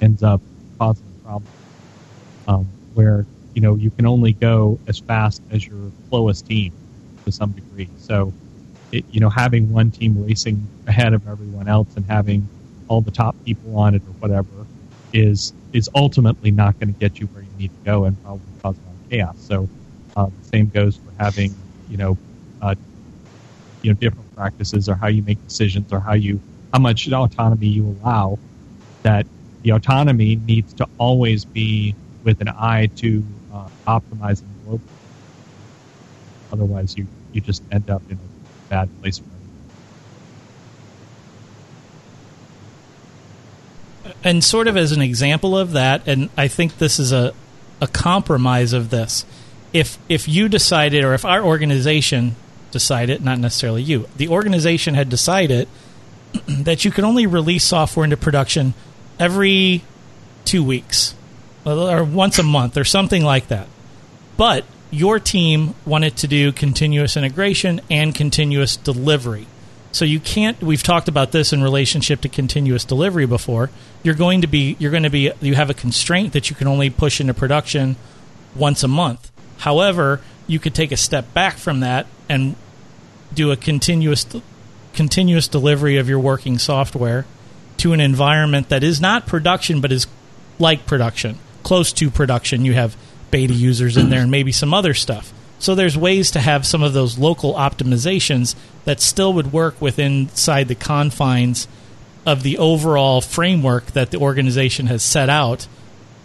ends 0.00 0.22
up 0.22 0.40
causing 0.78 1.06
problems, 1.22 1.48
um, 2.48 2.66
where 2.94 3.26
you 3.54 3.60
know 3.62 3.74
you 3.76 3.90
can 3.90 4.06
only 4.06 4.32
go 4.32 4.78
as 4.86 4.98
fast 4.98 5.42
as 5.50 5.66
your 5.66 5.92
slowest 6.08 6.46
team 6.46 6.72
to 7.24 7.32
some 7.32 7.52
degree. 7.52 7.88
So, 7.98 8.32
it, 8.90 9.04
you 9.10 9.20
know, 9.20 9.30
having 9.30 9.72
one 9.72 9.90
team 9.90 10.22
racing 10.22 10.66
ahead 10.86 11.14
of 11.14 11.26
everyone 11.28 11.68
else 11.68 11.88
and 11.96 12.04
having 12.06 12.48
all 12.88 13.00
the 13.00 13.10
top 13.10 13.36
people 13.44 13.78
on 13.78 13.94
it 13.94 14.02
or 14.06 14.12
whatever 14.20 14.66
is 15.12 15.52
is 15.72 15.88
ultimately 15.94 16.50
not 16.50 16.78
going 16.78 16.92
to 16.92 16.98
get 16.98 17.20
you 17.20 17.26
where 17.28 17.42
you 17.42 17.50
need 17.58 17.70
to 17.70 17.84
go 17.84 18.04
and 18.04 18.20
probably 18.22 18.42
cause 18.62 18.76
a 18.78 18.88
lot 18.88 18.96
of 18.96 19.10
chaos. 19.10 19.36
So, 19.38 19.68
uh, 20.16 20.26
the 20.26 20.48
same 20.48 20.68
goes 20.68 20.96
for 20.96 21.12
having 21.18 21.54
you 21.88 21.96
know 21.96 22.18
uh, 22.60 22.74
you 23.82 23.90
know 23.90 23.96
different 23.98 24.34
practices 24.34 24.88
or 24.88 24.94
how 24.94 25.08
you 25.08 25.22
make 25.22 25.42
decisions 25.46 25.92
or 25.92 26.00
how 26.00 26.14
you 26.14 26.40
how 26.72 26.78
much 26.78 27.10
autonomy 27.10 27.66
you 27.66 27.96
allow. 28.02 28.38
That 29.02 29.26
the 29.62 29.72
autonomy 29.72 30.36
needs 30.36 30.72
to 30.74 30.86
always 30.98 31.44
be 31.44 31.94
with 32.24 32.40
an 32.40 32.48
eye 32.48 32.88
to 32.96 33.24
uh, 33.52 33.68
optimizing 33.86 34.48
globally. 34.66 34.80
Otherwise, 36.52 36.96
you 36.96 37.06
you 37.32 37.40
just 37.40 37.62
end 37.70 37.88
up 37.90 38.02
in 38.10 38.16
a 38.16 38.70
bad 38.70 38.88
place. 39.00 39.18
For 39.18 39.24
and 44.24 44.42
sort 44.42 44.68
of 44.68 44.76
as 44.76 44.92
an 44.92 45.02
example 45.02 45.56
of 45.56 45.72
that, 45.72 46.06
and 46.06 46.30
I 46.36 46.48
think 46.48 46.78
this 46.78 46.98
is 46.98 47.12
a, 47.12 47.34
a 47.80 47.86
compromise 47.86 48.72
of 48.72 48.90
this. 48.90 49.24
If 49.72 49.98
if 50.08 50.28
you 50.28 50.48
decided, 50.48 51.04
or 51.04 51.14
if 51.14 51.24
our 51.24 51.42
organization 51.42 52.36
decided, 52.70 53.24
not 53.24 53.38
necessarily 53.38 53.82
you, 53.82 54.08
the 54.16 54.28
organization 54.28 54.94
had 54.94 55.08
decided 55.08 55.68
that 56.46 56.84
you 56.84 56.90
could 56.90 57.04
only 57.04 57.26
release 57.26 57.64
software 57.64 58.04
into 58.04 58.16
production 58.16 58.74
every 59.18 59.82
two 60.44 60.62
weeks, 60.62 61.14
or 61.64 62.04
once 62.04 62.38
a 62.38 62.42
month, 62.42 62.76
or 62.76 62.84
something 62.84 63.24
like 63.24 63.48
that. 63.48 63.68
But 64.36 64.64
your 64.90 65.18
team 65.18 65.74
wanted 65.86 66.16
to 66.18 66.26
do 66.26 66.52
continuous 66.52 67.16
integration 67.16 67.80
and 67.90 68.14
continuous 68.14 68.76
delivery. 68.76 69.46
So 69.92 70.04
you 70.04 70.20
can't. 70.20 70.60
We've 70.62 70.82
talked 70.82 71.08
about 71.08 71.32
this 71.32 71.52
in 71.52 71.62
relationship 71.62 72.22
to 72.22 72.28
continuous 72.28 72.84
delivery 72.84 73.26
before. 73.26 73.70
You're 74.02 74.14
going 74.14 74.40
to 74.40 74.46
be. 74.46 74.76
You're 74.78 74.90
going 74.90 75.02
to 75.02 75.10
be. 75.10 75.32
You 75.40 75.54
have 75.54 75.70
a 75.70 75.74
constraint 75.74 76.32
that 76.32 76.50
you 76.50 76.56
can 76.56 76.66
only 76.66 76.90
push 76.90 77.20
into 77.20 77.34
production 77.34 77.96
once 78.56 78.82
a 78.82 78.88
month. 78.88 79.30
However, 79.58 80.20
you 80.46 80.58
could 80.58 80.74
take 80.74 80.92
a 80.92 80.96
step 80.96 81.32
back 81.34 81.56
from 81.56 81.80
that 81.80 82.06
and 82.28 82.56
do 83.34 83.50
a 83.50 83.56
continuous 83.56 84.26
continuous 84.92 85.48
delivery 85.48 85.96
of 85.96 86.08
your 86.08 86.18
working 86.18 86.58
software 86.58 87.24
to 87.78 87.92
an 87.92 88.00
environment 88.00 88.68
that 88.68 88.82
is 88.82 89.00
not 89.00 89.26
production 89.26 89.80
but 89.80 89.90
is 89.90 90.06
like 90.58 90.86
production, 90.86 91.38
close 91.62 91.92
to 91.94 92.10
production. 92.10 92.64
You 92.64 92.74
have 92.74 92.96
beta 93.30 93.54
users 93.54 93.96
in 93.96 94.10
there 94.10 94.20
and 94.20 94.30
maybe 94.30 94.52
some 94.52 94.74
other 94.74 94.94
stuff. 94.94 95.32
So 95.58 95.74
there's 95.74 95.96
ways 95.96 96.32
to 96.32 96.40
have 96.40 96.66
some 96.66 96.82
of 96.82 96.92
those 96.92 97.18
local 97.18 97.54
optimizations 97.54 98.56
that 98.84 99.00
still 99.00 99.32
would 99.34 99.52
work 99.52 99.80
within 99.80 100.22
inside 100.22 100.68
the 100.68 100.74
confines 100.74 101.68
of 102.26 102.42
the 102.42 102.58
overall 102.58 103.20
framework 103.20 103.86
that 103.92 104.10
the 104.10 104.18
organization 104.18 104.86
has 104.86 105.02
set 105.02 105.30
out 105.30 105.66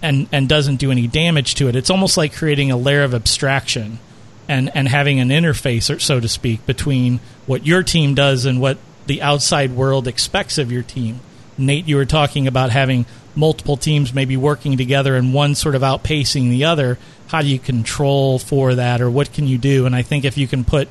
and 0.02 0.28
and 0.32 0.48
doesn't 0.48 0.78
do 0.78 0.92
any 0.92 1.08
damage 1.08 1.56
to 1.56 1.68
it. 1.68 1.76
It's 1.76 1.90
almost 1.90 2.18
like 2.18 2.36
creating 2.36 2.72
a 2.72 2.78
layer 2.78 3.04
of 3.04 3.14
abstraction 3.14 4.00
and 4.48 4.72
and 4.76 4.88
having 4.88 5.20
an 5.20 5.30
interface, 5.30 5.94
or 5.94 6.00
so 6.00 6.20
to 6.20 6.28
speak, 6.28 6.66
between 6.66 7.20
what 7.46 7.66
your 7.66 7.84
team 7.84 8.14
does 8.16 8.46
and 8.46 8.62
what 8.62 8.78
the 9.06 9.22
outside 9.22 9.72
world 9.72 10.08
expects 10.08 10.58
of 10.58 10.72
your 10.72 10.84
team. 10.84 11.20
Nate, 11.58 11.88
you 11.88 11.96
were 11.96 12.06
talking 12.06 12.48
about 12.48 12.70
having 12.70 13.06
multiple 13.38 13.78
teams 13.78 14.14
maybe 14.14 14.36
working 14.36 14.76
together 14.76 15.16
and 15.16 15.34
one 15.34 15.56
sort 15.56 15.76
of 15.76 15.84
outpacing 15.84 16.50
the 16.50 16.66
other, 16.66 16.98
how 17.28 17.42
do 17.42 17.48
you 17.48 17.60
control 17.60 18.40
for 18.40 18.76
that 18.76 19.00
or 19.00 19.10
what 19.10 19.32
can 19.32 19.48
you 19.48 19.58
do? 19.58 19.86
And 19.86 19.96
I 19.96 20.02
think 20.02 20.26
if 20.26 20.38
you 20.38 20.48
can 20.48 20.66
put, 20.66 20.90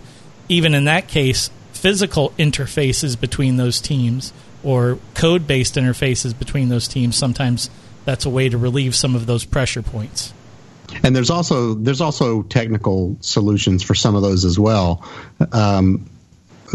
even 0.49 0.75
in 0.75 0.85
that 0.85 1.09
case, 1.09 1.51
physical 1.73 2.31
interfaces 2.39 3.21
between 3.21 3.57
those 3.57 3.81
teams 3.81 4.33
or 4.63 4.99
code 5.15 5.47
based 5.47 5.75
interfaces 5.75 6.39
between 6.39 6.69
those 6.69 6.89
teams, 6.89 7.17
sometimes 7.17 7.69
that's 8.05 8.25
a 8.25 8.31
way 8.31 8.49
to 8.49 8.57
relieve 8.57 8.95
some 8.95 9.15
of 9.15 9.27
those 9.27 9.45
pressure 9.45 9.83
points. 9.83 10.33
And 11.03 11.15
there's 11.15 11.31
also 11.31 11.75
there's 11.75 12.01
also 12.01 12.43
technical 12.43 13.17
solutions 13.21 13.83
for 13.83 13.95
some 13.95 14.15
of 14.15 14.23
those 14.23 14.45
as 14.45 14.59
well. 14.59 15.05
Um, 15.53 16.09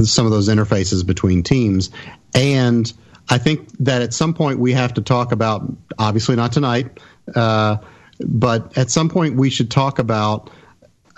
some 0.03 0.25
of 0.25 0.31
those 0.31 0.49
interfaces 0.49 1.05
between 1.05 1.43
teams, 1.43 1.89
and 2.33 2.91
I 3.31 3.37
think 3.37 3.69
that 3.79 4.01
at 4.01 4.13
some 4.13 4.33
point 4.33 4.59
we 4.59 4.73
have 4.73 4.95
to 4.95 5.01
talk 5.01 5.31
about, 5.31 5.63
obviously 5.97 6.35
not 6.35 6.51
tonight, 6.51 6.99
uh, 7.33 7.77
but 8.19 8.77
at 8.77 8.91
some 8.91 9.07
point 9.07 9.35
we 9.37 9.49
should 9.49 9.71
talk 9.71 9.99
about 9.99 10.49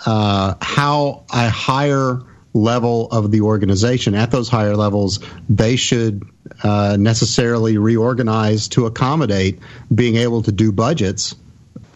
uh, 0.06 0.54
how 0.60 1.24
a 1.32 1.50
higher 1.50 2.20
level 2.52 3.08
of 3.10 3.32
the 3.32 3.40
organization, 3.40 4.14
at 4.14 4.30
those 4.30 4.48
higher 4.48 4.76
levels, 4.76 5.18
they 5.48 5.74
should 5.74 6.22
uh, 6.62 6.96
necessarily 6.98 7.78
reorganize 7.78 8.68
to 8.68 8.86
accommodate 8.86 9.58
being 9.92 10.14
able 10.14 10.40
to 10.42 10.52
do 10.52 10.70
budgets 10.70 11.34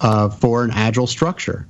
uh, 0.00 0.28
for 0.28 0.64
an 0.64 0.72
agile 0.72 1.06
structure, 1.06 1.64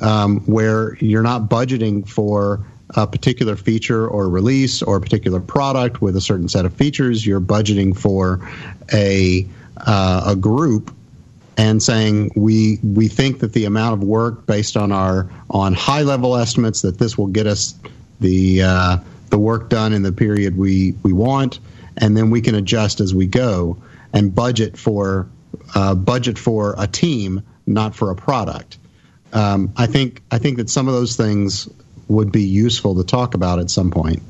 um, 0.00 0.40
where 0.46 0.94
you're 0.96 1.22
not 1.22 1.50
budgeting 1.50 2.08
for 2.08 2.64
a 2.96 3.06
particular 3.06 3.56
feature 3.56 4.06
or 4.06 4.28
release 4.28 4.82
or 4.82 4.96
a 4.96 5.00
particular 5.00 5.40
product 5.40 6.02
with 6.02 6.16
a 6.16 6.20
certain 6.20 6.48
set 6.48 6.64
of 6.64 6.74
features. 6.74 7.24
You're 7.24 7.40
budgeting 7.40 7.96
for 7.96 8.48
a 8.92 9.46
uh, 9.76 10.22
a 10.26 10.36
group 10.36 10.94
and 11.56 11.82
saying 11.82 12.32
we 12.34 12.78
we 12.82 13.08
think 13.08 13.40
that 13.40 13.52
the 13.52 13.66
amount 13.66 13.94
of 13.94 14.02
work 14.02 14.46
based 14.46 14.76
on 14.76 14.92
our 14.92 15.30
on 15.50 15.74
high 15.74 16.02
level 16.02 16.36
estimates 16.36 16.82
that 16.82 16.98
this 16.98 17.18
will 17.18 17.26
get 17.26 17.46
us 17.46 17.74
the 18.18 18.62
uh, 18.62 18.96
the 19.28 19.38
work 19.38 19.68
done 19.68 19.92
in 19.92 20.02
the 20.02 20.12
period 20.12 20.56
we 20.56 20.94
we 21.02 21.12
want, 21.12 21.58
and 21.96 22.16
then 22.16 22.30
we 22.30 22.40
can 22.40 22.54
adjust 22.54 23.00
as 23.00 23.14
we 23.14 23.26
go 23.26 23.76
and 24.12 24.34
budget 24.34 24.76
for 24.76 25.28
uh, 25.74 25.94
budget 25.94 26.38
for 26.38 26.74
a 26.78 26.86
team, 26.86 27.42
not 27.66 27.94
for 27.94 28.10
a 28.10 28.16
product. 28.16 28.78
Um, 29.32 29.72
I 29.76 29.86
think 29.86 30.22
I 30.30 30.38
think 30.38 30.56
that 30.56 30.70
some 30.70 30.88
of 30.88 30.94
those 30.94 31.16
things 31.16 31.68
would 32.10 32.32
be 32.32 32.42
useful 32.42 32.96
to 32.96 33.04
talk 33.04 33.34
about 33.34 33.60
at 33.60 33.70
some 33.70 33.90
point. 33.90 34.20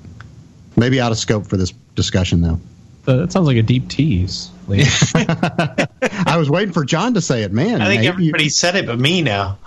Maybe 0.77 1.01
out 1.01 1.13
of 1.13 1.19
scope 1.19 1.47
for 1.47 1.57
this 1.57 1.73
discussion, 1.95 2.43
though. 2.43 2.61
Uh, 3.07 3.17
that 3.17 3.33
sounds 3.33 3.47
like 3.47 3.57
a 3.57 3.63
deep 3.63 3.89
tease. 3.89 4.51
I 4.69 6.37
was 6.37 6.51
waiting 6.51 6.73
for 6.73 6.85
John 6.85 7.15
to 7.15 7.21
say 7.21 7.43
it, 7.43 7.53
man. 7.53 7.81
I 7.81 7.87
think 7.87 8.03
Nate, 8.03 8.11
everybody 8.11 8.45
you, 8.45 8.51
said 8.51 8.77
it, 8.77 8.87
but 8.87 8.99
me 8.99 9.23
now. 9.23 9.59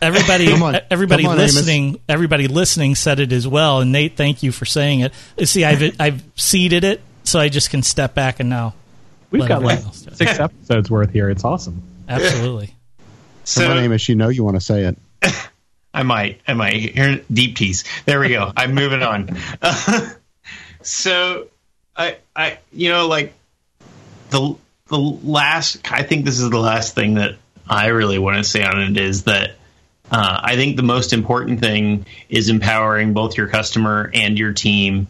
Everybody, 0.00 0.52
on, 0.52 0.78
everybody 0.90 1.26
listening, 1.26 1.86
Amos. 1.86 2.00
everybody 2.06 2.48
listening 2.48 2.94
said 2.94 3.18
it 3.18 3.32
as 3.32 3.48
well. 3.48 3.80
And 3.80 3.92
Nate, 3.92 4.14
thank 4.14 4.42
you 4.42 4.52
for 4.52 4.66
saying 4.66 5.00
it. 5.00 5.12
See, 5.48 5.64
I've 5.64 5.98
I've 5.98 6.22
seeded 6.36 6.84
it, 6.84 7.00
so 7.24 7.40
I 7.40 7.48
just 7.48 7.70
can 7.70 7.82
step 7.82 8.14
back 8.14 8.38
and 8.38 8.50
now. 8.50 8.74
We've 9.30 9.48
got 9.48 9.62
like 9.62 9.80
six 9.92 10.38
episodes 10.38 10.90
worth 10.90 11.10
here. 11.10 11.30
It's 11.30 11.44
awesome. 11.44 11.82
Absolutely. 12.08 12.74
so, 13.44 13.62
Come 13.62 13.78
on, 13.78 13.84
Amos, 13.84 14.06
you 14.08 14.16
know 14.16 14.28
you 14.28 14.44
want 14.44 14.56
to 14.56 14.60
say 14.60 14.84
it. 14.84 14.98
I 15.96 16.02
might. 16.02 16.40
I 16.46 16.52
might. 16.52 16.74
Here, 16.74 17.22
deep 17.32 17.56
tease. 17.56 17.84
There 18.04 18.20
we 18.20 18.28
go. 18.28 18.52
I'm 18.56 18.74
moving 18.74 19.02
on. 19.02 19.36
So, 20.86 21.48
I, 21.96 22.18
I, 22.36 22.58
you 22.72 22.90
know, 22.90 23.08
like 23.08 23.34
the 24.30 24.54
the 24.86 24.98
last. 24.98 25.80
I 25.90 26.04
think 26.04 26.24
this 26.24 26.38
is 26.38 26.48
the 26.48 26.60
last 26.60 26.94
thing 26.94 27.14
that 27.14 27.32
I 27.68 27.88
really 27.88 28.20
want 28.20 28.36
to 28.36 28.44
say 28.44 28.62
on 28.62 28.80
it 28.80 28.96
is 28.96 29.24
that 29.24 29.56
uh, 30.12 30.40
I 30.44 30.54
think 30.54 30.76
the 30.76 30.84
most 30.84 31.12
important 31.12 31.58
thing 31.58 32.06
is 32.28 32.48
empowering 32.50 33.14
both 33.14 33.36
your 33.36 33.48
customer 33.48 34.08
and 34.14 34.38
your 34.38 34.52
team 34.52 35.08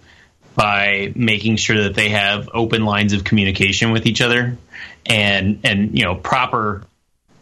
by 0.55 1.13
making 1.15 1.57
sure 1.57 1.83
that 1.83 1.95
they 1.95 2.09
have 2.09 2.49
open 2.55 2.87
lines 2.87 3.13
of 3.13 3.23
communication 3.23 3.93
with 3.93 4.07
each 4.07 4.23
other 4.23 4.57
and 5.05 5.61
and 5.65 5.99
you 5.99 6.05
know 6.05 6.15
proper 6.15 6.83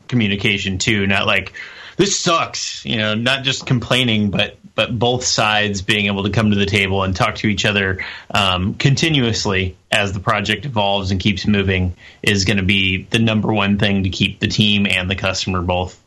communication 0.09 0.79
too 0.79 1.07
not 1.07 1.25
like 1.25 1.53
this 1.97 2.19
sucks. 2.19 2.85
You 2.85 2.97
know, 2.97 3.15
not 3.15 3.45
just 3.45 3.67
complaining, 3.67 4.31
but 4.31 4.57
but 4.75 4.99
both 4.99 5.25
sides 5.25 5.83
being 5.83 6.07
able 6.07 6.25
to 6.25 6.31
come 6.31 6.51
to 6.51 6.57
the 6.57 6.67
table 6.67 7.03
and 7.05 7.15
talk 7.15 7.37
to 7.37 7.47
each 7.47 7.65
other 7.65 8.05
um, 8.33 8.75
continuously 8.75 9.77
as 9.93 10.13
the 10.13 10.21
project 10.21 10.67
evolves 10.67 11.13
and 11.13 11.21
keeps 11.21 11.47
moving 11.47 11.95
is 12.23 12.45
going 12.45 12.57
to 12.57 12.65
be 12.65 13.05
the 13.11 13.21
number 13.21 13.53
one 13.53 13.79
thing 13.79 14.03
to 14.03 14.11
keep 14.11 14.41
the 14.41 14.49
team 14.49 14.87
and 14.87 15.09
the 15.09 15.15
customer 15.15 15.63
both 15.63 16.01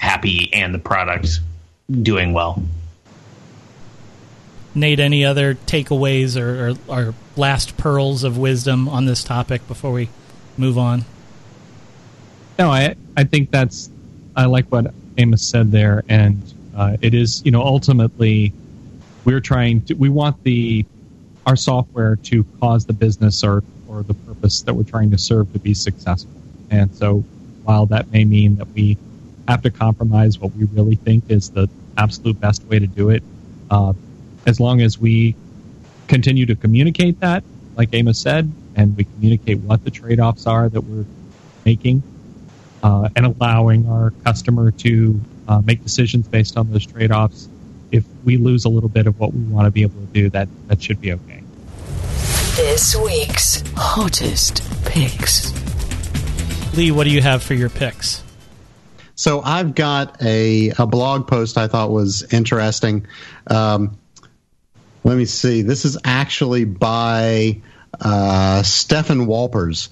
happy 0.00 0.48
and 0.52 0.74
the 0.74 0.78
product 0.78 1.40
doing 1.90 2.32
well. 2.32 2.62
Nate, 4.74 5.00
any 5.00 5.24
other 5.24 5.54
takeaways 5.54 6.40
or, 6.40 6.70
or, 6.70 7.08
or 7.08 7.14
last 7.36 7.76
pearls 7.76 8.24
of 8.24 8.38
wisdom 8.38 8.88
on 8.88 9.04
this 9.04 9.22
topic 9.22 9.66
before 9.68 9.92
we 9.92 10.08
move 10.56 10.78
on? 10.78 11.04
No, 12.58 12.70
I 12.70 12.96
I 13.16 13.24
think 13.24 13.50
that's 13.50 13.90
I 14.34 14.46
like 14.46 14.66
what 14.66 14.92
Amos 15.18 15.42
said 15.42 15.70
there, 15.70 16.02
and 16.08 16.42
uh, 16.76 16.96
it 17.00 17.14
is 17.14 17.42
you 17.44 17.50
know 17.50 17.62
ultimately 17.62 18.52
we're 19.24 19.40
trying 19.40 19.82
to 19.82 19.94
we 19.94 20.08
want 20.08 20.42
the 20.44 20.84
our 21.46 21.56
software 21.56 22.16
to 22.16 22.44
cause 22.60 22.86
the 22.86 22.92
business 22.92 23.44
or 23.44 23.62
or 23.88 24.02
the 24.02 24.14
purpose 24.14 24.62
that 24.62 24.74
we're 24.74 24.82
trying 24.82 25.10
to 25.10 25.18
serve 25.18 25.52
to 25.52 25.58
be 25.58 25.74
successful. 25.74 26.32
And 26.70 26.94
so 26.94 27.24
while 27.62 27.86
that 27.86 28.10
may 28.10 28.24
mean 28.24 28.56
that 28.56 28.68
we 28.68 28.98
have 29.46 29.62
to 29.62 29.70
compromise 29.70 30.38
what 30.38 30.54
we 30.56 30.64
really 30.64 30.96
think 30.96 31.30
is 31.30 31.50
the 31.50 31.68
absolute 31.96 32.40
best 32.40 32.64
way 32.64 32.78
to 32.78 32.86
do 32.86 33.10
it, 33.10 33.22
uh, 33.70 33.92
as 34.46 34.58
long 34.58 34.80
as 34.80 34.98
we 34.98 35.36
continue 36.08 36.46
to 36.46 36.54
communicate 36.54 37.20
that, 37.20 37.44
like 37.76 37.90
Amos 37.92 38.18
said, 38.18 38.50
and 38.76 38.96
we 38.96 39.04
communicate 39.04 39.58
what 39.60 39.84
the 39.84 39.90
trade 39.90 40.20
offs 40.20 40.46
are 40.46 40.68
that 40.68 40.80
we're 40.80 41.04
making, 41.64 42.02
uh, 42.84 43.08
and 43.16 43.24
allowing 43.24 43.88
our 43.88 44.10
customer 44.24 44.70
to 44.70 45.18
uh, 45.48 45.62
make 45.64 45.82
decisions 45.82 46.28
based 46.28 46.58
on 46.58 46.70
those 46.70 46.84
trade 46.84 47.10
offs. 47.10 47.48
If 47.90 48.04
we 48.24 48.36
lose 48.36 48.66
a 48.66 48.68
little 48.68 48.90
bit 48.90 49.06
of 49.06 49.18
what 49.18 49.32
we 49.32 49.40
want 49.40 49.66
to 49.66 49.70
be 49.70 49.82
able 49.82 50.00
to 50.00 50.06
do, 50.06 50.28
that, 50.30 50.48
that 50.68 50.82
should 50.82 51.00
be 51.00 51.12
okay. 51.14 51.42
This 52.56 52.94
week's 52.94 53.64
hottest 53.74 54.62
picks. 54.84 55.52
Lee, 56.76 56.90
what 56.90 57.04
do 57.04 57.10
you 57.10 57.22
have 57.22 57.42
for 57.42 57.54
your 57.54 57.70
picks? 57.70 58.22
So 59.14 59.40
I've 59.40 59.74
got 59.74 60.20
a, 60.22 60.72
a 60.78 60.86
blog 60.86 61.26
post 61.26 61.56
I 61.56 61.68
thought 61.68 61.90
was 61.90 62.34
interesting. 62.34 63.06
Um, 63.46 63.96
let 65.04 65.16
me 65.16 65.24
see. 65.24 65.62
This 65.62 65.86
is 65.86 65.96
actually 66.04 66.64
by 66.66 67.62
uh, 67.98 68.62
Stefan 68.62 69.26
Wolpers. 69.26 69.88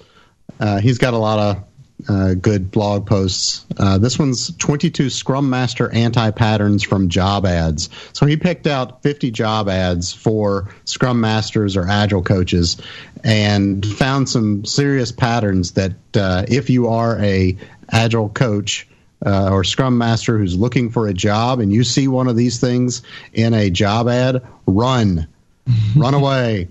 Uh, 0.61 0.79
he's 0.81 0.99
got 0.99 1.15
a 1.15 1.19
lot 1.19 1.39
of 1.39 1.65
uh, 2.09 2.35
good 2.35 2.71
blog 2.71 3.07
posts. 3.07 3.65
Uh, 3.77 3.99
this 3.99 4.19
one's 4.19 4.55
22 4.57 5.11
Scrum 5.11 5.51
Master 5.51 5.91
anti 5.91 6.31
patterns 6.31 6.83
from 6.83 7.09
job 7.09 7.47
ads. 7.47 7.89
So 8.13 8.27
he 8.27 8.37
picked 8.37 8.67
out 8.67 9.03
50 9.03 9.31
job 9.31 9.69
ads 9.69 10.13
for 10.13 10.75
Scrum 10.85 11.21
Masters 11.21 11.77
or 11.77 11.89
Agile 11.89 12.23
coaches 12.23 12.81
and 13.25 13.85
found 13.85 14.29
some 14.29 14.65
serious 14.65 15.13
patterns 15.13 15.73
that 15.73 15.95
uh, 16.15 16.45
if 16.49 16.71
you 16.71 16.89
are 16.89 17.19
a 17.19 17.57
Agile 17.91 18.29
coach, 18.29 18.89
uh, 19.25 19.51
or 19.51 19.65
Scrum 19.65 19.99
Master 19.99 20.39
who's 20.39 20.57
looking 20.57 20.91
for 20.91 21.07
a 21.07 21.15
job 21.15 21.61
and 21.61 21.73
you 21.73 21.85
see 21.85 22.09
one 22.09 22.29
of 22.29 22.37
these 22.37 22.61
things 22.61 23.03
in 23.33 23.55
a 23.55 23.71
job 23.71 24.09
ad, 24.09 24.43
run, 24.67 25.29
run 25.97 26.15
away. 26.15 26.69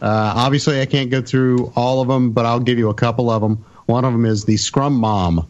Uh, 0.00 0.32
obviously, 0.36 0.80
I 0.80 0.86
can't 0.86 1.10
go 1.10 1.22
through 1.22 1.72
all 1.74 2.02
of 2.02 2.08
them, 2.08 2.32
but 2.32 2.44
I'll 2.44 2.60
give 2.60 2.78
you 2.78 2.90
a 2.90 2.94
couple 2.94 3.30
of 3.30 3.40
them. 3.40 3.64
One 3.86 4.04
of 4.04 4.12
them 4.12 4.24
is 4.24 4.44
the 4.44 4.56
Scrum 4.56 4.94
Mom. 4.94 5.48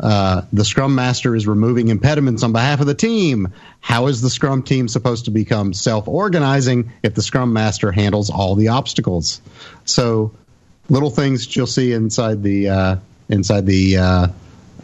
Uh, 0.00 0.42
the 0.52 0.64
Scrum 0.64 0.94
Master 0.94 1.34
is 1.34 1.46
removing 1.46 1.88
impediments 1.88 2.42
on 2.42 2.52
behalf 2.52 2.80
of 2.80 2.86
the 2.86 2.94
team. 2.94 3.52
How 3.80 4.06
is 4.06 4.20
the 4.20 4.30
Scrum 4.30 4.62
team 4.62 4.86
supposed 4.86 5.24
to 5.24 5.30
become 5.30 5.72
self 5.72 6.06
organizing 6.06 6.92
if 7.02 7.14
the 7.14 7.22
Scrum 7.22 7.52
Master 7.52 7.90
handles 7.90 8.30
all 8.30 8.54
the 8.54 8.68
obstacles? 8.68 9.40
So, 9.84 10.32
little 10.88 11.10
things 11.10 11.54
you'll 11.54 11.66
see 11.66 11.92
inside 11.92 12.42
the 12.42 12.68
uh, 12.68 12.96
inside 13.28 13.66
the 13.66 13.96
uh, 13.96 14.28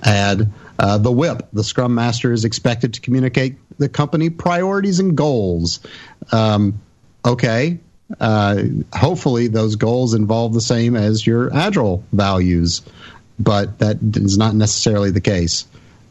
ad. 0.03 0.53
Uh, 0.77 0.99
the 0.99 1.13
whip. 1.13 1.49
The 1.53 1.63
Scrum 1.63 1.95
Master 1.95 2.33
is 2.33 2.45
expected 2.45 2.95
to 2.95 3.01
communicate 3.01 3.55
the 3.79 3.89
company 3.89 4.29
priorities 4.29 4.99
and 4.99 5.17
goals. 5.17 5.79
Um, 6.33 6.81
okay, 7.25 7.79
uh, 8.21 8.63
hopefully 8.93 9.49
those 9.49 9.77
goals 9.77 10.15
involve 10.15 10.53
the 10.53 10.61
same 10.61 10.97
as 10.97 11.27
your 11.27 11.55
agile 11.55 12.05
values, 12.13 12.83
but 13.39 13.79
that 13.79 13.99
is 14.17 14.39
not 14.39 14.55
necessarily 14.55 15.11
the 15.11 15.21
case. 15.21 15.67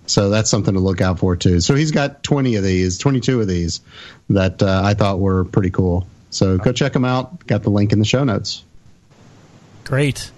So 0.06 0.30
that's 0.30 0.50
something 0.50 0.74
to 0.74 0.80
look 0.80 1.02
out 1.02 1.20
for 1.20 1.36
too. 1.36 1.62
So 1.62 1.76
he's 1.76 1.92
got 1.92 2.24
20 2.24 2.56
of 2.56 2.64
these, 2.64 2.98
22 2.98 3.42
of 3.42 3.48
these 3.48 3.82
that 4.30 4.62
uh, 4.62 4.82
I 4.84 4.96
thought 4.96 5.20
were 5.20 5.46
pretty 5.46 5.70
cool. 5.70 6.08
So 6.30 6.58
go 6.58 6.72
check 6.74 6.94
them 6.94 7.06
out. 7.06 7.46
Got 7.48 7.64
the 7.64 7.70
link 7.70 7.94
in 7.94 8.00
the 8.00 8.06
show 8.06 8.24
notes. 8.24 8.64
Great. 9.84 10.32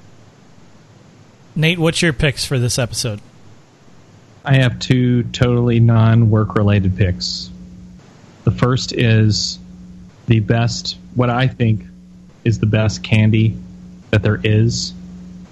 Nate, 1.55 1.79
what's 1.79 2.01
your 2.01 2.13
picks 2.13 2.45
for 2.45 2.59
this 2.59 2.77
episode? 2.77 3.21
I 4.43 4.55
have 4.57 4.77
two 4.77 5.23
totally 5.23 5.79
non 5.79 6.29
work 6.29 6.55
related 6.55 6.97
picks. 6.97 7.49
The 8.43 8.51
first 8.51 8.93
is 8.93 9.57
the 10.27 10.39
best, 10.39 10.97
what 11.13 11.29
I 11.29 11.47
think 11.47 11.83
is 12.43 12.59
the 12.59 12.65
best 12.65 13.03
candy 13.03 13.57
that 14.11 14.23
there 14.23 14.39
is. 14.43 14.93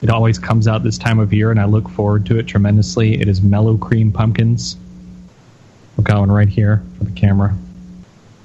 It 0.02 0.10
always 0.10 0.38
comes 0.38 0.68
out 0.68 0.84
this 0.84 0.98
time 0.98 1.20
of 1.20 1.34
year, 1.34 1.52
and 1.52 1.60
I 1.60 1.66
look 1.66 1.90
forward 1.90 2.26
to 2.28 2.38
it 2.38 2.44
tremendously. 2.44 3.20
It 3.20 3.28
is 3.28 3.42
Mellow 3.42 3.78
Cream 3.78 4.12
Pumpkins. 4.12 4.78
We're 5.98 6.04
going 6.04 6.32
right 6.32 6.50
here 6.50 6.84
for 6.98 7.06
the 7.06 7.12
camera. 7.12 7.56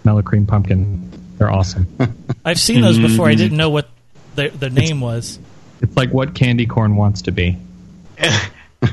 Mellow 0.05 0.23
Cream 0.23 0.47
Pumpkin. 0.47 1.11
They're 1.37 1.51
awesome. 1.51 1.87
I've 2.45 2.61
seen 2.61 2.81
those 2.81 2.99
before. 2.99 3.29
I 3.29 3.35
didn't 3.35 3.57
know 3.57 3.71
what 3.71 3.89
the, 4.35 4.49
the 4.49 4.71
name 4.71 5.01
was. 5.01 5.39
It's 5.81 5.97
like 5.97 6.11
what 6.11 6.35
candy 6.35 6.67
corn 6.67 6.97
wants 6.97 7.23
to 7.23 7.33
be. 7.33 7.57
so 8.23 8.89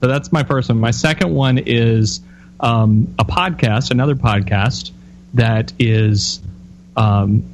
that's 0.00 0.32
my 0.32 0.44
first 0.44 0.68
one. 0.68 0.78
My 0.78 0.90
second 0.90 1.34
one 1.34 1.58
is 1.58 2.20
um, 2.60 3.14
a 3.18 3.24
podcast, 3.24 3.90
another 3.90 4.14
podcast 4.14 4.92
that 5.34 5.72
is 5.78 6.40
um, 6.96 7.44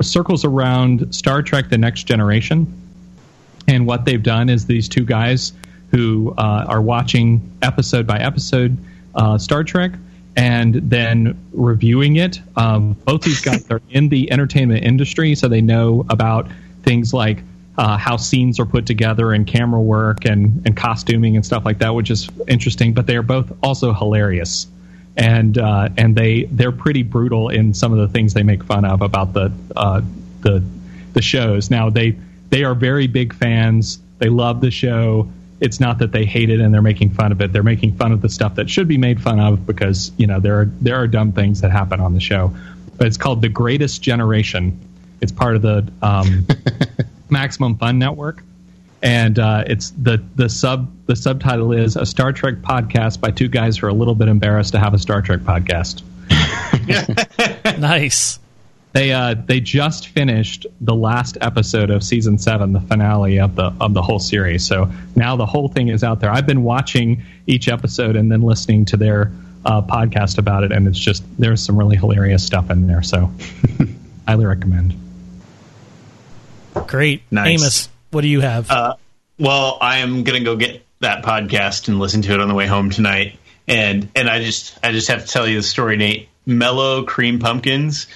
circles 0.00 0.44
around 0.44 1.14
Star 1.14 1.42
Trek: 1.42 1.68
The 1.68 1.78
Next 1.78 2.04
Generation. 2.04 2.82
And 3.68 3.86
what 3.86 4.04
they've 4.04 4.22
done 4.22 4.48
is 4.48 4.66
these 4.66 4.88
two 4.88 5.04
guys 5.04 5.52
who 5.90 6.34
uh, 6.36 6.66
are 6.68 6.80
watching 6.80 7.52
episode 7.62 8.06
by 8.06 8.18
episode 8.18 8.76
uh, 9.14 9.38
Star 9.38 9.64
Trek 9.64 9.92
and 10.36 10.74
then 10.74 11.38
reviewing 11.52 12.16
it. 12.16 12.40
Um, 12.56 12.92
both 12.92 13.22
these 13.22 13.40
guys 13.40 13.66
are 13.70 13.80
in 13.90 14.08
the 14.08 14.30
entertainment 14.30 14.84
industry, 14.84 15.34
so 15.34 15.48
they 15.48 15.62
know 15.62 16.04
about 16.08 16.48
things 16.82 17.12
like 17.14 17.42
uh, 17.78 17.96
how 17.96 18.16
scenes 18.16 18.60
are 18.60 18.66
put 18.66 18.86
together 18.86 19.32
and 19.32 19.46
camera 19.46 19.80
work 19.80 20.24
and, 20.24 20.62
and 20.66 20.76
costuming 20.76 21.36
and 21.36 21.44
stuff 21.44 21.64
like 21.64 21.78
that, 21.78 21.94
which 21.94 22.10
is 22.10 22.28
interesting. 22.46 22.92
But 22.92 23.06
they 23.06 23.16
are 23.16 23.22
both 23.22 23.52
also 23.62 23.92
hilarious, 23.92 24.66
and 25.16 25.56
uh, 25.58 25.88
and 25.96 26.14
they 26.14 26.44
they're 26.44 26.72
pretty 26.72 27.02
brutal 27.02 27.48
in 27.48 27.74
some 27.74 27.92
of 27.92 27.98
the 27.98 28.08
things 28.08 28.34
they 28.34 28.42
make 28.42 28.62
fun 28.64 28.84
of 28.84 29.02
about 29.02 29.32
the 29.32 29.52
uh, 29.74 30.02
the 30.42 30.62
the 31.12 31.22
shows. 31.22 31.70
Now 31.70 31.90
they 31.90 32.16
they 32.50 32.64
are 32.64 32.74
very 32.74 33.06
big 33.06 33.34
fans. 33.34 33.98
They 34.18 34.28
love 34.28 34.60
the 34.60 34.70
show. 34.70 35.30
It's 35.58 35.80
not 35.80 35.98
that 35.98 36.12
they 36.12 36.26
hate 36.26 36.50
it 36.50 36.60
and 36.60 36.72
they're 36.72 36.82
making 36.82 37.10
fun 37.10 37.32
of 37.32 37.40
it. 37.40 37.50
They're 37.52 37.62
making 37.62 37.96
fun 37.96 38.12
of 38.12 38.20
the 38.20 38.28
stuff 38.28 38.56
that 38.56 38.68
should 38.68 38.88
be 38.88 38.98
made 38.98 39.22
fun 39.22 39.40
of 39.40 39.66
because 39.66 40.12
you 40.18 40.26
know 40.26 40.38
there 40.38 40.60
are 40.60 40.64
there 40.80 40.96
are 40.96 41.06
dumb 41.06 41.32
things 41.32 41.62
that 41.62 41.70
happen 41.70 42.00
on 42.00 42.12
the 42.12 42.20
show. 42.20 42.54
But 42.98 43.06
it's 43.06 43.16
called 43.16 43.42
the 43.42 43.48
Greatest 43.48 44.02
Generation. 44.02 44.78
It's 45.20 45.32
part 45.32 45.56
of 45.56 45.62
the 45.62 45.90
um, 46.02 46.46
Maximum 47.30 47.76
Fun 47.76 47.98
Network, 47.98 48.42
and 49.02 49.38
uh, 49.38 49.64
it's 49.66 49.90
the 49.90 50.22
the 50.34 50.48
sub 50.48 50.90
the 51.06 51.16
subtitle 51.16 51.72
is 51.72 51.96
a 51.96 52.06
Star 52.06 52.32
Trek 52.32 52.56
podcast 52.56 53.20
by 53.20 53.30
two 53.30 53.48
guys 53.48 53.78
who 53.78 53.86
are 53.86 53.90
a 53.90 53.94
little 53.94 54.14
bit 54.14 54.28
embarrassed 54.28 54.72
to 54.72 54.78
have 54.78 54.94
a 54.94 54.98
Star 54.98 55.22
Trek 55.22 55.40
podcast. 55.40 56.02
nice. 57.78 58.38
They 58.92 59.12
uh, 59.12 59.34
they 59.34 59.60
just 59.60 60.08
finished 60.08 60.66
the 60.80 60.94
last 60.94 61.36
episode 61.42 61.90
of 61.90 62.02
season 62.02 62.38
seven, 62.38 62.72
the 62.72 62.80
finale 62.80 63.38
of 63.38 63.54
the 63.54 63.74
of 63.78 63.92
the 63.92 64.00
whole 64.00 64.18
series. 64.18 64.66
So 64.66 64.90
now 65.14 65.36
the 65.36 65.44
whole 65.44 65.68
thing 65.68 65.88
is 65.88 66.02
out 66.02 66.20
there. 66.20 66.30
I've 66.30 66.46
been 66.46 66.62
watching 66.62 67.22
each 67.46 67.68
episode 67.68 68.16
and 68.16 68.32
then 68.32 68.40
listening 68.40 68.86
to 68.86 68.96
their 68.96 69.32
uh, 69.66 69.82
podcast 69.82 70.38
about 70.38 70.64
it, 70.64 70.72
and 70.72 70.88
it's 70.88 70.98
just 70.98 71.22
there's 71.38 71.62
some 71.62 71.76
really 71.76 71.96
hilarious 71.96 72.44
stuff 72.44 72.70
in 72.70 72.86
there. 72.86 73.02
So 73.02 73.30
highly 74.26 74.46
recommend. 74.46 74.98
Great, 76.86 77.22
nice. 77.30 77.60
Amos. 77.60 77.88
What 78.10 78.22
do 78.22 78.28
you 78.28 78.40
have? 78.40 78.70
Uh, 78.70 78.94
well, 79.38 79.78
I 79.80 79.98
am 79.98 80.24
gonna 80.24 80.40
go 80.40 80.56
get 80.56 80.84
that 81.00 81.24
podcast 81.24 81.88
and 81.88 81.98
listen 81.98 82.22
to 82.22 82.32
it 82.32 82.40
on 82.40 82.48
the 82.48 82.54
way 82.54 82.66
home 82.66 82.90
tonight. 82.90 83.38
And 83.68 84.08
and 84.14 84.28
I 84.28 84.42
just 84.42 84.78
I 84.82 84.92
just 84.92 85.08
have 85.08 85.24
to 85.24 85.30
tell 85.30 85.46
you 85.46 85.56
the 85.56 85.62
story, 85.62 85.96
Nate. 85.96 86.28
Mellow 86.46 87.02
cream 87.02 87.40
pumpkins 87.40 88.06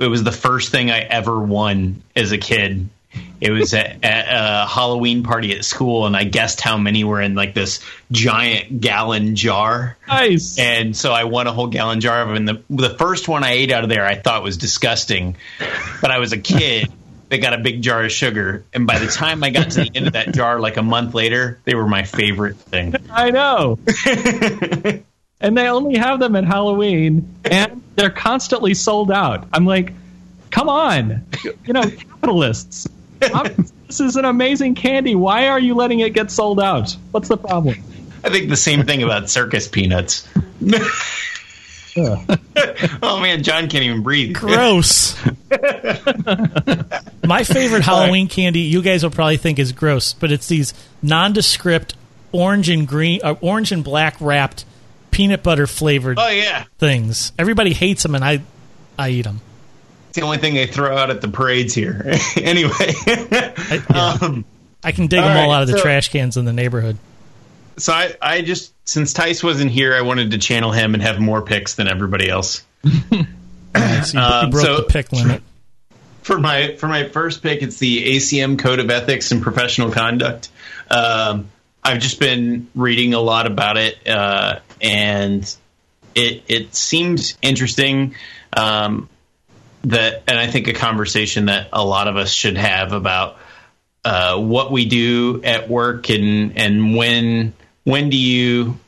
it 0.00 0.08
was 0.08 0.24
the 0.24 0.32
first 0.32 0.72
thing 0.72 0.90
I 0.90 1.00
ever 1.00 1.38
won 1.38 2.02
as 2.16 2.32
a 2.32 2.38
kid. 2.38 2.88
It 3.40 3.50
was 3.50 3.74
at, 3.74 3.98
at, 4.04 4.26
a 4.28 4.66
Halloween 4.66 5.22
party 5.22 5.54
at 5.56 5.64
school, 5.64 6.06
and 6.06 6.16
I 6.16 6.24
guessed 6.24 6.60
how 6.60 6.78
many 6.78 7.04
were 7.04 7.20
in 7.20 7.34
like 7.34 7.54
this 7.54 7.80
giant 8.10 8.80
gallon 8.80 9.36
jar. 9.36 9.98
Nice. 10.08 10.58
And 10.58 10.96
so 10.96 11.12
I 11.12 11.24
won 11.24 11.46
a 11.46 11.52
whole 11.52 11.66
gallon 11.66 12.00
jar 12.00 12.22
of 12.22 12.28
them. 12.28 12.36
And 12.36 12.48
the 12.48 12.62
the 12.70 12.96
first 12.96 13.28
one 13.28 13.44
I 13.44 13.52
ate 13.52 13.70
out 13.70 13.84
of 13.84 13.90
there, 13.90 14.06
I 14.06 14.14
thought 14.14 14.42
was 14.42 14.56
disgusting, 14.56 15.36
but 16.00 16.10
I 16.10 16.18
was 16.18 16.32
a 16.32 16.38
kid. 16.38 16.90
They 17.30 17.38
got 17.38 17.54
a 17.54 17.58
big 17.58 17.80
jar 17.80 18.04
of 18.04 18.10
sugar, 18.10 18.64
and 18.74 18.88
by 18.88 18.98
the 18.98 19.06
time 19.06 19.44
I 19.44 19.50
got 19.50 19.70
to 19.70 19.84
the 19.84 19.90
end 19.94 20.08
of 20.08 20.14
that 20.14 20.34
jar, 20.34 20.58
like 20.58 20.76
a 20.76 20.82
month 20.82 21.14
later, 21.14 21.60
they 21.64 21.76
were 21.76 21.86
my 21.86 22.02
favorite 22.02 22.56
thing. 22.56 22.96
I 23.08 23.30
know. 23.30 23.78
and 25.40 25.56
they 25.56 25.68
only 25.68 25.96
have 25.96 26.18
them 26.18 26.34
at 26.34 26.44
Halloween, 26.44 27.32
and 27.44 27.82
they're 27.94 28.10
constantly 28.10 28.74
sold 28.74 29.12
out. 29.12 29.46
I'm 29.52 29.64
like, 29.64 29.92
come 30.50 30.68
on, 30.68 31.24
you 31.64 31.72
know, 31.72 31.82
capitalists. 31.82 32.88
I'm, 33.22 33.54
this 33.86 34.00
is 34.00 34.16
an 34.16 34.24
amazing 34.24 34.74
candy. 34.74 35.14
Why 35.14 35.46
are 35.46 35.60
you 35.60 35.76
letting 35.76 36.00
it 36.00 36.12
get 36.12 36.32
sold 36.32 36.60
out? 36.60 36.96
What's 37.12 37.28
the 37.28 37.36
problem? 37.36 37.76
I 38.24 38.30
think 38.30 38.48
the 38.48 38.56
same 38.56 38.84
thing 38.84 39.04
about 39.04 39.30
circus 39.30 39.68
peanuts. 39.68 40.26
oh 43.02 43.20
man, 43.20 43.42
John 43.42 43.68
can't 43.68 43.84
even 43.84 44.02
breathe. 44.02 44.34
Gross. 44.34 45.16
My 47.24 47.44
favorite 47.44 47.82
Halloween 47.82 48.28
candy, 48.28 48.60
you 48.60 48.82
guys 48.82 49.02
will 49.02 49.10
probably 49.10 49.36
think 49.36 49.58
is 49.58 49.72
gross, 49.72 50.12
but 50.12 50.32
it's 50.32 50.48
these 50.48 50.74
nondescript 51.02 51.94
orange 52.32 52.68
and 52.68 52.86
green, 52.86 53.20
uh, 53.22 53.34
orange 53.40 53.72
and 53.72 53.82
black 53.82 54.16
wrapped 54.20 54.64
peanut 55.10 55.42
butter 55.42 55.66
flavored. 55.66 56.18
Oh 56.18 56.28
yeah, 56.28 56.64
things. 56.78 57.32
Everybody 57.38 57.72
hates 57.72 58.02
them, 58.02 58.14
and 58.14 58.24
I, 58.24 58.42
I 58.98 59.10
eat 59.10 59.22
them. 59.22 59.40
It's 60.08 60.18
the 60.18 60.24
only 60.24 60.38
thing 60.38 60.54
they 60.54 60.66
throw 60.66 60.96
out 60.96 61.10
at 61.10 61.20
the 61.20 61.28
parades 61.28 61.74
here. 61.74 62.02
anyway, 62.36 62.72
I, 62.78 63.82
yeah. 63.90 64.18
um, 64.22 64.44
I, 64.82 64.92
can 64.92 65.06
dig 65.06 65.20
them 65.20 65.30
all 65.30 65.48
right, 65.48 65.56
out 65.56 65.62
of 65.62 65.68
the 65.68 65.76
so, 65.76 65.82
trash 65.82 66.08
cans 66.08 66.36
in 66.36 66.44
the 66.44 66.52
neighborhood. 66.52 66.96
So 67.80 67.92
I, 67.92 68.14
I 68.20 68.42
just 68.42 68.72
since 68.88 69.12
Tice 69.12 69.42
wasn't 69.42 69.70
here, 69.70 69.94
I 69.94 70.02
wanted 70.02 70.32
to 70.32 70.38
channel 70.38 70.72
him 70.72 70.94
and 70.94 71.02
have 71.02 71.20
more 71.20 71.42
picks 71.42 71.74
than 71.74 71.88
everybody 71.88 72.28
else. 72.28 72.64
nice. 73.74 74.14
you, 74.14 74.50
broke 74.50 74.64
so, 74.64 74.76
the 74.78 74.86
pick 74.88 75.12
limit. 75.12 75.42
For 76.22 76.38
my 76.38 76.76
for 76.76 76.86
my 76.86 77.08
first 77.08 77.42
pick, 77.42 77.62
it's 77.62 77.78
the 77.78 78.16
ACM 78.16 78.58
Code 78.58 78.78
of 78.78 78.90
Ethics 78.90 79.32
and 79.32 79.42
Professional 79.42 79.90
Conduct. 79.90 80.50
Um, 80.90 81.50
I've 81.82 82.00
just 82.00 82.20
been 82.20 82.68
reading 82.74 83.14
a 83.14 83.20
lot 83.20 83.46
about 83.46 83.78
it, 83.78 84.06
uh, 84.06 84.60
and 84.80 85.42
it 86.14 86.42
it 86.48 86.74
seems 86.74 87.38
interesting. 87.40 88.14
Um, 88.52 89.08
that, 89.84 90.24
and 90.28 90.38
I 90.38 90.46
think 90.46 90.68
a 90.68 90.74
conversation 90.74 91.46
that 91.46 91.68
a 91.72 91.82
lot 91.82 92.06
of 92.06 92.16
us 92.16 92.30
should 92.30 92.58
have 92.58 92.92
about 92.92 93.38
uh, 94.04 94.38
what 94.38 94.70
we 94.70 94.84
do 94.84 95.42
at 95.42 95.70
work 95.70 96.10
and 96.10 96.58
and 96.58 96.94
when 96.94 97.54
when 97.84 98.10
do 98.10 98.16
you 98.16 98.78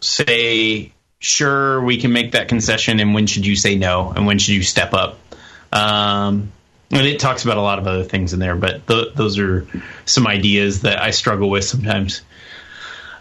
say 0.00 0.92
sure 1.18 1.82
we 1.82 1.98
can 1.98 2.12
make 2.12 2.32
that 2.32 2.48
concession 2.48 3.00
and 3.00 3.14
when 3.14 3.26
should 3.26 3.44
you 3.44 3.56
say 3.56 3.76
no 3.76 4.12
and 4.14 4.26
when 4.26 4.38
should 4.38 4.54
you 4.54 4.62
step 4.62 4.94
up 4.94 5.18
um, 5.72 6.52
and 6.90 7.06
it 7.06 7.18
talks 7.18 7.44
about 7.44 7.56
a 7.56 7.62
lot 7.62 7.78
of 7.78 7.86
other 7.86 8.04
things 8.04 8.32
in 8.32 8.38
there 8.38 8.54
but 8.54 8.86
th- 8.86 9.14
those 9.14 9.38
are 9.38 9.66
some 10.04 10.26
ideas 10.26 10.82
that 10.82 11.02
i 11.02 11.10
struggle 11.10 11.50
with 11.50 11.64
sometimes 11.64 12.22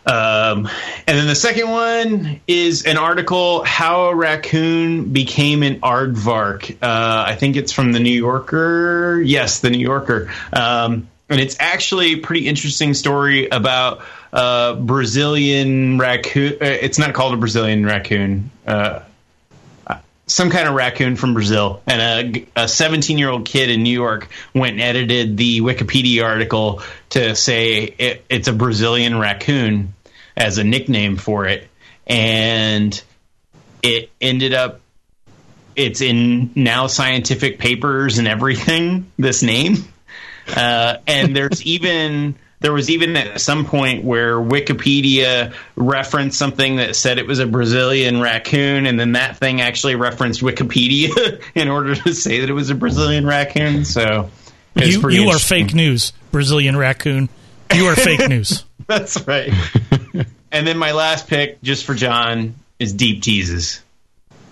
um, 0.08 0.70
and 1.06 1.18
then 1.18 1.28
the 1.28 1.36
second 1.36 1.70
one 1.70 2.40
is 2.48 2.86
an 2.86 2.98
article 2.98 3.64
how 3.66 4.06
a 4.06 4.16
raccoon 4.16 5.12
became 5.12 5.64
an 5.64 5.82
aardvark. 5.82 6.72
Uh, 6.82 7.26
I 7.28 7.36
think 7.36 7.58
it's 7.58 7.74
from 7.74 7.92
the 7.92 8.00
New 8.00 8.18
Yorker. 8.18 9.22
Yes, 9.22 9.60
the 9.60 9.70
New 9.70 9.80
Yorker. 9.80 10.32
Um, 10.54 11.10
and 11.30 11.42
it's 11.42 11.58
actually 11.60 12.14
a 12.14 12.20
pretty 12.20 12.48
interesting 12.48 12.94
story 12.94 13.50
about 13.50 14.02
uh, 14.34 14.76
Brazilian 14.76 15.98
raccoon. 15.98 16.54
Uh, 16.54 16.66
it's 16.66 17.00
not 17.00 17.14
called 17.14 17.34
a 17.34 17.38
Brazilian 17.38 17.86
raccoon. 17.86 18.52
Uh, 18.66 19.02
some 20.28 20.50
kind 20.50 20.68
of 20.68 20.76
raccoon 20.76 21.16
from 21.16 21.34
Brazil, 21.34 21.82
and 21.88 22.46
a 22.56 22.68
17 22.68 23.18
year 23.18 23.30
old 23.30 23.46
kid 23.46 23.70
in 23.70 23.82
New 23.82 23.94
York 23.94 24.28
went 24.54 24.74
and 24.74 24.82
edited 24.82 25.38
the 25.38 25.62
Wikipedia 25.62 26.24
article 26.26 26.82
to 27.12 27.34
say 27.36 27.84
it, 27.84 28.26
it's 28.30 28.50
a 28.50 28.54
Brazilian 28.54 29.18
raccoon 29.20 29.94
as 30.36 30.58
a 30.58 30.66
nickname 30.66 31.16
for 31.16 31.46
it, 31.46 31.68
and 32.06 33.02
it 33.82 34.12
ended 34.20 34.54
up 34.54 34.82
it's 35.78 36.02
in 36.02 36.52
now 36.56 36.88
scientific 36.88 37.60
papers 37.60 38.18
and 38.18 38.28
everything. 38.28 39.10
This 39.18 39.44
name, 39.44 39.76
uh, 40.56 40.98
and 41.08 41.36
there's 41.36 41.62
even 41.66 42.36
there 42.68 42.74
was 42.74 42.90
even 42.90 43.16
at 43.16 43.40
some 43.40 43.64
point 43.64 44.04
where 44.04 44.36
Wikipedia 44.36 45.54
referenced 45.78 46.38
something 46.38 46.76
that 46.76 46.98
said 46.98 47.18
it 47.18 47.26
was 47.26 47.40
a 47.40 47.48
Brazilian 47.48 48.20
raccoon, 48.20 48.86
and 48.86 49.00
then 49.00 49.14
that 49.14 49.38
thing 49.38 49.62
actually 49.62 49.96
referenced 49.96 50.42
Wikipedia 50.42 51.42
in 51.56 51.70
order 51.70 51.96
to 51.96 52.14
say 52.14 52.42
that 52.42 52.50
it 52.50 52.54
was 52.54 52.70
a 52.70 52.76
Brazilian 52.76 53.26
raccoon. 53.26 53.86
So 53.86 54.30
you, 54.76 55.10
you 55.10 55.30
are 55.30 55.40
fake 55.40 55.74
news, 55.74 56.12
Brazilian 56.34 56.76
raccoon. 56.76 57.30
You 57.74 57.86
are 57.86 57.96
fake 57.96 58.28
news. 58.28 58.66
That's 58.86 59.26
right. 59.26 59.54
and 60.52 60.68
then 60.68 60.78
my 60.78 60.92
last 60.92 61.30
pick, 61.30 61.62
just 61.62 61.86
for 61.86 61.94
John, 61.94 62.56
is 62.80 62.92
deep 62.92 63.22
teases. 63.22 63.82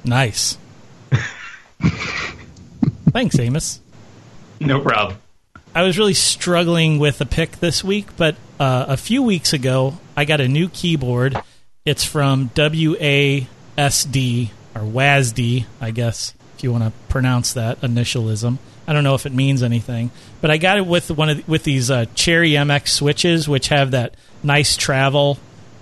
Nice. 0.06 0.58
Thanks, 3.10 3.38
Amos. 3.38 3.82
No 4.62 4.80
problem. 4.80 5.20
I 5.76 5.84
was 5.84 5.98
really 5.98 6.14
struggling 6.14 7.00
with 7.00 7.20
a 7.20 7.26
pick 7.26 7.58
this 7.58 7.84
week, 7.84 8.16
but 8.16 8.38
uh, 8.62 8.86
a 8.88 8.96
few 8.96 9.22
weeks 9.22 9.52
ago, 9.52 9.98
I 10.16 10.24
got 10.24 10.40
a 10.40 10.48
new 10.48 10.70
keyboard. 10.70 11.38
It's 11.84 12.06
from 12.06 12.48
WASD 12.52 13.48
or 14.74 14.82
WASD, 14.82 15.66
I 15.82 15.92
guess, 15.92 16.34
if 16.56 16.64
you 16.64 16.72
want 16.72 16.86
to 16.86 16.94
pronounce 17.10 17.52
that 17.54 17.82
initialism. 17.82 18.58
I 18.88 18.94
don't 18.94 19.04
know 19.04 19.16
if 19.16 19.26
it 19.26 19.34
means 19.34 19.64
anything, 19.64 20.12
but 20.40 20.50
I 20.50 20.56
got 20.56 20.78
it 20.78 20.86
with 20.86 21.12
one 21.12 21.28
of 21.28 21.46
with 21.46 21.64
these 21.64 21.92
uh, 21.92 22.06
Cherry 22.16 22.52
MX 22.52 22.88
switches, 22.88 23.50
which 23.50 23.68
have 23.68 23.92
that 23.92 24.16
nice 24.44 24.78
travel, 24.78 25.40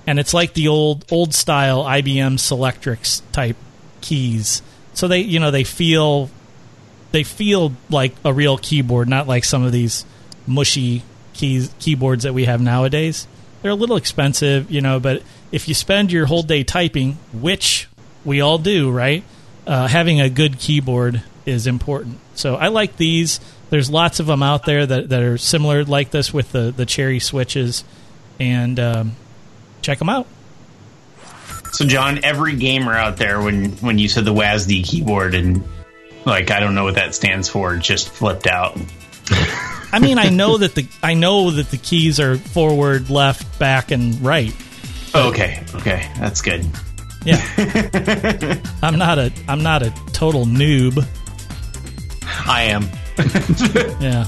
and 0.08 0.18
it's 0.18 0.34
like 0.34 0.56
the 0.56 0.70
old 0.70 1.06
old 1.12 1.36
style 1.36 1.84
IBM 1.84 2.40
Selectrix 2.40 3.22
type 3.32 3.58
keys. 4.02 4.64
So 4.96 5.08
they 5.08 5.20
you 5.20 5.40
know 5.40 5.52
they 5.52 5.64
feel 5.64 6.32
they 7.14 7.24
feel 7.24 7.74
like 7.92 8.14
a 8.26 8.34
real 8.34 8.58
keyboard, 8.58 9.08
not 9.08 9.28
like 9.28 9.46
some 9.46 9.64
of 9.64 9.72
these 9.72 10.04
mushy 10.48 11.04
keys 11.34 11.74
keyboards 11.80 12.24
that 12.24 12.34
we 12.34 12.46
have 12.46 12.60
nowadays. 12.60 13.28
They're 13.62 13.72
a 13.72 13.76
little 13.76 13.98
expensive, 13.98 14.70
you 14.70 14.82
know, 14.82 15.00
but 15.00 15.22
if 15.52 15.68
you 15.68 15.76
spend 15.76 16.12
your 16.12 16.26
whole 16.26 16.42
day 16.42 16.64
typing, 16.64 17.14
which 17.32 17.88
we 18.26 18.42
all 18.42 18.58
do, 18.58 18.92
right? 18.92 19.24
Uh, 19.66 19.88
having 19.88 20.20
a 20.20 20.30
good 20.30 20.58
keyboard 20.58 21.22
is 21.46 21.68
important. 21.68 22.18
So 22.34 22.56
I 22.56 22.70
like 22.70 22.98
these. 22.98 23.40
There's 23.70 23.92
lots 23.92 24.20
of 24.20 24.26
them 24.26 24.42
out 24.42 24.66
there 24.66 24.86
that, 24.86 25.10
that 25.10 25.22
are 25.22 25.38
similar 25.38 25.86
like 25.86 26.10
this 26.10 26.34
with 26.34 26.52
the, 26.52 26.74
the 26.76 26.86
cherry 26.86 27.20
switches, 27.20 27.84
and 28.40 28.80
um, 28.80 29.16
check 29.84 30.00
them 30.00 30.10
out. 30.10 30.28
So, 31.74 31.86
John, 31.86 32.20
every 32.24 32.56
gamer 32.56 32.94
out 32.94 33.18
there, 33.18 33.42
when 33.42 33.72
when 33.78 33.98
you 33.98 34.08
said 34.08 34.26
the 34.26 34.34
WASD 34.34 34.84
keyboard 34.84 35.34
and 35.34 35.64
like 36.26 36.52
I 36.52 36.60
don't 36.60 36.76
know 36.76 36.84
what 36.84 36.96
that 36.96 37.16
stands 37.16 37.50
for, 37.50 37.76
just 37.78 38.10
flipped 38.10 38.48
out. 38.48 38.78
I 39.92 40.00
mean, 40.00 40.18
I 40.18 40.30
know 40.30 40.58
that 40.58 40.76
the 40.76 40.88
I 41.02 41.14
know 41.14 41.52
that 41.52 41.70
the 41.70 41.78
keys 41.78 42.20
are 42.20 42.38
forward, 42.38 43.10
left, 43.10 43.60
back, 43.60 43.92
and 43.92 44.20
right. 44.22 44.54
Oh, 45.14 45.30
okay, 45.30 45.64
okay, 45.76 46.12
that's 46.18 46.42
good. 46.42 46.66
Yeah, 47.24 47.42
I'm 48.82 48.98
not 48.98 49.20
a 49.20 49.32
I'm 49.48 49.64
not 49.64 49.84
a 49.84 49.94
total 50.12 50.46
noob. 50.46 51.06
I 52.26 52.64
am. 52.64 52.90
yeah. 54.02 54.28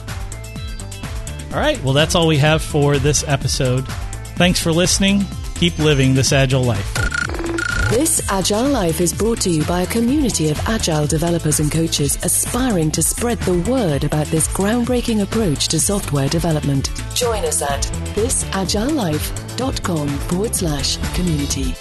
All 1.52 1.60
right. 1.60 1.82
Well, 1.84 1.94
that's 1.94 2.16
all 2.16 2.28
we 2.28 2.38
have 2.38 2.62
for 2.62 2.98
this 2.98 3.24
episode. 3.28 3.88
Thanks 4.36 4.62
for 4.62 4.72
listening. 4.72 5.24
Keep 5.56 5.80
living 5.80 6.14
this 6.14 6.32
agile 6.32 6.64
life. 6.64 7.35
This 7.90 8.20
Agile 8.32 8.68
Life 8.70 9.00
is 9.00 9.14
brought 9.14 9.40
to 9.42 9.50
you 9.52 9.64
by 9.66 9.84
a 9.84 9.86
community 9.88 10.50
of 10.50 10.60
agile 10.68 11.06
developers 11.06 11.60
and 11.60 11.72
coaches 11.72 12.18
aspiring 12.24 12.90
to 12.92 13.04
spread 13.04 13.40
the 13.42 13.60
word 13.70 14.04
about 14.04 14.26
this 14.28 14.48
groundbreaking 14.48 15.22
approach 15.22 15.68
to 15.68 15.80
software 15.80 16.28
development. 16.28 16.90
Join 17.14 17.46
us 17.46 17.62
at 17.62 17.84
thisagilelife.com 18.16 20.08
forward 20.08 20.56
slash 20.56 20.98
community. 21.16 21.76